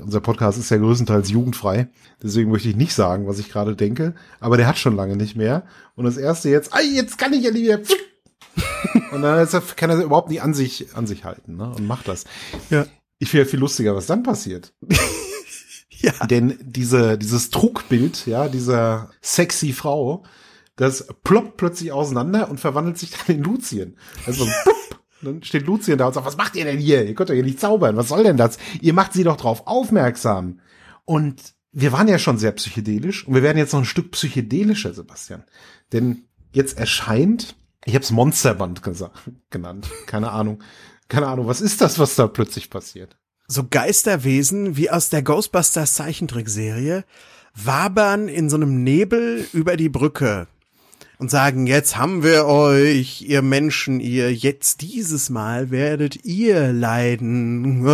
unser 0.00 0.20
Podcast 0.20 0.58
ist 0.58 0.70
ja 0.70 0.76
größtenteils 0.76 1.30
jugendfrei. 1.30 1.88
Deswegen 2.22 2.50
möchte 2.50 2.68
ich 2.68 2.76
nicht 2.76 2.94
sagen, 2.94 3.26
was 3.26 3.40
ich 3.40 3.50
gerade 3.50 3.74
denke. 3.74 4.14
Aber 4.38 4.56
der 4.56 4.68
hat 4.68 4.78
schon 4.78 4.94
lange 4.94 5.16
nicht 5.16 5.36
mehr. 5.36 5.64
Und 5.96 6.04
das 6.04 6.16
erste 6.16 6.50
jetzt, 6.50 6.72
ey, 6.72 6.94
jetzt 6.94 7.18
kann 7.18 7.32
ich 7.32 7.42
ja 7.42 7.50
nicht 7.50 7.66
mehr. 7.66 7.80
Und 9.12 9.22
dann 9.22 9.42
ist, 9.42 9.76
kann 9.76 9.90
er 9.90 10.02
überhaupt 10.02 10.30
nicht 10.30 10.42
an 10.42 10.54
sich, 10.54 10.94
an 10.94 11.06
sich 11.06 11.24
halten, 11.24 11.56
ne? 11.56 11.70
Und 11.70 11.86
macht 11.86 12.08
das. 12.08 12.24
Ja. 12.70 12.86
Ich 13.18 13.30
finde 13.30 13.44
ja 13.44 13.50
viel 13.50 13.60
lustiger, 13.60 13.94
was 13.94 14.06
dann 14.06 14.22
passiert. 14.22 14.72
ja. 15.90 16.12
Denn 16.26 16.58
diese, 16.62 17.18
dieses 17.18 17.50
Trugbild, 17.50 18.26
ja, 18.26 18.48
dieser 18.48 19.10
sexy 19.20 19.72
Frau, 19.72 20.24
das 20.76 21.08
ploppt 21.22 21.58
plötzlich 21.58 21.92
auseinander 21.92 22.50
und 22.50 22.58
verwandelt 22.58 22.96
sich 22.96 23.10
dann 23.10 23.36
in 23.36 23.42
Lucien. 23.42 23.98
Also, 24.26 24.46
plupp, 24.62 25.00
dann 25.22 25.42
steht 25.42 25.66
Lucien 25.66 25.98
da 25.98 26.06
und 26.06 26.14
sagt, 26.14 26.26
was 26.26 26.38
macht 26.38 26.56
ihr 26.56 26.64
denn 26.64 26.78
hier? 26.78 27.06
Ihr 27.06 27.14
könnt 27.14 27.28
doch 27.28 27.34
hier 27.34 27.44
nicht 27.44 27.60
zaubern. 27.60 27.96
Was 27.96 28.08
soll 28.08 28.24
denn 28.24 28.38
das? 28.38 28.58
Ihr 28.80 28.94
macht 28.94 29.12
sie 29.12 29.24
doch 29.24 29.36
drauf 29.36 29.66
aufmerksam. 29.66 30.60
Und 31.04 31.54
wir 31.72 31.92
waren 31.92 32.08
ja 32.08 32.18
schon 32.18 32.38
sehr 32.38 32.52
psychedelisch 32.52 33.26
und 33.26 33.34
wir 33.34 33.42
werden 33.42 33.58
jetzt 33.58 33.72
noch 33.72 33.80
ein 33.80 33.86
Stück 33.86 34.10
psychedelischer, 34.12 34.94
Sebastian. 34.94 35.44
Denn 35.92 36.24
jetzt 36.52 36.78
erscheint, 36.78 37.56
ich 37.84 37.94
habe 37.94 38.04
es 38.04 38.10
Monsterband 38.10 38.82
genannt, 39.50 39.90
keine 40.06 40.30
Ahnung. 40.30 40.62
Keine 41.08 41.26
Ahnung, 41.26 41.48
was 41.48 41.60
ist 41.60 41.80
das, 41.80 41.98
was 41.98 42.14
da 42.14 42.28
plötzlich 42.28 42.70
passiert? 42.70 43.16
So 43.48 43.66
Geisterwesen 43.68 44.76
wie 44.76 44.90
aus 44.90 45.08
der 45.08 45.22
Ghostbusters 45.22 45.94
Zeichentrickserie 45.94 47.04
wabern 47.52 48.28
in 48.28 48.48
so 48.48 48.54
einem 48.56 48.84
Nebel 48.84 49.44
über 49.52 49.76
die 49.76 49.88
Brücke 49.88 50.46
und 51.18 51.30
sagen, 51.30 51.66
jetzt 51.66 51.96
haben 51.96 52.22
wir 52.22 52.46
euch, 52.46 53.22
ihr 53.22 53.42
Menschen, 53.42 53.98
ihr, 53.98 54.32
jetzt 54.32 54.82
dieses 54.82 55.30
Mal 55.30 55.72
werdet 55.72 56.24
ihr 56.24 56.72
leiden. 56.72 57.84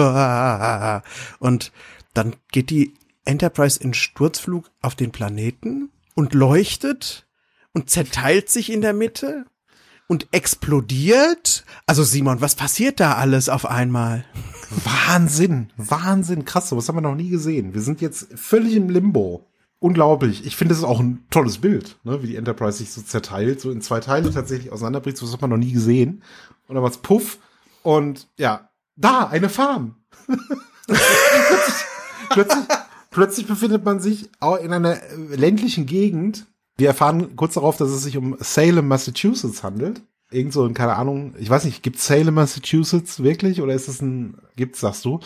Und 1.38 1.72
dann 2.12 2.36
geht 2.52 2.68
die 2.68 2.92
Enterprise 3.24 3.80
in 3.82 3.94
Sturzflug 3.94 4.70
auf 4.82 4.94
den 4.94 5.10
Planeten 5.10 5.90
und 6.14 6.34
leuchtet 6.34 7.26
und 7.72 7.88
zerteilt 7.88 8.50
sich 8.50 8.70
in 8.70 8.82
der 8.82 8.92
Mitte 8.92 9.46
und 10.08 10.28
explodiert. 10.32 11.64
Also 11.86 12.02
Simon, 12.02 12.40
was 12.40 12.54
passiert 12.54 13.00
da 13.00 13.14
alles 13.14 13.48
auf 13.48 13.66
einmal? 13.66 14.24
Wahnsinn, 15.06 15.70
Wahnsinn, 15.76 16.44
krass, 16.44 16.74
was 16.74 16.88
haben 16.88 16.96
wir 16.96 17.02
noch 17.02 17.14
nie 17.14 17.30
gesehen. 17.30 17.74
Wir 17.74 17.82
sind 17.82 18.00
jetzt 18.00 18.28
völlig 18.34 18.74
im 18.74 18.88
Limbo 18.88 19.46
unglaublich. 19.78 20.44
Ich 20.46 20.56
finde, 20.56 20.72
es 20.72 20.78
ist 20.78 20.84
auch 20.84 21.00
ein 21.00 21.24
tolles 21.30 21.58
Bild, 21.58 21.96
ne? 22.04 22.22
wie 22.22 22.28
die 22.28 22.36
Enterprise 22.36 22.78
sich 22.78 22.92
so 22.92 23.02
zerteilt, 23.02 23.60
so 23.60 23.70
in 23.70 23.80
zwei 23.80 24.00
Teile 24.00 24.32
tatsächlich 24.32 24.72
auseinanderbricht. 24.72 25.16
So 25.16 25.26
was 25.26 25.32
hat 25.32 25.40
man 25.40 25.50
noch 25.50 25.56
nie 25.56 25.72
gesehen. 25.72 26.22
Und 26.66 26.74
dann 26.74 26.82
war's 26.82 26.98
Puff. 26.98 27.38
Und 27.82 28.28
ja, 28.36 28.68
da, 28.96 29.28
eine 29.28 29.48
Farm. 29.48 29.96
plötzlich, 30.86 31.84
plötzlich, 32.30 32.64
plötzlich 33.10 33.46
befindet 33.46 33.84
man 33.84 34.00
sich 34.00 34.30
auch 34.40 34.56
in 34.56 34.72
einer 34.72 34.98
ländlichen 35.28 35.86
Gegend. 35.86 36.46
Wir 36.76 36.88
erfahren 36.88 37.36
kurz 37.36 37.54
darauf, 37.54 37.76
dass 37.76 37.90
es 37.90 38.02
sich 38.02 38.16
um 38.16 38.36
Salem, 38.40 38.88
Massachusetts 38.88 39.62
handelt. 39.62 40.02
Irgend 40.30 40.52
so, 40.52 40.68
keine 40.72 40.96
Ahnung, 40.96 41.34
ich 41.38 41.48
weiß 41.48 41.64
nicht, 41.64 41.82
gibt 41.82 42.00
Salem, 42.00 42.34
Massachusetts 42.34 43.22
wirklich 43.22 43.62
oder 43.62 43.74
ist 43.74 43.88
es 43.88 44.02
ein, 44.02 44.38
gibt's, 44.56 44.80
sagst 44.80 45.04
du? 45.04 45.20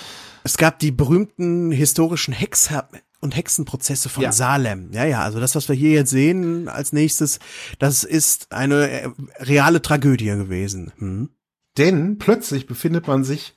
Es 0.45 0.59
gab 0.59 0.79
die 0.79 0.91
berühmten 0.91 1.71
historischen 1.71 2.35
Hexer, 2.35 2.89
und 3.21 3.37
Hexenprozesse 3.37 4.09
von 4.09 4.23
ja. 4.23 4.33
Salem. 4.33 4.91
Ja, 4.93 5.05
ja, 5.05 5.23
also 5.23 5.41
das, 5.41 5.55
was 5.55 5.69
wir 5.69 5.77
hier 5.77 5.91
jetzt 5.91 6.11
sehen 6.11 6.69
als 6.69 6.93
nächstes, 6.93 7.39
das 7.79 8.05
ist 8.05 8.53
eine 8.53 8.89
äh, 8.89 9.09
reale 9.39 9.83
Tragödie 9.83 10.27
gewesen. 10.27 10.93
Hm? 10.99 11.31
Denn 11.79 12.19
plötzlich 12.19 12.67
befindet 12.67 13.07
man 13.07 13.23
sich 13.25 13.55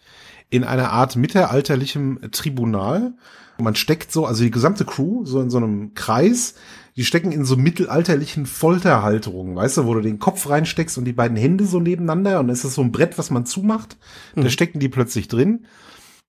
in 0.49 0.63
einer 0.63 0.91
Art 0.91 1.15
mittelalterlichem 1.15 2.29
Tribunal. 2.31 3.13
Man 3.57 3.75
steckt 3.75 4.11
so, 4.11 4.25
also 4.25 4.43
die 4.43 4.51
gesamte 4.51 4.85
Crew, 4.85 5.25
so 5.25 5.41
in 5.41 5.49
so 5.49 5.57
einem 5.57 5.93
Kreis, 5.93 6.55
die 6.95 7.05
stecken 7.05 7.31
in 7.31 7.45
so 7.45 7.57
mittelalterlichen 7.57 8.45
Folterhalterungen, 8.45 9.55
weißt 9.55 9.77
du, 9.77 9.85
wo 9.85 9.93
du 9.95 10.01
den 10.01 10.19
Kopf 10.19 10.49
reinsteckst 10.49 10.97
und 10.97 11.05
die 11.05 11.13
beiden 11.13 11.37
Hände 11.37 11.65
so 11.65 11.79
nebeneinander 11.79 12.39
und 12.39 12.49
es 12.49 12.63
ist 12.63 12.75
so 12.75 12.81
ein 12.81 12.91
Brett, 12.91 13.17
was 13.17 13.31
man 13.31 13.45
zumacht. 13.45 13.97
Mhm. 14.35 14.43
Da 14.43 14.49
stecken 14.49 14.79
die 14.79 14.89
plötzlich 14.89 15.27
drin. 15.27 15.65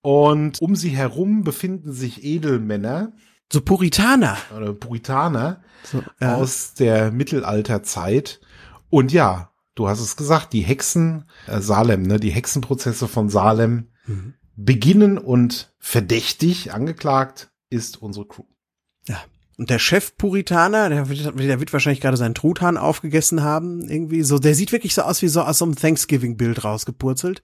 Und 0.00 0.60
um 0.60 0.76
sie 0.76 0.90
herum 0.90 1.44
befinden 1.44 1.92
sich 1.92 2.24
Edelmänner. 2.24 3.12
So 3.52 3.60
Puritaner. 3.60 4.36
Oder 4.56 4.72
Puritaner 4.72 5.62
so, 5.82 6.02
ja. 6.20 6.36
aus 6.36 6.74
der 6.74 7.10
Mittelalterzeit. 7.10 8.40
Und 8.90 9.12
ja, 9.12 9.50
du 9.74 9.88
hast 9.88 10.00
es 10.00 10.16
gesagt, 10.16 10.52
die 10.52 10.60
Hexen, 10.60 11.24
äh, 11.46 11.60
Salem, 11.60 12.02
ne, 12.02 12.18
die 12.18 12.30
Hexenprozesse 12.30 13.08
von 13.08 13.28
Salem 13.28 13.88
mhm. 14.06 14.34
beginnen 14.56 15.18
und 15.18 15.74
verdächtig 15.78 16.72
angeklagt 16.72 17.50
ist 17.70 18.00
unsere 18.00 18.26
Crew. 18.26 18.44
Und 19.56 19.70
der 19.70 19.78
Chef-Puritaner, 19.78 20.88
der, 20.88 21.04
der 21.04 21.60
wird 21.60 21.72
wahrscheinlich 21.72 22.00
gerade 22.00 22.16
seinen 22.16 22.34
Truthahn 22.34 22.76
aufgegessen 22.76 23.42
haben, 23.42 23.88
irgendwie 23.88 24.22
so. 24.22 24.38
Der 24.38 24.54
sieht 24.54 24.72
wirklich 24.72 24.94
so 24.94 25.02
aus 25.02 25.22
wie 25.22 25.28
so 25.28 25.42
aus 25.42 25.58
so 25.58 25.64
einem 25.64 25.76
Thanksgiving-Bild 25.76 26.64
rausgepurzelt. 26.64 27.42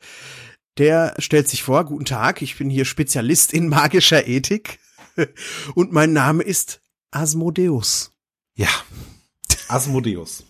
Der 0.78 1.14
stellt 1.18 1.48
sich 1.48 1.62
vor, 1.62 1.84
guten 1.84 2.04
Tag, 2.04 2.42
ich 2.42 2.56
bin 2.58 2.70
hier 2.70 2.84
Spezialist 2.84 3.52
in 3.52 3.68
magischer 3.68 4.26
Ethik 4.26 4.78
und 5.74 5.92
mein 5.92 6.12
Name 6.12 6.42
ist 6.42 6.80
Asmodeus. 7.10 8.12
Ja, 8.54 8.68
Asmodeus. 9.68 10.44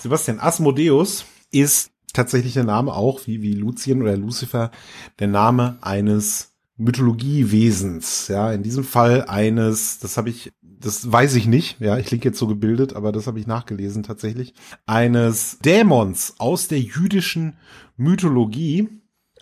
Sebastian, 0.00 0.40
Asmodeus 0.40 1.24
ist 1.50 1.90
tatsächlich 2.12 2.54
der 2.54 2.64
Name 2.64 2.92
auch, 2.92 3.26
wie, 3.26 3.42
wie 3.42 3.54
Lucien 3.54 4.02
oder 4.02 4.16
Lucifer, 4.16 4.70
der 5.18 5.28
Name 5.28 5.78
eines 5.80 6.55
Mythologiewesens, 6.78 8.28
ja, 8.28 8.52
in 8.52 8.62
diesem 8.62 8.84
Fall 8.84 9.24
eines, 9.26 9.98
das 9.98 10.16
habe 10.16 10.28
ich, 10.28 10.52
das 10.60 11.10
weiß 11.10 11.34
ich 11.36 11.46
nicht, 11.46 11.80
ja, 11.80 11.96
ich 11.96 12.06
klinge 12.06 12.24
jetzt 12.24 12.38
so 12.38 12.46
gebildet, 12.46 12.94
aber 12.94 13.12
das 13.12 13.26
habe 13.26 13.40
ich 13.40 13.46
nachgelesen 13.46 14.02
tatsächlich, 14.02 14.54
eines 14.84 15.58
Dämons 15.60 16.34
aus 16.38 16.68
der 16.68 16.80
jüdischen 16.80 17.56
Mythologie. 17.96 18.88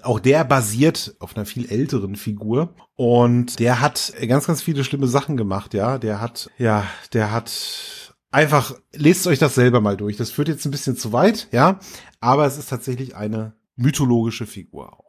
Auch 0.02 0.20
der 0.20 0.44
basiert 0.44 1.16
auf 1.18 1.34
einer 1.34 1.46
viel 1.46 1.68
älteren 1.70 2.14
Figur 2.14 2.74
und 2.94 3.58
der 3.58 3.80
hat 3.80 4.12
ganz, 4.28 4.46
ganz 4.46 4.60
viele 4.60 4.84
schlimme 4.84 5.08
Sachen 5.08 5.36
gemacht, 5.36 5.72
ja. 5.74 5.98
Der 5.98 6.20
hat, 6.20 6.50
ja, 6.58 6.86
der 7.12 7.32
hat 7.32 8.14
einfach, 8.30 8.74
lest 8.92 9.26
euch 9.26 9.38
das 9.38 9.54
selber 9.54 9.80
mal 9.80 9.96
durch. 9.96 10.16
Das 10.16 10.30
führt 10.30 10.48
jetzt 10.48 10.64
ein 10.66 10.70
bisschen 10.70 10.96
zu 10.96 11.12
weit, 11.12 11.48
ja, 11.52 11.78
aber 12.20 12.46
es 12.46 12.58
ist 12.58 12.68
tatsächlich 12.68 13.16
eine 13.16 13.54
mythologische 13.76 14.46
Figur 14.46 14.92
auch. 14.92 15.03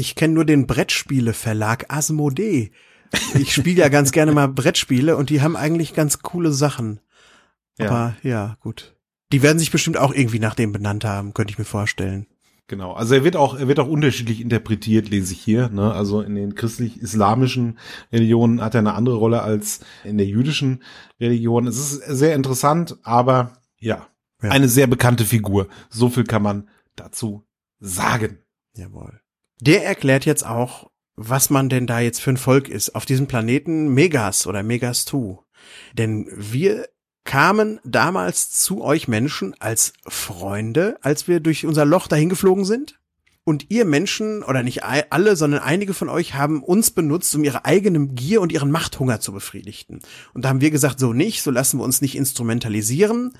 Ich 0.00 0.14
kenne 0.14 0.34
nur 0.34 0.44
den 0.44 0.68
Brettspiele-Verlag 0.68 1.92
Asmodee. 1.92 2.70
Ich 3.34 3.52
spiele 3.52 3.80
ja 3.80 3.88
ganz 3.88 4.12
gerne 4.12 4.30
mal 4.30 4.46
Brettspiele 4.46 5.16
und 5.16 5.28
die 5.28 5.42
haben 5.42 5.56
eigentlich 5.56 5.92
ganz 5.92 6.20
coole 6.20 6.52
Sachen. 6.52 7.00
Ja. 7.78 7.86
Aber 7.86 8.16
ja, 8.22 8.56
gut. 8.60 8.94
Die 9.32 9.42
werden 9.42 9.58
sich 9.58 9.72
bestimmt 9.72 9.96
auch 9.96 10.14
irgendwie 10.14 10.38
nach 10.38 10.54
dem 10.54 10.70
benannt 10.70 11.04
haben, 11.04 11.34
könnte 11.34 11.52
ich 11.52 11.58
mir 11.58 11.64
vorstellen. 11.64 12.28
Genau, 12.68 12.92
also 12.92 13.14
er 13.14 13.24
wird 13.24 13.34
auch, 13.34 13.58
er 13.58 13.66
wird 13.66 13.80
auch 13.80 13.88
unterschiedlich 13.88 14.40
interpretiert, 14.40 15.08
lese 15.08 15.32
ich 15.32 15.40
hier. 15.40 15.68
Ne? 15.68 15.92
Also 15.92 16.20
in 16.20 16.36
den 16.36 16.54
christlich-islamischen 16.54 17.78
Religionen 18.12 18.60
hat 18.60 18.76
er 18.76 18.80
eine 18.80 18.94
andere 18.94 19.16
Rolle 19.16 19.42
als 19.42 19.80
in 20.04 20.16
der 20.16 20.28
jüdischen 20.28 20.84
Religion. 21.18 21.66
Es 21.66 21.78
ist 21.78 22.04
sehr 22.06 22.36
interessant, 22.36 22.98
aber 23.02 23.58
ja, 23.80 24.06
ja. 24.42 24.50
eine 24.50 24.68
sehr 24.68 24.86
bekannte 24.86 25.24
Figur. 25.24 25.66
So 25.88 26.08
viel 26.08 26.24
kann 26.24 26.42
man 26.42 26.68
dazu 26.94 27.42
sagen. 27.80 28.38
Jawohl. 28.76 29.20
Der 29.60 29.84
erklärt 29.84 30.24
jetzt 30.24 30.46
auch, 30.46 30.90
was 31.16 31.50
man 31.50 31.68
denn 31.68 31.86
da 31.86 32.00
jetzt 32.00 32.20
für 32.20 32.30
ein 32.30 32.36
Volk 32.36 32.68
ist 32.68 32.94
auf 32.94 33.04
diesem 33.04 33.26
Planeten 33.26 33.88
Megas 33.88 34.46
oder 34.46 34.62
Megas 34.62 35.04
2. 35.04 35.38
Denn 35.94 36.28
wir 36.32 36.88
kamen 37.24 37.80
damals 37.84 38.50
zu 38.50 38.82
euch 38.82 39.08
Menschen 39.08 39.54
als 39.60 39.92
Freunde, 40.06 40.96
als 41.02 41.28
wir 41.28 41.40
durch 41.40 41.66
unser 41.66 41.84
Loch 41.84 42.06
dahin 42.06 42.28
geflogen 42.28 42.64
sind. 42.64 42.98
Und 43.44 43.70
ihr 43.70 43.86
Menschen, 43.86 44.42
oder 44.44 44.62
nicht 44.62 44.84
alle, 44.84 45.34
sondern 45.34 45.60
einige 45.60 45.94
von 45.94 46.10
euch 46.10 46.34
haben 46.34 46.62
uns 46.62 46.90
benutzt, 46.90 47.34
um 47.34 47.44
ihre 47.44 47.64
eigene 47.64 48.08
Gier 48.08 48.42
und 48.42 48.52
ihren 48.52 48.70
Machthunger 48.70 49.20
zu 49.20 49.32
befriedigen. 49.32 50.00
Und 50.34 50.44
da 50.44 50.50
haben 50.50 50.60
wir 50.60 50.70
gesagt, 50.70 51.00
so 51.00 51.14
nicht, 51.14 51.42
so 51.42 51.50
lassen 51.50 51.78
wir 51.78 51.84
uns 51.84 52.02
nicht 52.02 52.14
instrumentalisieren. 52.14 53.32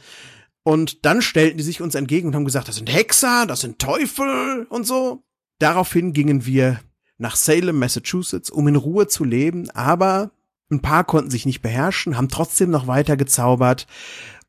Und 0.62 1.04
dann 1.04 1.22
stellten 1.22 1.58
die 1.58 1.64
sich 1.64 1.82
uns 1.82 1.94
entgegen 1.94 2.28
und 2.28 2.34
haben 2.34 2.46
gesagt, 2.46 2.68
das 2.68 2.76
sind 2.76 2.92
Hexer, 2.92 3.44
das 3.46 3.60
sind 3.60 3.78
Teufel 3.78 4.66
und 4.70 4.86
so. 4.86 5.24
Daraufhin 5.58 6.12
gingen 6.12 6.46
wir 6.46 6.80
nach 7.18 7.36
Salem, 7.36 7.78
Massachusetts, 7.78 8.50
um 8.50 8.68
in 8.68 8.76
Ruhe 8.76 9.08
zu 9.08 9.24
leben, 9.24 9.70
aber 9.70 10.30
ein 10.70 10.80
paar 10.80 11.04
konnten 11.04 11.30
sich 11.30 11.46
nicht 11.46 11.62
beherrschen, 11.62 12.16
haben 12.16 12.28
trotzdem 12.28 12.70
noch 12.70 12.86
weiter 12.86 13.16
gezaubert 13.16 13.86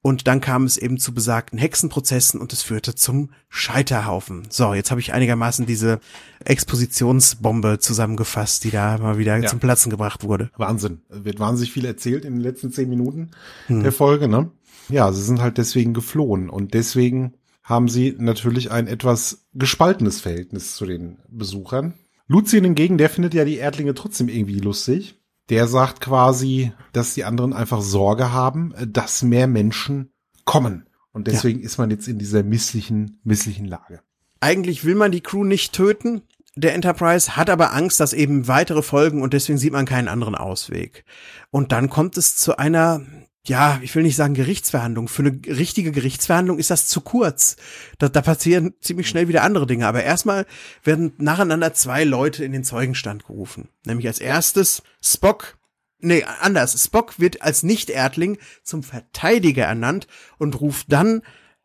und 0.01 0.28
dann 0.28 0.39
kam 0.39 0.64
es 0.64 0.78
eben 0.78 0.97
zu 0.97 1.14
besagten 1.14 1.60
Hexenprozessen 1.60 2.39
und 2.39 2.53
es 2.53 2.62
führte 2.62 2.95
zum 2.95 3.32
Scheiterhaufen. 3.49 4.47
So, 4.49 4.74
jetzt 4.74 4.91
habe 4.91 5.01
ich 5.01 5.14
einigermaßen 5.14 5.66
diese 5.66 5.99
Expositionsbombe 6.45 7.80
zusammengefasst, 7.80 8.64
die 8.64 8.72
da 8.72 8.97
mal 8.97 9.18
wieder 9.18 9.38
ja. 9.38 9.47
zum 9.47 9.60
Platzen 9.60 9.89
gebracht 9.89 10.24
wurde. 10.24 10.51
Wahnsinn. 10.55 11.01
Wird 11.10 11.39
wahnsinnig 11.39 11.74
viel 11.74 11.86
erzählt 11.86 12.24
in 12.24 12.36
den 12.36 12.41
letzten 12.41 12.72
zehn 12.72 12.89
Minuten 12.89 13.32
hm. 13.68 13.84
der 13.84 13.91
Folge, 13.91 14.28
ne? 14.28 14.51
Ja, 14.88 15.12
sie 15.12 15.22
sind 15.22 15.41
halt 15.41 15.57
deswegen 15.57 15.93
geflohen 15.93 16.49
und 16.49 16.74
deswegen 16.74 17.34
haben 17.70 17.88
sie 17.88 18.15
natürlich 18.17 18.72
ein 18.72 18.88
etwas 18.88 19.45
gespaltenes 19.53 20.20
Verhältnis 20.20 20.76
zu 20.76 20.88
den 20.88 21.20
Besuchern. 21.30 21.93
Lucien 22.28 22.63
hingegen, 22.63 22.97
der 22.97 23.11
findet 23.11 23.36
ja 23.36 23.45
die 23.45 23.57
Erdlinge 23.57 23.93
trotzdem 23.93 24.28
irgendwie 24.28 24.59
lustig. 24.59 25.20
Der 25.49 25.67
sagt 25.67 26.01
quasi, 26.01 26.74
dass 26.93 27.13
die 27.13 27.24
anderen 27.24 27.53
einfach 27.53 27.82
Sorge 27.82 28.34
haben, 28.34 28.74
dass 28.88 29.22
mehr 29.22 29.47
Menschen 29.47 30.11
kommen. 30.45 30.88
Und 31.11 31.28
deswegen 31.28 31.59
ja. 31.59 31.65
ist 31.65 31.78
man 31.78 31.91
jetzt 31.91 32.07
in 32.07 32.17
dieser 32.17 32.43
misslichen, 32.43 33.20
misslichen 33.24 33.65
Lage. 33.65 34.01
Eigentlich 34.41 34.84
will 34.84 34.95
man 34.95 35.11
die 35.11 35.22
Crew 35.22 35.43
nicht 35.43 35.74
töten, 35.74 36.24
der 36.55 36.74
Enterprise, 36.74 37.36
hat 37.36 37.49
aber 37.49 37.74
Angst, 37.74 37.99
dass 37.99 38.13
eben 38.13 38.47
weitere 38.47 38.82
Folgen 38.82 39.22
und 39.22 39.34
deswegen 39.34 39.59
sieht 39.59 39.74
man 39.74 39.86
keinen 39.86 40.07
anderen 40.07 40.36
Ausweg. 40.36 41.05
Und 41.51 41.72
dann 41.72 41.89
kommt 41.89 42.17
es 42.17 42.36
zu 42.36 42.57
einer 42.57 43.01
ja, 43.50 43.80
ich 43.82 43.93
will 43.95 44.04
nicht 44.04 44.16
sagen 44.16 44.36
Gerichtsverhandlung. 44.36 45.08
Für 45.08 45.24
eine 45.24 45.39
richtige 45.47 45.91
Gerichtsverhandlung 45.91 46.60
ist 46.60 46.70
das 46.70 46.88
zu 46.88 47.02
kurz. 47.02 47.58
Da, 47.97 48.08
da 48.08 48.22
passieren 48.22 48.76
ziemlich 48.80 49.10
schnell 49.10 49.28
wieder 49.28 49.43
andere 49.43 49.66
Dinge. 49.66 49.88
Aber 49.88 50.04
erstmal 50.04 50.45
werden 50.84 51.14
nacheinander 51.18 51.74
zwei 51.74 52.04
Leute 52.04 52.45
in 52.45 52.52
den 52.52 52.64
Zeugenstand 52.64 53.26
gerufen. 53.26 53.70
Nämlich 53.86 54.08
als 54.08 54.20
erstes 54.20 54.84
Spock. 55.02 55.58
Nee, 55.97 56.24
anders. 56.41 56.82
Spock 56.82 57.20
wird 57.20 57.41
als 57.41 57.64
Nicht-Erdling 57.64 58.38
zum 58.64 58.84
Verteidiger 58.84 59.66
ernannt 59.66 60.08
und 60.38 60.62
ruft 60.62 60.91
dann 60.91 61.24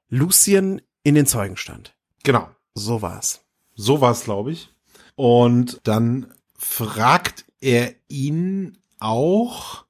Lucien 0.08 0.80
in 1.02 1.14
den 1.14 1.26
Zeugenstand. 1.26 1.94
Genau. 2.22 2.48
So 2.74 3.02
war's. 3.02 3.42
So 3.74 4.00
war's, 4.00 4.24
glaube 4.24 4.52
ich. 4.52 4.70
Und 5.16 5.80
dann 5.84 6.32
fragt 6.56 7.44
er 7.60 7.94
ihn 8.08 8.78
auch, 8.98 9.83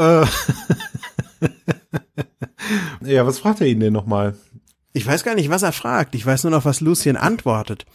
äh, 0.00 0.26
ja, 3.04 3.26
was 3.26 3.38
fragt 3.38 3.60
er 3.60 3.66
ihn 3.66 3.80
denn 3.80 3.92
nochmal? 3.92 4.34
Ich 4.92 5.06
weiß 5.06 5.24
gar 5.24 5.34
nicht, 5.34 5.50
was 5.50 5.62
er 5.62 5.72
fragt. 5.72 6.14
Ich 6.14 6.26
weiß 6.26 6.44
nur 6.44 6.50
noch, 6.50 6.64
was 6.64 6.80
Lucien 6.80 7.16
antwortet. 7.16 7.86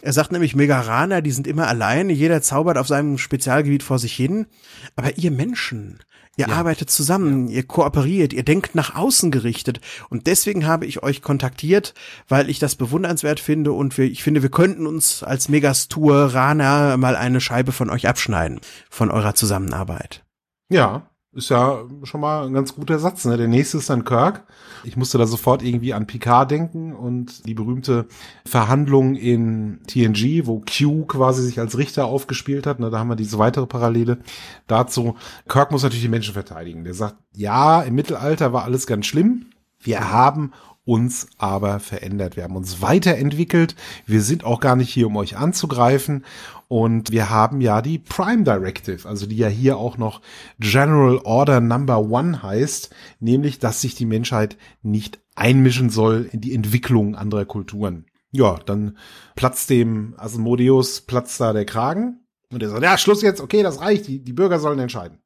Er 0.00 0.12
sagt 0.12 0.32
nämlich, 0.32 0.54
Megaraner, 0.54 1.22
die 1.22 1.32
sind 1.32 1.46
immer 1.46 1.66
alleine, 1.66 2.12
jeder 2.12 2.40
zaubert 2.40 2.78
auf 2.78 2.86
seinem 2.86 3.18
Spezialgebiet 3.18 3.82
vor 3.82 3.98
sich 3.98 4.14
hin. 4.14 4.46
Aber 4.94 5.18
ihr 5.18 5.32
Menschen, 5.32 5.98
ihr 6.36 6.46
ja. 6.48 6.54
arbeitet 6.54 6.88
zusammen, 6.88 7.48
ihr 7.48 7.64
kooperiert, 7.64 8.32
ihr 8.32 8.44
denkt 8.44 8.76
nach 8.76 8.94
außen 8.94 9.32
gerichtet. 9.32 9.80
Und 10.08 10.28
deswegen 10.28 10.66
habe 10.66 10.86
ich 10.86 11.02
euch 11.02 11.20
kontaktiert, 11.20 11.94
weil 12.28 12.48
ich 12.48 12.60
das 12.60 12.76
bewundernswert 12.76 13.40
finde 13.40 13.72
und 13.72 13.98
wir, 13.98 14.04
ich 14.04 14.22
finde, 14.22 14.42
wir 14.42 14.50
könnten 14.50 14.86
uns 14.86 15.24
als 15.24 15.48
Megastur-Raner 15.48 16.96
mal 16.96 17.16
eine 17.16 17.40
Scheibe 17.40 17.72
von 17.72 17.90
euch 17.90 18.06
abschneiden, 18.06 18.60
von 18.88 19.10
eurer 19.10 19.34
Zusammenarbeit. 19.34 20.24
Ja, 20.70 21.10
ist 21.32 21.50
ja 21.50 21.84
schon 22.04 22.20
mal 22.20 22.46
ein 22.46 22.54
ganz 22.54 22.74
guter 22.74 22.98
Satz. 22.98 23.24
Ne? 23.24 23.36
Der 23.36 23.48
nächste 23.48 23.78
ist 23.78 23.90
dann 23.90 24.04
Kirk. 24.04 24.46
Ich 24.84 24.96
musste 24.96 25.18
da 25.18 25.26
sofort 25.26 25.62
irgendwie 25.62 25.92
an 25.92 26.06
Picard 26.06 26.50
denken 26.50 26.94
und 26.94 27.46
die 27.46 27.54
berühmte 27.54 28.06
Verhandlung 28.46 29.14
in 29.14 29.80
TNG, 29.86 30.46
wo 30.46 30.60
Q 30.60 31.04
quasi 31.06 31.42
sich 31.42 31.60
als 31.60 31.76
Richter 31.76 32.06
aufgespielt 32.06 32.66
hat. 32.66 32.80
Ne? 32.80 32.90
Da 32.90 32.98
haben 32.98 33.08
wir 33.08 33.16
diese 33.16 33.38
weitere 33.38 33.66
Parallele 33.66 34.18
dazu. 34.66 35.16
Kirk 35.48 35.70
muss 35.70 35.82
natürlich 35.82 36.04
die 36.04 36.08
Menschen 36.08 36.34
verteidigen. 36.34 36.84
Der 36.84 36.94
sagt, 36.94 37.16
ja, 37.34 37.82
im 37.82 37.94
Mittelalter 37.94 38.52
war 38.52 38.64
alles 38.64 38.86
ganz 38.86 39.06
schlimm. 39.06 39.46
Wir 39.80 40.10
haben 40.10 40.52
uns 40.88 41.28
aber 41.36 41.80
verändert. 41.80 42.36
Wir 42.36 42.44
haben 42.44 42.56
uns 42.56 42.80
weiterentwickelt. 42.80 43.76
Wir 44.06 44.22
sind 44.22 44.42
auch 44.42 44.58
gar 44.58 44.74
nicht 44.74 44.88
hier, 44.88 45.08
um 45.08 45.16
euch 45.16 45.36
anzugreifen. 45.36 46.24
Und 46.66 47.12
wir 47.12 47.28
haben 47.28 47.60
ja 47.60 47.82
die 47.82 47.98
Prime 47.98 48.42
Directive, 48.42 49.06
also 49.06 49.26
die 49.26 49.36
ja 49.36 49.48
hier 49.48 49.76
auch 49.76 49.98
noch 49.98 50.22
General 50.58 51.18
Order 51.24 51.60
Number 51.60 51.98
One 52.00 52.42
heißt, 52.42 52.88
nämlich, 53.20 53.58
dass 53.58 53.82
sich 53.82 53.96
die 53.96 54.06
Menschheit 54.06 54.56
nicht 54.82 55.20
einmischen 55.34 55.90
soll 55.90 56.30
in 56.32 56.40
die 56.40 56.54
Entwicklung 56.54 57.14
anderer 57.14 57.44
Kulturen. 57.44 58.06
Ja, 58.30 58.58
dann 58.64 58.96
platzt 59.36 59.68
dem 59.68 60.14
Asmodeus, 60.16 61.02
platzt 61.02 61.38
da 61.38 61.52
der 61.52 61.66
Kragen. 61.66 62.20
Und 62.50 62.62
er 62.62 62.70
sagt, 62.70 62.82
ja, 62.82 62.96
Schluss 62.96 63.20
jetzt, 63.20 63.42
okay, 63.42 63.62
das 63.62 63.82
reicht, 63.82 64.06
die, 64.06 64.24
die 64.24 64.32
Bürger 64.32 64.58
sollen 64.58 64.78
entscheiden. 64.78 65.18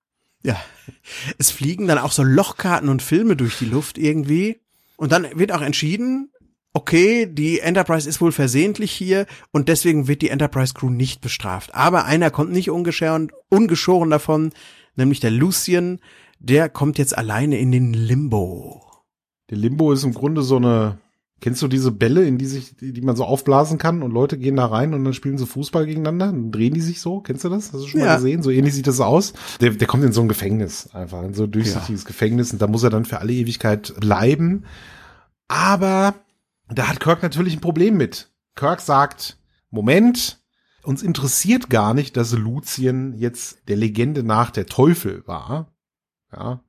Ja. 0.43 0.61
Es 1.39 1.53
fliegen 1.53 1.87
dann 1.87 1.99
auch 1.99 2.11
so 2.11 2.25
Lochkarten 2.25 2.89
und 2.89 3.03
Filme 3.03 3.37
durch 3.37 3.59
die 3.59 3.67
Luft 3.67 3.97
irgendwie. 3.97 4.62
Und 4.97 5.13
dann 5.13 5.27
wird 5.35 5.53
auch 5.53 5.63
entschieden, 5.63 6.31
okay, 6.75 7.27
die 7.27 7.61
Enterprise 7.61 8.09
ist 8.09 8.21
wohl 8.21 8.33
versehentlich 8.33 8.93
hier 8.93 9.27
und 9.53 9.69
deswegen 9.69 10.09
wird 10.09 10.23
die 10.23 10.31
Enterprise 10.31 10.75
Crew 10.75 10.91
nicht 10.91 11.21
bestraft. 11.21 11.75
Aber 11.75 12.05
einer 12.05 12.31
kommt 12.31 12.53
nicht 12.53 12.71
ungeschoren, 12.71 13.31
ungeschoren 13.49 14.11
davon, 14.11 14.53
nämlich 14.97 15.21
der 15.21 15.31
Lucian, 15.31 16.01
der 16.39 16.69
kommt 16.69 16.99
jetzt 16.99 17.17
alleine 17.17 17.59
in 17.59 17.73
den 17.73 17.93
Limbo. 17.93 18.83
Der 19.51 19.59
Limbo 19.59 19.93
ist 19.93 20.05
im 20.05 20.15
Grunde 20.15 20.43
so 20.43 20.57
eine, 20.57 20.99
kennst 21.43 21.61
du 21.61 21.69
diese 21.69 21.91
Bälle, 21.91 22.25
in 22.25 22.39
die 22.39 22.47
sich, 22.47 22.77
die 22.81 23.01
man 23.03 23.17
so 23.17 23.25
aufblasen 23.25 23.77
kann 23.77 24.03
und 24.03 24.13
Leute 24.13 24.39
gehen 24.39 24.57
da 24.57 24.67
rein 24.67 24.95
und 24.95 25.05
dann 25.05 25.13
spielen 25.13 25.37
sie 25.37 25.47
Fußball 25.47 25.87
gegeneinander 25.87 26.31
und 26.31 26.53
drehen 26.53 26.73
die 26.73 26.81
sich 26.81 27.01
so? 27.01 27.21
Kennst 27.21 27.45
du 27.45 27.49
das? 27.49 27.73
Hast 27.73 27.83
du 27.83 27.89
schon 27.89 28.01
ja. 28.01 28.07
mal 28.07 28.15
gesehen? 28.17 28.43
So 28.43 28.51
ähnlich 28.51 28.75
sieht 28.75 28.87
das 28.87 29.01
aus. 29.01 29.35
Der, 29.61 29.71
der 29.71 29.89
kommt 29.89 30.05
in 30.05 30.13
so 30.13 30.23
ein 30.23 30.29
Gefängnis 30.29 30.95
einfach, 30.95 31.23
in 31.25 31.35
so 31.35 31.45
ein 31.45 31.51
durchsichtiges 31.51 32.05
ja. 32.05 32.07
Gefängnis 32.07 32.53
und 32.53 32.63
da 32.63 32.69
muss 32.69 32.85
er 32.85 32.91
dann 32.91 33.05
für 33.05 33.19
alle 33.19 33.33
Ewigkeit 33.33 33.93
bleiben. 34.01 34.65
Aber 35.49 36.15
da 36.69 36.89
hat 36.89 37.01
Kirk 37.01 37.23
natürlich 37.23 37.55
ein 37.55 37.61
Problem 37.61 37.97
mit. 37.97 38.31
Kirk 38.55 38.81
sagt, 38.81 39.37
Moment, 39.71 40.41
uns 40.85 41.03
interessiert 41.03 41.69
gar 41.69 41.93
nicht, 41.93 42.17
dass 42.17 42.33
Lucien 42.33 43.15
jetzt 43.15 43.69
der 43.69 43.77
Legende 43.77 44.23
nach 44.23 44.53
der 44.53 44.67
Teufel 44.67 45.27
war. 45.27 45.75
Ja, 46.33 46.61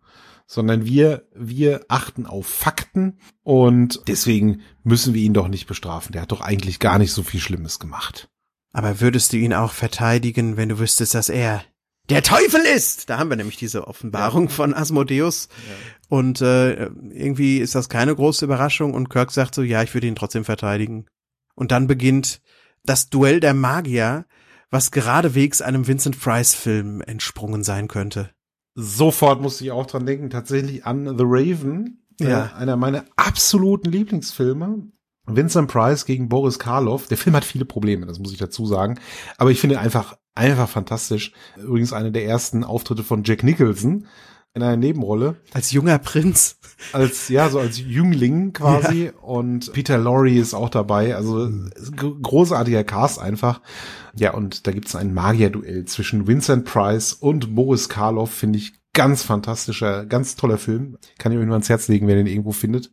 sondern 0.46 0.86
wir, 0.86 1.28
wir 1.34 1.86
achten 1.88 2.26
auf 2.26 2.48
Fakten 2.48 3.18
und 3.44 4.02
deswegen 4.08 4.62
müssen 4.84 5.14
wir 5.14 5.22
ihn 5.22 5.34
doch 5.34 5.48
nicht 5.48 5.68
bestrafen. 5.68 6.12
Der 6.12 6.22
hat 6.22 6.32
doch 6.32 6.42
eigentlich 6.42 6.80
gar 6.80 7.00
nicht 7.00 7.12
so 7.12 7.24
viel 7.24 7.40
Schlimmes 7.40 7.80
gemacht. 7.80 8.30
Aber 8.72 9.00
würdest 9.00 9.34
du 9.34 9.38
ihn 9.38 9.54
auch 9.54 9.72
verteidigen, 9.72 10.58
wenn 10.58 10.70
du 10.70 10.80
wüsstest, 10.80 11.14
dass 11.14 11.30
er 11.30 11.64
der 12.10 12.24
Teufel 12.24 12.62
ist? 12.62 13.10
Da 13.10 13.20
haben 13.20 13.30
wir 13.30 13.38
nämlich 13.38 13.58
diese 13.58 13.88
Offenbarung 13.88 14.46
ja. 14.46 14.50
von 14.50 14.74
Asmodeus. 14.74 15.48
Ja. 15.52 16.18
Und 16.18 16.42
äh, 16.42 16.86
irgendwie 16.86 17.60
ist 17.60 17.76
das 17.76 17.90
keine 17.90 18.16
große 18.16 18.46
Überraschung 18.46 18.94
und 18.94 19.10
Kirk 19.10 19.32
sagt 19.32 19.56
so, 19.56 19.62
ja, 19.62 19.84
ich 19.84 19.94
würde 19.94 20.08
ihn 20.08 20.16
trotzdem 20.16 20.44
verteidigen. 20.44 21.06
Und 21.56 21.72
dann 21.72 21.88
beginnt 21.88 22.42
das 22.84 23.10
Duell 23.10 23.40
der 23.40 23.54
Magier, 23.54 24.26
was 24.70 24.92
geradewegs 24.92 25.62
einem 25.62 25.88
Vincent 25.88 26.20
Price 26.20 26.56
Film 26.56 27.02
entsprungen 27.02 27.64
sein 27.64 27.88
könnte 27.88 28.33
sofort 28.76 29.42
musste 29.42 29.64
ich 29.64 29.72
auch 29.72 29.86
dran 29.86 30.06
denken, 30.06 30.30
tatsächlich 30.30 30.86
an 30.86 31.06
The 31.18 31.24
Raven. 31.26 32.04
Äh, 32.20 32.30
ja. 32.30 32.46
Äh, 32.46 32.62
einer 32.62 32.76
meiner 32.76 33.06
absoluten 33.16 33.92
Lieblingsfilme. 33.92 34.88
Vincent 35.26 35.70
Price 35.70 36.06
gegen 36.06 36.28
Boris 36.28 36.60
Karloff. 36.60 37.08
Der 37.08 37.18
Film 37.18 37.36
hat 37.36 37.46
viele 37.46 37.66
Probleme, 37.66 38.06
das 38.06 38.20
muss 38.20 38.34
ich 38.34 38.38
dazu 38.38 38.66
sagen. 38.66 39.00
Aber 39.38 39.52
ich 39.52 39.60
finde 39.60 39.80
einfach, 39.80 40.18
einfach 40.36 40.68
fantastisch. 40.68 41.32
Übrigens 41.58 41.94
eine 41.94 42.12
der 42.12 42.26
ersten 42.26 42.64
Auftritte 42.64 43.04
von 43.04 43.24
Jack 43.24 43.44
Nicholson 43.44 44.08
in 44.56 44.62
einer 44.62 44.78
Nebenrolle. 44.78 45.38
Als 45.54 45.72
junger 45.72 45.98
Prinz. 45.98 46.58
Als, 46.92 47.30
ja, 47.30 47.50
so 47.50 47.60
als 47.60 47.80
Jüngling 47.80 48.54
quasi. 48.54 49.06
Ja. 49.06 49.12
Und 49.22 49.74
Peter 49.74 49.98
Lorre 49.98 50.32
ist 50.32 50.54
auch 50.54 50.70
dabei. 50.70 51.16
Also 51.16 51.50
großartiger 52.22 52.84
Cast 52.84 53.20
einfach. 53.20 53.62
Ja, 54.16 54.34
und 54.34 54.68
da 54.68 54.72
gibt's 54.72 54.96
ein 54.96 55.14
Magier-Duell 55.14 55.86
zwischen 55.86 56.28
Vincent 56.28 56.66
Price 56.66 57.14
und 57.14 57.56
Boris 57.56 57.90
Karloff, 57.90 58.32
finde 58.32 58.60
ich 58.60 58.74
ganz 58.94 59.24
fantastischer, 59.24 60.06
ganz 60.06 60.36
toller 60.36 60.60
Film. 60.60 60.98
Kann 61.18 61.32
ich 61.32 61.40
euch 61.40 61.46
nur 61.46 61.56
ans 61.56 61.70
Herz 61.70 61.88
legen, 61.88 62.08
wer 62.08 62.16
den 62.16 62.28
irgendwo 62.28 62.52
findet. 62.52 62.92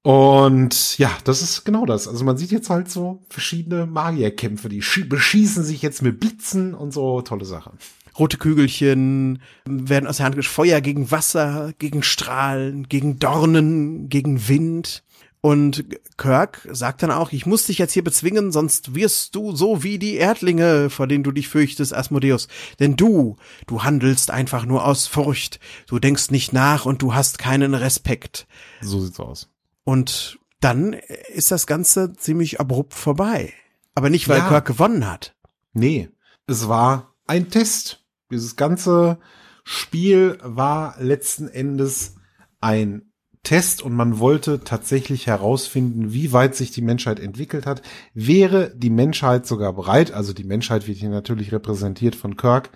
Und 0.00 0.96
ja, 0.98 1.10
das 1.24 1.42
ist 1.42 1.64
genau 1.64 1.84
das. 1.84 2.08
Also 2.08 2.24
man 2.24 2.38
sieht 2.38 2.52
jetzt 2.52 2.70
halt 2.70 2.88
so 2.88 3.24
verschiedene 3.28 3.86
Magierkämpfe, 3.86 4.68
die 4.68 4.82
beschießen 5.04 5.64
sich 5.64 5.82
jetzt 5.82 6.00
mit 6.00 6.20
Blitzen 6.20 6.74
und 6.74 6.92
so 6.92 7.20
tolle 7.22 7.44
Sachen. 7.44 7.72
Rote 8.18 8.38
Kügelchen 8.38 9.42
werden 9.66 10.06
aus 10.06 10.18
der 10.18 10.26
Hand. 10.26 10.44
Feuer 10.44 10.80
gegen 10.80 11.10
Wasser, 11.10 11.72
gegen 11.78 12.02
Strahlen, 12.02 12.88
gegen 12.88 13.18
Dornen, 13.18 14.08
gegen 14.08 14.48
Wind. 14.48 15.02
Und 15.40 15.84
Kirk 16.16 16.66
sagt 16.72 17.04
dann 17.04 17.12
auch, 17.12 17.30
ich 17.30 17.46
muss 17.46 17.66
dich 17.66 17.78
jetzt 17.78 17.92
hier 17.92 18.02
bezwingen, 18.02 18.50
sonst 18.50 18.96
wirst 18.96 19.36
du 19.36 19.54
so 19.54 19.84
wie 19.84 19.98
die 19.98 20.14
Erdlinge, 20.14 20.90
vor 20.90 21.06
denen 21.06 21.22
du 21.22 21.30
dich 21.30 21.48
fürchtest, 21.48 21.94
Asmodeus. 21.94 22.48
Denn 22.80 22.96
du, 22.96 23.36
du 23.68 23.84
handelst 23.84 24.30
einfach 24.30 24.66
nur 24.66 24.84
aus 24.84 25.06
Furcht. 25.06 25.60
Du 25.86 26.00
denkst 26.00 26.30
nicht 26.30 26.52
nach 26.52 26.84
und 26.84 27.00
du 27.00 27.14
hast 27.14 27.38
keinen 27.38 27.74
Respekt. 27.74 28.48
So 28.80 29.00
sieht's 29.00 29.20
aus. 29.20 29.48
Und 29.84 30.40
dann 30.60 30.94
ist 31.32 31.52
das 31.52 31.68
Ganze 31.68 32.14
ziemlich 32.14 32.58
abrupt 32.58 32.94
vorbei. 32.94 33.52
Aber 33.94 34.10
nicht, 34.10 34.28
weil 34.28 34.38
ja. 34.38 34.48
Kirk 34.48 34.66
gewonnen 34.66 35.08
hat. 35.08 35.36
Nee, 35.74 36.08
es 36.48 36.66
war 36.66 37.14
ein 37.26 37.50
Test. 37.50 38.04
Dieses 38.30 38.56
ganze 38.56 39.18
Spiel 39.64 40.38
war 40.42 40.96
letzten 41.00 41.48
Endes 41.48 42.16
ein 42.60 43.12
Test 43.46 43.80
und 43.80 43.94
man 43.94 44.18
wollte 44.18 44.64
tatsächlich 44.64 45.28
herausfinden, 45.28 46.12
wie 46.12 46.32
weit 46.32 46.56
sich 46.56 46.72
die 46.72 46.82
Menschheit 46.82 47.20
entwickelt 47.20 47.64
hat. 47.64 47.80
Wäre 48.12 48.74
die 48.74 48.90
Menschheit 48.90 49.46
sogar 49.46 49.72
bereit, 49.72 50.10
also 50.10 50.32
die 50.32 50.42
Menschheit 50.42 50.88
wird 50.88 50.98
hier 50.98 51.10
natürlich 51.10 51.52
repräsentiert 51.52 52.16
von 52.16 52.36
Kirk, 52.36 52.70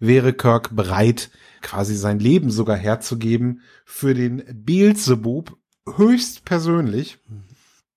wäre 0.00 0.32
Kirk 0.32 0.74
bereit, 0.74 1.30
quasi 1.62 1.94
sein 1.94 2.18
Leben 2.18 2.50
sogar 2.50 2.76
herzugeben 2.76 3.60
für 3.84 4.14
den 4.14 4.42
Beelzebub 4.52 5.56
höchst 5.96 6.44
persönlich. 6.44 7.18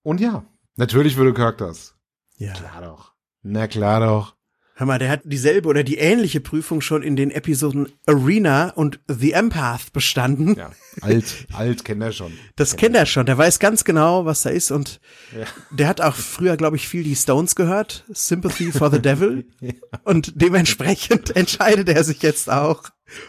Und 0.03 0.21
ja, 0.21 0.45
natürlich 0.75 1.17
würde 1.17 1.33
Kirk 1.33 1.57
das. 1.57 1.95
Ja. 2.37 2.53
Klar 2.53 2.81
doch. 2.83 3.13
Na 3.41 3.67
klar 3.67 4.01
doch. 4.01 4.35
Hör 4.79 4.85
mal, 4.85 4.97
der 4.97 5.09
hat 5.09 5.23
dieselbe 5.25 5.67
oder 5.67 5.83
die 5.83 5.97
ähnliche 5.97 6.39
Prüfung 6.39 6.79
schon 6.79 7.03
in 7.03 7.17
den 7.17 7.31
Episoden 7.31 7.91
Arena 8.05 8.69
und 8.69 9.01
The 9.09 9.33
Empath 9.33 9.91
bestanden. 9.91 10.55
Ja, 10.55 10.71
alt, 11.01 11.47
alt 11.51 11.83
kennt 11.83 12.01
er 12.01 12.13
schon. 12.13 12.31
Das 12.55 12.69
kennt, 12.69 12.79
kennt 12.79 12.95
er 12.95 13.05
schon. 13.05 13.25
Der 13.25 13.37
weiß 13.37 13.59
ganz 13.59 13.83
genau, 13.83 14.23
was 14.23 14.43
da 14.43 14.51
ist 14.51 14.71
und 14.71 15.01
ja. 15.37 15.45
der 15.69 15.89
hat 15.89 15.99
auch 15.99 16.15
früher, 16.15 16.55
glaube 16.55 16.77
ich, 16.77 16.87
viel 16.87 17.03
die 17.03 17.17
Stones 17.17 17.57
gehört. 17.57 18.05
Sympathy 18.07 18.71
for 18.71 18.89
the 18.89 19.01
Devil. 19.01 19.45
ja. 19.59 19.73
Und 20.05 20.41
dementsprechend 20.41 21.35
entscheidet 21.35 21.89
er 21.89 22.05
sich 22.05 22.21
jetzt 22.21 22.49
auch. 22.49 22.83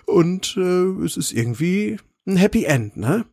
Und 0.07 0.57
äh, 0.57 1.05
es 1.05 1.16
ist 1.16 1.32
irgendwie 1.32 1.96
ein 2.28 2.36
Happy 2.36 2.62
End, 2.62 2.96
ne? 2.96 3.24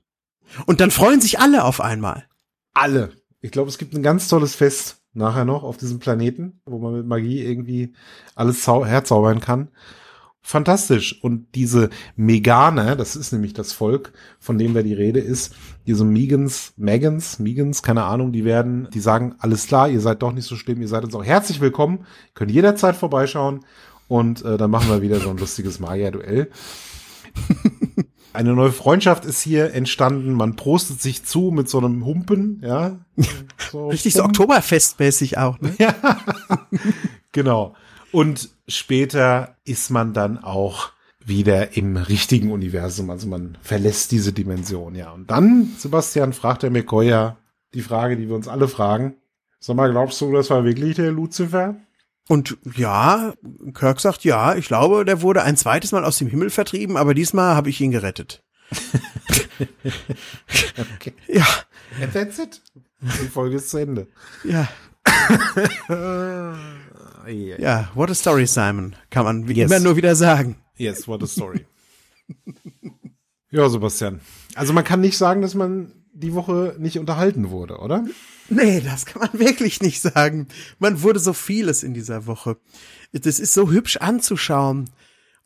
Und 0.66 0.82
dann 0.82 0.90
freuen 0.90 1.22
sich 1.22 1.38
alle 1.38 1.64
auf 1.64 1.82
einmal. 1.82 2.26
Alle. 2.74 3.12
Ich 3.42 3.52
glaube, 3.52 3.70
es 3.70 3.78
gibt 3.78 3.94
ein 3.94 4.02
ganz 4.02 4.28
tolles 4.28 4.56
Fest 4.56 4.97
nachher 5.14 5.46
noch 5.46 5.64
auf 5.64 5.78
diesem 5.78 6.00
Planeten, 6.00 6.62
wo 6.66 6.80
man 6.80 6.96
mit 6.96 7.06
Magie 7.06 7.44
irgendwie 7.44 7.94
alles 8.36 8.66
herzaubern 8.68 9.40
kann. 9.40 9.70
Fantastisch. 10.42 11.22
Und 11.22 11.56
diese 11.56 11.90
Meganer, 12.16 12.96
das 12.96 13.18
ist 13.18 13.34
nämlich 13.34 13.54
das 13.54 13.74
Volk, 13.74 14.14
von 14.40 14.58
dem 14.58 14.74
da 14.74 14.82
die 14.82 14.94
Rede 14.94 15.20
ist, 15.20 15.54
diese 15.86 16.06
Megans, 16.06 16.74
Megans, 16.78 17.40
Megans, 17.40 17.84
keine 17.84 18.06
Ahnung, 18.06 18.32
die 18.32 18.46
werden, 18.46 18.88
die 18.94 19.02
sagen, 19.02 19.36
alles 19.40 19.68
klar, 19.68 19.90
ihr 19.90 20.00
seid 20.00 20.22
doch 20.22 20.32
nicht 20.32 20.48
so 20.48 20.56
schlimm, 20.56 20.82
ihr 20.82 20.88
seid 20.88 21.04
uns 21.04 21.16
auch 21.16 21.26
herzlich 21.26 21.60
willkommen, 21.60 22.06
könnt 22.34 22.52
jederzeit 22.52 22.96
vorbeischauen 22.96 23.66
und 24.08 24.46
äh, 24.46 24.58
dann 24.58 24.72
machen 24.72 24.90
wir 24.90 25.02
wieder 25.02 25.20
so 25.20 25.30
ein 25.30 25.38
lustiges 25.38 25.82
Magier-Duell. 25.82 26.50
Eine 28.38 28.54
neue 28.54 28.72
Freundschaft 28.72 29.26
ist 29.26 29.42
hier 29.42 29.74
entstanden. 29.74 30.34
Man 30.34 30.56
prostet 30.56 31.02
sich 31.02 31.26
zu 31.26 31.50
mit 31.50 31.68
so 31.68 31.80
einem 31.80 32.06
Humpen, 32.06 32.62
ja. 32.64 33.00
So 33.72 33.88
Richtig 33.88 34.14
so 34.14 34.24
Oktoberfestmäßig 34.26 35.40
auch, 35.40 35.60
ne? 35.60 35.74
Ja. 35.80 35.96
genau. 37.32 37.74
Und 38.12 38.50
später 38.68 39.56
ist 39.66 39.90
man 39.90 40.14
dann 40.14 40.38
auch 40.38 40.92
wieder 41.20 41.78
im 41.78 41.98
richtigen 41.98 42.52
Universum. 42.52 43.10
Also 43.10 43.28
man 43.28 43.58
verlässt 43.64 44.12
diese 44.12 44.34
Dimension, 44.34 44.94
ja. 44.94 45.10
Und 45.10 45.32
dann, 45.32 45.72
Sebastian, 45.76 46.32
fragt 46.32 46.62
der 46.62 46.70
McCoy 46.70 47.08
ja 47.10 47.38
die 47.74 47.82
Frage, 47.82 48.18
die 48.18 48.30
wir 48.30 48.36
uns 48.36 48.48
alle 48.48 48.68
fragen. 48.68 49.16
Sag 49.60 49.78
mal, 49.78 49.90
glaubst 49.90 50.22
du, 50.22 50.32
das 50.32 50.52
war 50.52 50.64
wirklich 50.64 50.96
der 50.98 51.12
Lucifer? 51.12 51.76
Und 52.28 52.58
ja, 52.76 53.34
Kirk 53.74 54.02
sagt, 54.02 54.24
ja, 54.26 54.56
ich 54.56 54.68
glaube, 54.68 55.06
der 55.06 55.22
wurde 55.22 55.44
ein 55.44 55.56
zweites 55.56 55.92
Mal 55.94 56.04
aus 56.04 56.18
dem 56.18 56.28
Himmel 56.28 56.50
vertrieben, 56.50 56.98
aber 56.98 57.14
diesmal 57.14 57.56
habe 57.56 57.70
ich 57.70 57.80
ihn 57.80 57.92
gerettet. 57.92 58.44
okay. 60.96 61.14
Ja. 61.28 61.46
And 62.02 62.14
that's 62.14 62.38
it. 62.38 62.62
Die 63.02 63.28
Folge 63.28 63.56
ist 63.58 63.70
zu 63.70 63.78
Ende. 63.78 64.08
Ja. 64.44 64.68
ja, 67.58 67.90
what 67.94 68.10
a 68.10 68.14
story, 68.14 68.46
Simon. 68.46 68.96
Kann 69.10 69.24
man 69.24 69.48
wie 69.48 69.54
yes. 69.54 69.72
immer 69.72 69.80
nur 69.80 69.96
wieder 69.96 70.16
sagen. 70.16 70.58
Yes, 70.76 71.08
what 71.08 71.24
a 71.24 71.28
story. 71.28 71.66
ja, 73.52 73.70
Sebastian. 73.70 74.20
Also 74.56 74.74
man 74.74 74.84
kann 74.84 75.00
nicht 75.00 75.18
sagen, 75.18 75.42
dass 75.42 75.56
man 75.56 75.94
die 76.14 76.34
Woche 76.34 76.76
nicht 76.78 77.00
unterhalten 77.00 77.50
wurde, 77.52 77.78
oder? 77.78 78.04
Nee, 78.50 78.82
das 78.82 79.06
kann 79.06 79.22
man 79.22 79.34
wirklich 79.40 79.82
nicht 79.82 80.02
sagen. 80.02 80.48
Man 80.80 81.02
wurde 81.02 81.20
so 81.20 81.34
vieles 81.34 81.84
in 81.84 81.94
dieser 81.94 82.26
Woche. 82.26 82.58
Das 83.14 83.40
ist 83.40 83.54
so 83.54 83.72
hübsch 83.72 83.98
anzuschauen. 83.98 84.90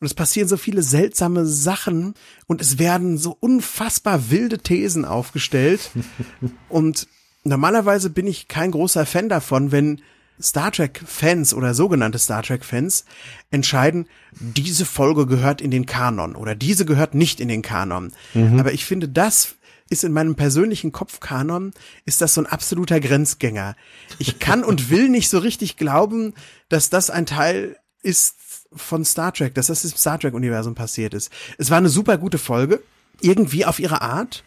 Und 0.00 0.06
es 0.06 0.14
passieren 0.14 0.48
so 0.48 0.56
viele 0.56 0.82
seltsame 0.82 1.46
Sachen 1.46 2.14
und 2.48 2.60
es 2.60 2.80
werden 2.80 3.18
so 3.18 3.36
unfassbar 3.38 4.30
wilde 4.30 4.58
Thesen 4.58 5.04
aufgestellt. 5.04 5.92
und 6.68 7.06
normalerweise 7.44 8.10
bin 8.10 8.26
ich 8.26 8.48
kein 8.48 8.72
großer 8.72 9.06
Fan 9.06 9.28
davon, 9.28 9.70
wenn 9.70 10.02
Star 10.40 10.72
Trek-Fans 10.72 11.54
oder 11.54 11.74
sogenannte 11.74 12.18
Star 12.18 12.42
Trek-Fans 12.42 13.04
entscheiden, 13.50 14.06
diese 14.32 14.84
Folge 14.84 15.26
gehört 15.26 15.60
in 15.60 15.70
den 15.70 15.86
Kanon 15.86 16.34
oder 16.34 16.56
diese 16.56 16.84
gehört 16.84 17.14
nicht 17.14 17.38
in 17.38 17.46
den 17.46 17.62
Kanon. 17.62 18.12
Mhm. 18.34 18.58
Aber 18.58 18.72
ich 18.72 18.84
finde, 18.84 19.08
das 19.08 19.54
ist 19.92 20.04
in 20.04 20.12
meinem 20.12 20.34
persönlichen 20.34 20.90
Kopfkanon, 20.90 21.72
ist 22.06 22.22
das 22.22 22.34
so 22.34 22.40
ein 22.40 22.46
absoluter 22.46 22.98
Grenzgänger. 22.98 23.76
Ich 24.18 24.38
kann 24.38 24.64
und 24.64 24.90
will 24.90 25.08
nicht 25.08 25.28
so 25.28 25.38
richtig 25.38 25.76
glauben, 25.76 26.32
dass 26.70 26.90
das 26.90 27.10
ein 27.10 27.26
Teil 27.26 27.76
ist 28.02 28.36
von 28.72 29.04
Star 29.04 29.32
Trek, 29.32 29.54
dass 29.54 29.66
das 29.66 29.84
im 29.84 29.90
Star 29.96 30.18
Trek-Universum 30.18 30.74
passiert 30.74 31.12
ist. 31.12 31.30
Es 31.58 31.70
war 31.70 31.76
eine 31.76 31.90
super 31.90 32.16
gute 32.16 32.38
Folge, 32.38 32.82
irgendwie 33.20 33.66
auf 33.66 33.78
ihre 33.78 34.00
Art, 34.00 34.44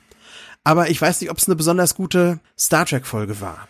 aber 0.63 0.89
ich 0.89 0.99
weiß 0.99 1.21
nicht, 1.21 1.29
ob 1.29 1.37
es 1.37 1.47
eine 1.47 1.55
besonders 1.55 1.93
gute 1.93 2.39
Star 2.57 2.85
Trek-Folge 2.85 3.39
war. 3.39 3.67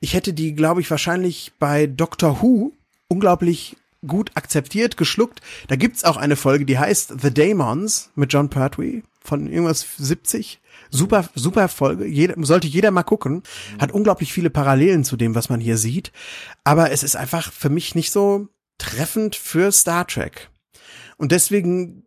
Ich 0.00 0.12
hätte 0.12 0.34
die, 0.34 0.54
glaube 0.54 0.82
ich, 0.82 0.90
wahrscheinlich 0.90 1.52
bei 1.58 1.86
Doctor 1.86 2.42
Who 2.42 2.72
unglaublich 3.08 3.76
gut 4.06 4.30
akzeptiert, 4.34 4.96
geschluckt. 4.98 5.40
Da 5.68 5.76
gibt's 5.76 6.04
auch 6.04 6.18
eine 6.18 6.36
Folge, 6.36 6.66
die 6.66 6.78
heißt 6.78 7.14
The 7.20 7.32
Daemons 7.32 8.10
mit 8.14 8.32
John 8.32 8.50
Pertwee 8.50 9.02
von 9.22 9.46
irgendwas 9.46 9.86
70. 9.98 10.60
Super, 10.90 11.28
super 11.34 11.68
Folge. 11.68 12.06
Jeder, 12.06 12.34
sollte 12.38 12.66
jeder 12.66 12.90
mal 12.90 13.02
gucken. 13.02 13.42
Hat 13.78 13.92
unglaublich 13.92 14.32
viele 14.32 14.50
Parallelen 14.50 15.04
zu 15.04 15.16
dem, 15.16 15.34
was 15.34 15.48
man 15.48 15.60
hier 15.60 15.76
sieht. 15.76 16.12
Aber 16.64 16.90
es 16.90 17.02
ist 17.02 17.16
einfach 17.16 17.52
für 17.52 17.70
mich 17.70 17.94
nicht 17.94 18.10
so 18.10 18.48
treffend 18.78 19.36
für 19.36 19.70
Star 19.72 20.06
Trek. 20.06 20.50
Und 21.16 21.32
deswegen 21.32 22.04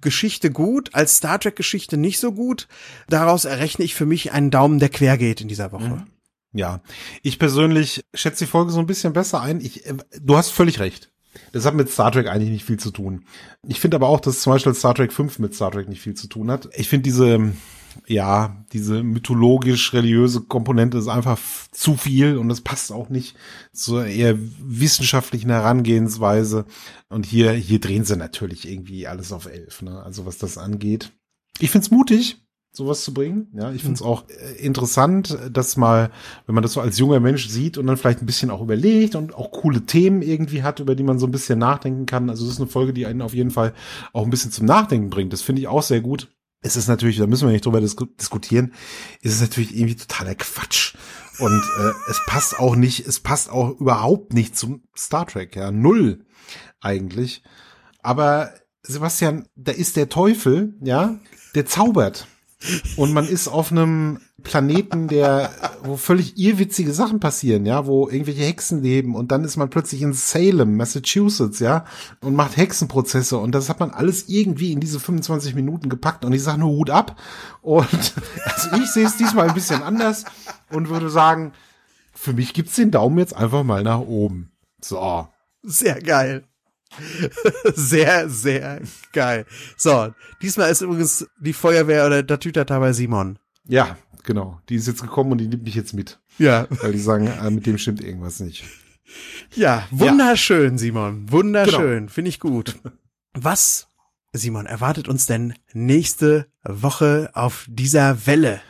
Geschichte 0.00 0.50
gut, 0.50 0.94
als 0.94 1.16
Star 1.16 1.38
Trek 1.38 1.56
Geschichte 1.56 1.96
nicht 1.96 2.18
so 2.18 2.32
gut. 2.32 2.68
Daraus 3.08 3.44
errechne 3.44 3.84
ich 3.84 3.94
für 3.94 4.06
mich 4.06 4.32
einen 4.32 4.50
Daumen, 4.50 4.78
der 4.78 4.88
quer 4.88 5.16
geht 5.16 5.40
in 5.40 5.48
dieser 5.48 5.72
Woche. 5.72 6.04
Ja, 6.52 6.82
ich 7.22 7.38
persönlich 7.38 8.04
schätze 8.12 8.44
die 8.44 8.50
Folge 8.50 8.72
so 8.72 8.80
ein 8.80 8.86
bisschen 8.86 9.12
besser 9.12 9.40
ein. 9.40 9.60
Ich, 9.60 9.86
äh, 9.86 9.94
du 10.20 10.36
hast 10.36 10.50
völlig 10.50 10.80
recht. 10.80 11.12
Das 11.52 11.64
hat 11.64 11.74
mit 11.74 11.90
Star 11.90 12.10
Trek 12.12 12.28
eigentlich 12.28 12.50
nicht 12.50 12.64
viel 12.64 12.78
zu 12.78 12.90
tun. 12.90 13.24
Ich 13.66 13.80
finde 13.80 13.96
aber 13.96 14.08
auch, 14.08 14.20
dass 14.20 14.40
zum 14.40 14.52
Beispiel 14.52 14.74
Star 14.74 14.94
Trek 14.94 15.12
5 15.12 15.38
mit 15.38 15.54
Star 15.54 15.70
Trek 15.70 15.88
nicht 15.88 16.00
viel 16.00 16.14
zu 16.14 16.26
tun 16.26 16.50
hat. 16.50 16.68
Ich 16.74 16.88
finde 16.88 17.04
diese, 17.04 17.52
ja, 18.06 18.64
diese 18.72 19.02
mythologisch-religiöse 19.02 20.42
Komponente 20.42 20.98
ist 20.98 21.08
einfach 21.08 21.38
zu 21.70 21.96
viel 21.96 22.36
und 22.36 22.48
das 22.48 22.60
passt 22.60 22.92
auch 22.92 23.08
nicht 23.08 23.36
zur 23.72 24.06
eher 24.06 24.36
wissenschaftlichen 24.58 25.50
Herangehensweise. 25.50 26.66
Und 27.08 27.26
hier, 27.26 27.52
hier 27.52 27.80
drehen 27.80 28.04
sie 28.04 28.16
natürlich 28.16 28.68
irgendwie 28.68 29.06
alles 29.06 29.32
auf 29.32 29.46
elf, 29.46 29.82
ne? 29.82 30.02
Also 30.02 30.26
was 30.26 30.38
das 30.38 30.58
angeht. 30.58 31.12
Ich 31.58 31.70
find's 31.70 31.90
mutig, 31.90 32.38
sowas 32.72 33.02
zu 33.02 33.12
bringen. 33.12 33.48
Ja, 33.52 33.72
ich 33.72 33.82
finde 33.82 33.94
es 33.94 34.00
mhm. 34.00 34.06
auch 34.06 34.24
äh, 34.28 34.64
interessant, 34.64 35.36
dass 35.50 35.76
mal, 35.76 36.10
wenn 36.46 36.54
man 36.54 36.62
das 36.62 36.74
so 36.74 36.80
als 36.80 36.98
junger 36.98 37.20
Mensch 37.20 37.48
sieht 37.48 37.78
und 37.78 37.86
dann 37.86 37.96
vielleicht 37.96 38.22
ein 38.22 38.26
bisschen 38.26 38.50
auch 38.50 38.62
überlegt 38.62 39.16
und 39.16 39.34
auch 39.34 39.50
coole 39.50 39.86
Themen 39.86 40.22
irgendwie 40.22 40.62
hat, 40.62 40.80
über 40.80 40.94
die 40.94 41.02
man 41.02 41.18
so 41.18 41.26
ein 41.26 41.32
bisschen 41.32 41.58
nachdenken 41.58 42.06
kann. 42.06 42.30
Also 42.30 42.44
das 42.44 42.54
ist 42.54 42.60
eine 42.60 42.70
Folge, 42.70 42.92
die 42.92 43.06
einen 43.06 43.22
auf 43.22 43.34
jeden 43.34 43.50
Fall 43.50 43.74
auch 44.12 44.24
ein 44.24 44.30
bisschen 44.30 44.52
zum 44.52 44.66
Nachdenken 44.66 45.10
bringt. 45.10 45.32
Das 45.32 45.42
finde 45.42 45.62
ich 45.62 45.68
auch 45.68 45.82
sehr 45.82 46.00
gut. 46.00 46.28
Es 46.62 46.76
ist 46.76 46.88
natürlich, 46.88 47.16
da 47.16 47.26
müssen 47.26 47.48
wir 47.48 47.52
nicht 47.52 47.64
drüber 47.64 47.80
disku 47.80 48.04
diskutieren, 48.04 48.74
ist 49.22 49.32
es 49.32 49.40
natürlich 49.40 49.74
irgendwie 49.74 49.96
totaler 49.96 50.34
Quatsch. 50.34 50.94
Und 51.38 51.62
äh, 51.80 51.92
es 52.10 52.20
passt 52.26 52.58
auch 52.58 52.76
nicht, 52.76 53.06
es 53.06 53.20
passt 53.20 53.50
auch 53.50 53.80
überhaupt 53.80 54.34
nicht 54.34 54.56
zum 54.56 54.82
Star 54.96 55.26
Trek, 55.26 55.56
ja. 55.56 55.70
Null 55.72 56.26
eigentlich. 56.80 57.42
Aber 58.02 58.52
Sebastian, 58.82 59.46
da 59.56 59.72
ist 59.72 59.96
der 59.96 60.10
Teufel, 60.10 60.74
ja, 60.82 61.18
der 61.54 61.66
zaubert 61.66 62.26
und 62.96 63.12
man 63.12 63.26
ist 63.26 63.48
auf 63.48 63.72
einem 63.72 64.20
Planeten, 64.42 65.08
der, 65.08 65.50
wo 65.82 65.96
völlig 65.96 66.38
irrwitzige 66.38 66.92
Sachen 66.92 67.20
passieren, 67.20 67.66
ja, 67.66 67.86
wo 67.86 68.08
irgendwelche 68.08 68.42
Hexen 68.42 68.82
leben 68.82 69.14
und 69.14 69.32
dann 69.32 69.44
ist 69.44 69.56
man 69.56 69.70
plötzlich 69.70 70.02
in 70.02 70.12
Salem, 70.12 70.76
Massachusetts, 70.76 71.58
ja, 71.58 71.84
und 72.20 72.34
macht 72.34 72.56
Hexenprozesse 72.56 73.38
und 73.38 73.54
das 73.54 73.68
hat 73.68 73.80
man 73.80 73.90
alles 73.90 74.28
irgendwie 74.28 74.72
in 74.72 74.80
diese 74.80 75.00
25 75.00 75.54
Minuten 75.54 75.88
gepackt 75.88 76.24
und 76.24 76.32
ich 76.32 76.42
sage 76.42 76.60
nur 76.60 76.70
Hut 76.70 76.90
ab 76.90 77.16
und 77.62 77.88
also 78.44 78.76
ich 78.76 78.90
sehe 78.90 79.06
es 79.06 79.16
diesmal 79.16 79.48
ein 79.48 79.54
bisschen 79.54 79.82
anders 79.82 80.24
und 80.70 80.88
würde 80.88 81.10
sagen, 81.10 81.52
für 82.12 82.32
mich 82.32 82.52
gibt's 82.52 82.76
den 82.76 82.90
Daumen 82.90 83.18
jetzt 83.18 83.34
einfach 83.34 83.64
mal 83.64 83.82
nach 83.82 84.00
oben. 84.00 84.52
So. 84.82 85.28
Sehr 85.62 86.00
geil. 86.00 86.44
sehr, 87.74 88.28
sehr 88.28 88.80
geil. 89.12 89.46
So, 89.76 90.12
diesmal 90.42 90.70
ist 90.70 90.80
übrigens 90.80 91.26
die 91.40 91.52
Feuerwehr 91.52 92.06
oder 92.06 92.22
der 92.22 92.40
Tütata 92.40 92.78
bei 92.78 92.92
Simon. 92.92 93.38
Ja, 93.66 93.96
genau. 94.24 94.60
Die 94.68 94.74
ist 94.74 94.88
jetzt 94.88 95.02
gekommen 95.02 95.32
und 95.32 95.38
die 95.38 95.48
nimmt 95.48 95.64
mich 95.64 95.74
jetzt 95.74 95.94
mit. 95.94 96.20
Ja. 96.38 96.66
Weil 96.70 96.92
die 96.92 96.98
sagen, 96.98 97.26
äh, 97.26 97.50
mit 97.50 97.66
dem 97.66 97.78
stimmt 97.78 98.02
irgendwas 98.02 98.40
nicht. 98.40 98.64
Ja, 99.54 99.86
wunderschön, 99.90 100.72
ja. 100.72 100.78
Simon. 100.78 101.30
Wunderschön. 101.30 101.98
Genau. 101.98 102.12
Finde 102.12 102.28
ich 102.28 102.40
gut. 102.40 102.76
Was, 103.34 103.88
Simon, 104.32 104.66
erwartet 104.66 105.08
uns 105.08 105.26
denn 105.26 105.54
nächste 105.72 106.46
Woche 106.64 107.30
auf 107.34 107.66
dieser 107.68 108.26
Welle? 108.26 108.60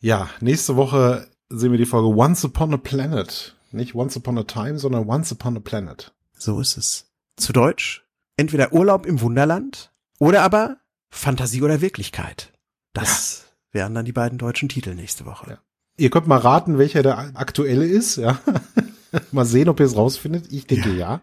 Ja, 0.00 0.30
nächste 0.40 0.76
Woche 0.76 1.28
sehen 1.50 1.72
wir 1.72 1.78
die 1.78 1.86
Folge 1.86 2.08
Once 2.08 2.44
Upon 2.44 2.74
a 2.74 2.78
Planet. 2.78 3.56
Nicht 3.72 3.94
Once 3.94 4.16
Upon 4.16 4.38
a 4.38 4.44
Time, 4.44 4.78
sondern 4.78 5.06
Once 5.06 5.32
Upon 5.32 5.56
a 5.56 5.60
Planet. 5.60 6.12
So 6.34 6.60
ist 6.60 6.78
es 6.78 7.09
zu 7.40 7.52
Deutsch 7.52 8.04
entweder 8.36 8.72
Urlaub 8.72 9.06
im 9.06 9.20
Wunderland 9.20 9.92
oder 10.18 10.42
aber 10.42 10.78
Fantasie 11.10 11.62
oder 11.62 11.80
Wirklichkeit. 11.80 12.52
Das 12.92 13.44
ja. 13.72 13.80
wären 13.80 13.94
dann 13.94 14.04
die 14.04 14.12
beiden 14.12 14.38
deutschen 14.38 14.68
Titel 14.68 14.94
nächste 14.94 15.26
Woche. 15.26 15.50
Ja. 15.50 15.58
Ihr 15.96 16.10
könnt 16.10 16.26
mal 16.26 16.38
raten, 16.38 16.78
welcher 16.78 17.02
der 17.02 17.18
aktuelle 17.36 17.84
ist, 17.84 18.16
ja. 18.16 18.40
mal 19.32 19.44
sehen, 19.44 19.68
ob 19.68 19.80
ihr 19.80 19.86
es 19.86 19.96
rausfindet. 19.96 20.50
Ich 20.50 20.66
denke 20.66 20.94
ja. 20.94 21.20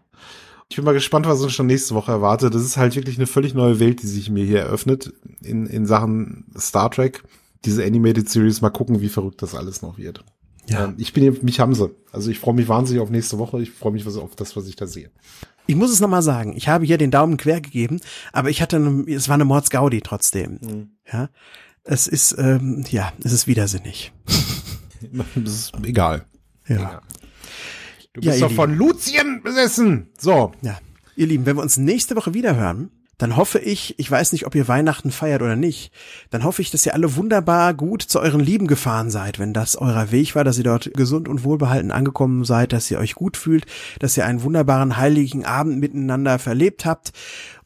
Ich 0.70 0.76
bin 0.76 0.86
mal 0.86 0.93
gespannt, 0.93 1.26
was 1.26 1.41
uns 1.41 1.53
schon 1.53 1.68
nächste 1.68 1.95
Woche 1.95 2.11
erwartet. 2.11 2.53
Das 2.53 2.63
ist 2.63 2.78
halt 2.78 2.95
wirklich 2.95 3.18
eine 3.18 3.26
völlig 3.26 3.53
neue 3.53 3.80
Welt, 3.80 4.03
die 4.03 4.07
sich 4.07 4.30
mir 4.30 4.45
hier 4.45 4.59
eröffnet 4.59 5.13
in, 5.41 5.65
in 5.65 5.86
Sachen 5.86 6.45
Star 6.57 6.91
Trek. 6.91 7.24
Diese 7.65 7.84
Animated 7.84 8.30
Series, 8.30 8.61
mal 8.61 8.70
gucken, 8.70 9.01
wie 9.01 9.09
verrückt 9.09 9.41
das 9.41 9.55
alles 9.55 9.82
noch 9.82 9.97
wird. 9.97 10.24
Ja. 10.70 10.86
Ähm, 10.86 10.95
ich 10.97 11.13
bin, 11.13 11.39
mich 11.41 11.59
haben 11.59 11.74
sie. 11.74 11.89
Also 12.11 12.30
ich 12.30 12.39
freue 12.39 12.53
mich 12.53 12.68
wahnsinnig 12.68 13.01
auf 13.01 13.09
nächste 13.09 13.38
Woche. 13.39 13.61
Ich 13.61 13.72
freue 13.72 13.93
mich 13.93 14.05
auf 14.05 14.36
das, 14.36 14.55
was 14.55 14.68
ich 14.68 14.76
da 14.76 14.88
sehe. 14.88 15.09
Ich 15.68 15.76
muss 15.76 15.91
es 15.91 15.99
nochmal 15.99 16.22
sagen, 16.22 16.55
ich 16.55 16.68
habe 16.68 16.86
hier 16.86 16.97
den 16.97 17.11
Daumen 17.11 17.38
quer 17.38 17.61
gegeben, 17.61 17.99
aber 18.32 18.49
ich 18.49 18.61
hatte, 18.61 18.78
eine, 18.78 19.03
es 19.07 19.28
war 19.28 19.36
eine 19.36 19.45
Mordsgaudi 19.45 20.01
trotzdem. 20.01 20.59
Mhm. 20.61 20.89
Ja, 21.11 21.30
es 21.84 22.07
ist, 22.07 22.36
ähm, 22.38 22.84
ja, 22.89 23.13
es 23.24 23.32
ist 23.32 23.47
widersinnig. 23.47 24.13
ist 25.36 25.74
egal. 25.84 26.26
Ja. 26.68 26.76
Egal. 26.76 27.01
Du 28.13 28.22
bist 28.22 28.39
ja, 28.39 28.47
doch 28.47 28.55
von 28.55 28.76
Luzien 28.76 29.41
besessen. 29.43 30.09
So. 30.18 30.51
Ja. 30.61 30.80
Ihr 31.15 31.28
Lieben, 31.28 31.45
wenn 31.45 31.55
wir 31.55 31.61
uns 31.61 31.78
nächste 31.78 32.15
Woche 32.15 32.34
wieder 32.34 32.55
hören, 32.55 32.89
dann 33.18 33.36
hoffe 33.36 33.57
ich, 33.59 33.97
ich 33.97 34.09
weiß 34.09 34.32
nicht, 34.32 34.45
ob 34.45 34.53
ihr 34.53 34.68
Weihnachten 34.68 35.11
feiert 35.11 35.41
oder 35.41 35.55
nicht, 35.55 35.91
dann 36.30 36.43
hoffe 36.43 36.61
ich, 36.61 36.70
dass 36.70 36.86
ihr 36.86 36.93
alle 36.93 37.15
wunderbar 37.15 37.74
gut 37.74 38.03
zu 38.03 38.20
euren 38.20 38.39
Lieben 38.39 38.68
gefahren 38.68 39.09
seid, 39.09 39.39
wenn 39.39 39.53
das 39.53 39.76
euer 39.76 40.11
Weg 40.11 40.36
war, 40.36 40.43
dass 40.43 40.57
ihr 40.57 40.63
dort 40.63 40.93
gesund 40.93 41.28
und 41.28 41.43
wohlbehalten 41.43 41.91
angekommen 41.91 42.45
seid, 42.45 42.74
dass 42.74 42.91
ihr 42.91 42.99
euch 42.99 43.15
gut 43.15 43.36
fühlt, 43.36 43.65
dass 43.99 44.18
ihr 44.18 44.26
einen 44.26 44.43
wunderbaren 44.43 44.97
heiligen 44.97 45.45
Abend 45.45 45.80
miteinander 45.80 46.38
verlebt 46.38 46.86
habt 46.86 47.11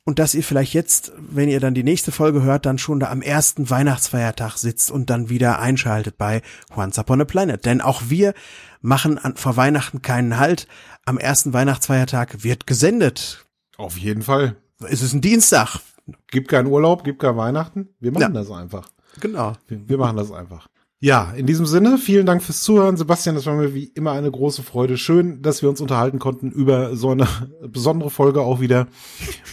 und 0.04 0.20
dass 0.20 0.34
ihr 0.34 0.44
vielleicht 0.44 0.74
jetzt, 0.74 1.12
wenn 1.18 1.50
ihr 1.50 1.60
dann 1.60 1.74
die 1.74 1.84
nächste 1.84 2.12
Folge 2.12 2.44
hört, 2.44 2.66
dann 2.66 2.78
schon 2.78 3.00
da 3.00 3.12
am 3.12 3.22
ersten 3.22 3.70
Weihnachtsfeiertag 3.70 4.58
sitzt 4.58 4.90
und 4.90 5.10
dann 5.10 5.30
wieder 5.30 5.60
einschaltet 5.60 6.18
bei 6.18 6.42
Once 6.76 6.98
Upon 6.98 7.22
a 7.22 7.26
Planet. 7.26 7.66
Denn 7.66 7.82
auch 7.82 8.04
wir 8.08 8.34
machen 8.82 9.18
an, 9.18 9.36
vor 9.36 9.58
Weihnachten 9.58 10.02
keinen 10.02 10.40
Halt. 10.40 10.68
Am 11.06 11.18
ersten 11.18 11.54
Weihnachtsfeiertag 11.54 12.44
wird 12.44 12.66
gesendet. 12.66 13.46
Auf 13.78 13.98
jeden 13.98 14.24
Fall 14.24 14.56
es 14.90 15.02
ist 15.02 15.14
ein 15.14 15.22
Dienstag. 15.22 15.80
Gibt 16.28 16.48
keinen 16.50 16.68
Urlaub, 16.68 17.04
gibt 17.04 17.20
kein 17.20 17.38
Weihnachten. 17.38 17.90
Wir 18.00 18.12
machen 18.12 18.22
ja. 18.22 18.30
das 18.30 18.52
einfach. 18.52 18.90
Genau. 19.20 19.54
Wir, 19.68 19.88
wir, 19.88 19.98
machen 19.98 20.18
das 20.18 20.32
einfach. 20.32 20.68
Ja, 21.00 21.32
in 21.36 21.46
diesem 21.46 21.66
Sinne, 21.66 21.98
vielen 21.98 22.26
Dank 22.26 22.44
fürs 22.44 22.62
Zuhören. 22.62 22.98
Sebastian, 22.98 23.36
das 23.36 23.46
war 23.46 23.56
mir 23.56 23.74
wie 23.74 23.86
immer 23.86 24.12
eine 24.12 24.30
große 24.30 24.64
Freude. 24.64 24.98
Schön, 24.98 25.42
dass 25.42 25.62
wir 25.62 25.70
uns 25.70 25.82
unterhalten 25.82 26.20
konnten 26.20 26.52
über 26.52 26.96
so 26.96 27.12
eine 27.12 27.28
besondere 27.68 28.10
Folge 28.10 28.42
auch 28.42 28.60
wieder. 28.60 28.88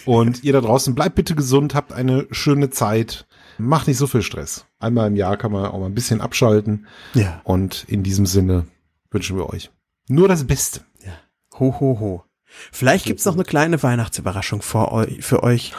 Und 0.05 0.45
ihr 0.45 0.53
da 0.53 0.61
draußen, 0.61 0.95
bleibt 0.95 1.15
bitte 1.15 1.35
gesund, 1.35 1.75
habt 1.75 1.93
eine 1.93 2.27
schöne 2.31 2.71
Zeit. 2.71 3.27
Macht 3.59 3.89
nicht 3.89 3.99
so 3.99 4.07
viel 4.07 4.23
Stress. 4.23 4.67
Einmal 4.79 5.09
im 5.09 5.17
Jahr 5.17 5.37
kann 5.37 5.53
man 5.53 5.67
auch 5.67 5.81
mal 5.81 5.87
ein 5.87 5.95
bisschen 5.95 6.21
abschalten. 6.21 6.87
Ja. 7.15 7.41
Und 7.45 7.85
in 7.89 8.03
diesem 8.03 8.27
Sinne 8.27 8.67
wünschen 9.11 9.37
wir 9.37 9.49
euch 9.49 9.71
nur 10.09 10.29
das 10.29 10.45
Beste. 10.45 10.81
Ja. 11.05 11.13
Ho, 11.59 11.81
ho, 11.81 12.01
ho. 12.01 12.25
Vielleicht 12.73 13.07
gibt's 13.07 13.25
noch 13.25 13.35
eine 13.35 13.45
kleine 13.45 13.83
Weihnachtsüberraschung 13.83 14.63
vor 14.63 15.07
für 15.21 15.43
euch 15.43 15.75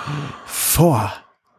vor 0.46 1.14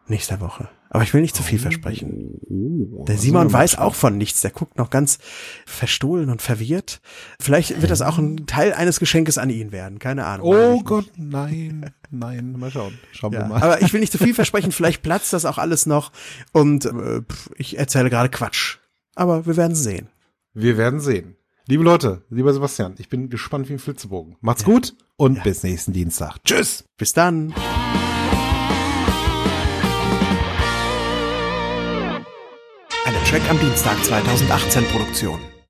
nächster 0.07 0.39
Woche. 0.39 0.69
Aber 0.93 1.03
ich 1.03 1.13
will 1.13 1.21
nicht 1.21 1.37
zu 1.37 1.41
viel 1.41 1.57
versprechen. 1.57 2.41
Oh, 2.49 3.05
der 3.05 3.17
Simon 3.17 3.51
weiß 3.51 3.77
auch 3.77 3.95
von 3.95 4.17
nichts. 4.17 4.41
Der 4.41 4.51
guckt 4.51 4.77
noch 4.77 4.89
ganz 4.89 5.19
verstohlen 5.65 6.29
und 6.29 6.41
verwirrt. 6.41 6.99
Vielleicht 7.39 7.81
wird 7.81 7.89
das 7.89 8.01
auch 8.01 8.17
ein 8.17 8.45
Teil 8.45 8.73
eines 8.73 8.99
Geschenkes 8.99 9.37
an 9.37 9.49
ihn 9.49 9.71
werden. 9.71 9.99
Keine 9.99 10.25
Ahnung. 10.25 10.47
Oh 10.47 10.81
Gott, 10.83 11.09
nein, 11.15 11.91
nein. 12.09 12.51
Mal 12.59 12.71
schauen. 12.71 12.99
Schauen 13.13 13.31
ja, 13.31 13.39
wir 13.39 13.45
mal. 13.47 13.63
Aber 13.63 13.81
ich 13.81 13.93
will 13.93 14.01
nicht 14.01 14.11
zu 14.11 14.17
viel 14.17 14.33
versprechen. 14.33 14.73
Vielleicht 14.73 15.01
platzt 15.01 15.31
das 15.31 15.45
auch 15.45 15.57
alles 15.57 15.85
noch. 15.85 16.11
Und 16.51 16.83
äh, 16.83 17.21
ich 17.55 17.79
erzähle 17.79 18.09
gerade 18.09 18.27
Quatsch. 18.27 18.79
Aber 19.15 19.45
wir 19.45 19.55
werden 19.55 19.75
sehen. 19.75 20.09
Wir 20.53 20.77
werden 20.77 20.99
sehen. 20.99 21.37
Liebe 21.71 21.85
Leute, 21.85 22.21
lieber 22.29 22.51
Sebastian, 22.51 22.95
ich 22.97 23.07
bin 23.07 23.29
gespannt 23.29 23.69
wie 23.69 23.73
ein 23.73 23.79
Flitzebogen. 23.79 24.35
Macht's 24.41 24.63
ja. 24.63 24.67
gut 24.67 24.93
und 25.15 25.37
ja. 25.37 25.43
bis 25.43 25.63
nächsten 25.63 25.93
Dienstag. 25.93 26.43
Tschüss. 26.43 26.83
Bis 26.97 27.13
dann. 27.13 27.53
Eine 33.05 33.23
Track 33.23 33.49
am 33.49 33.57
Dienstag 33.57 34.03
2018 34.03 34.83
Produktion. 34.87 35.39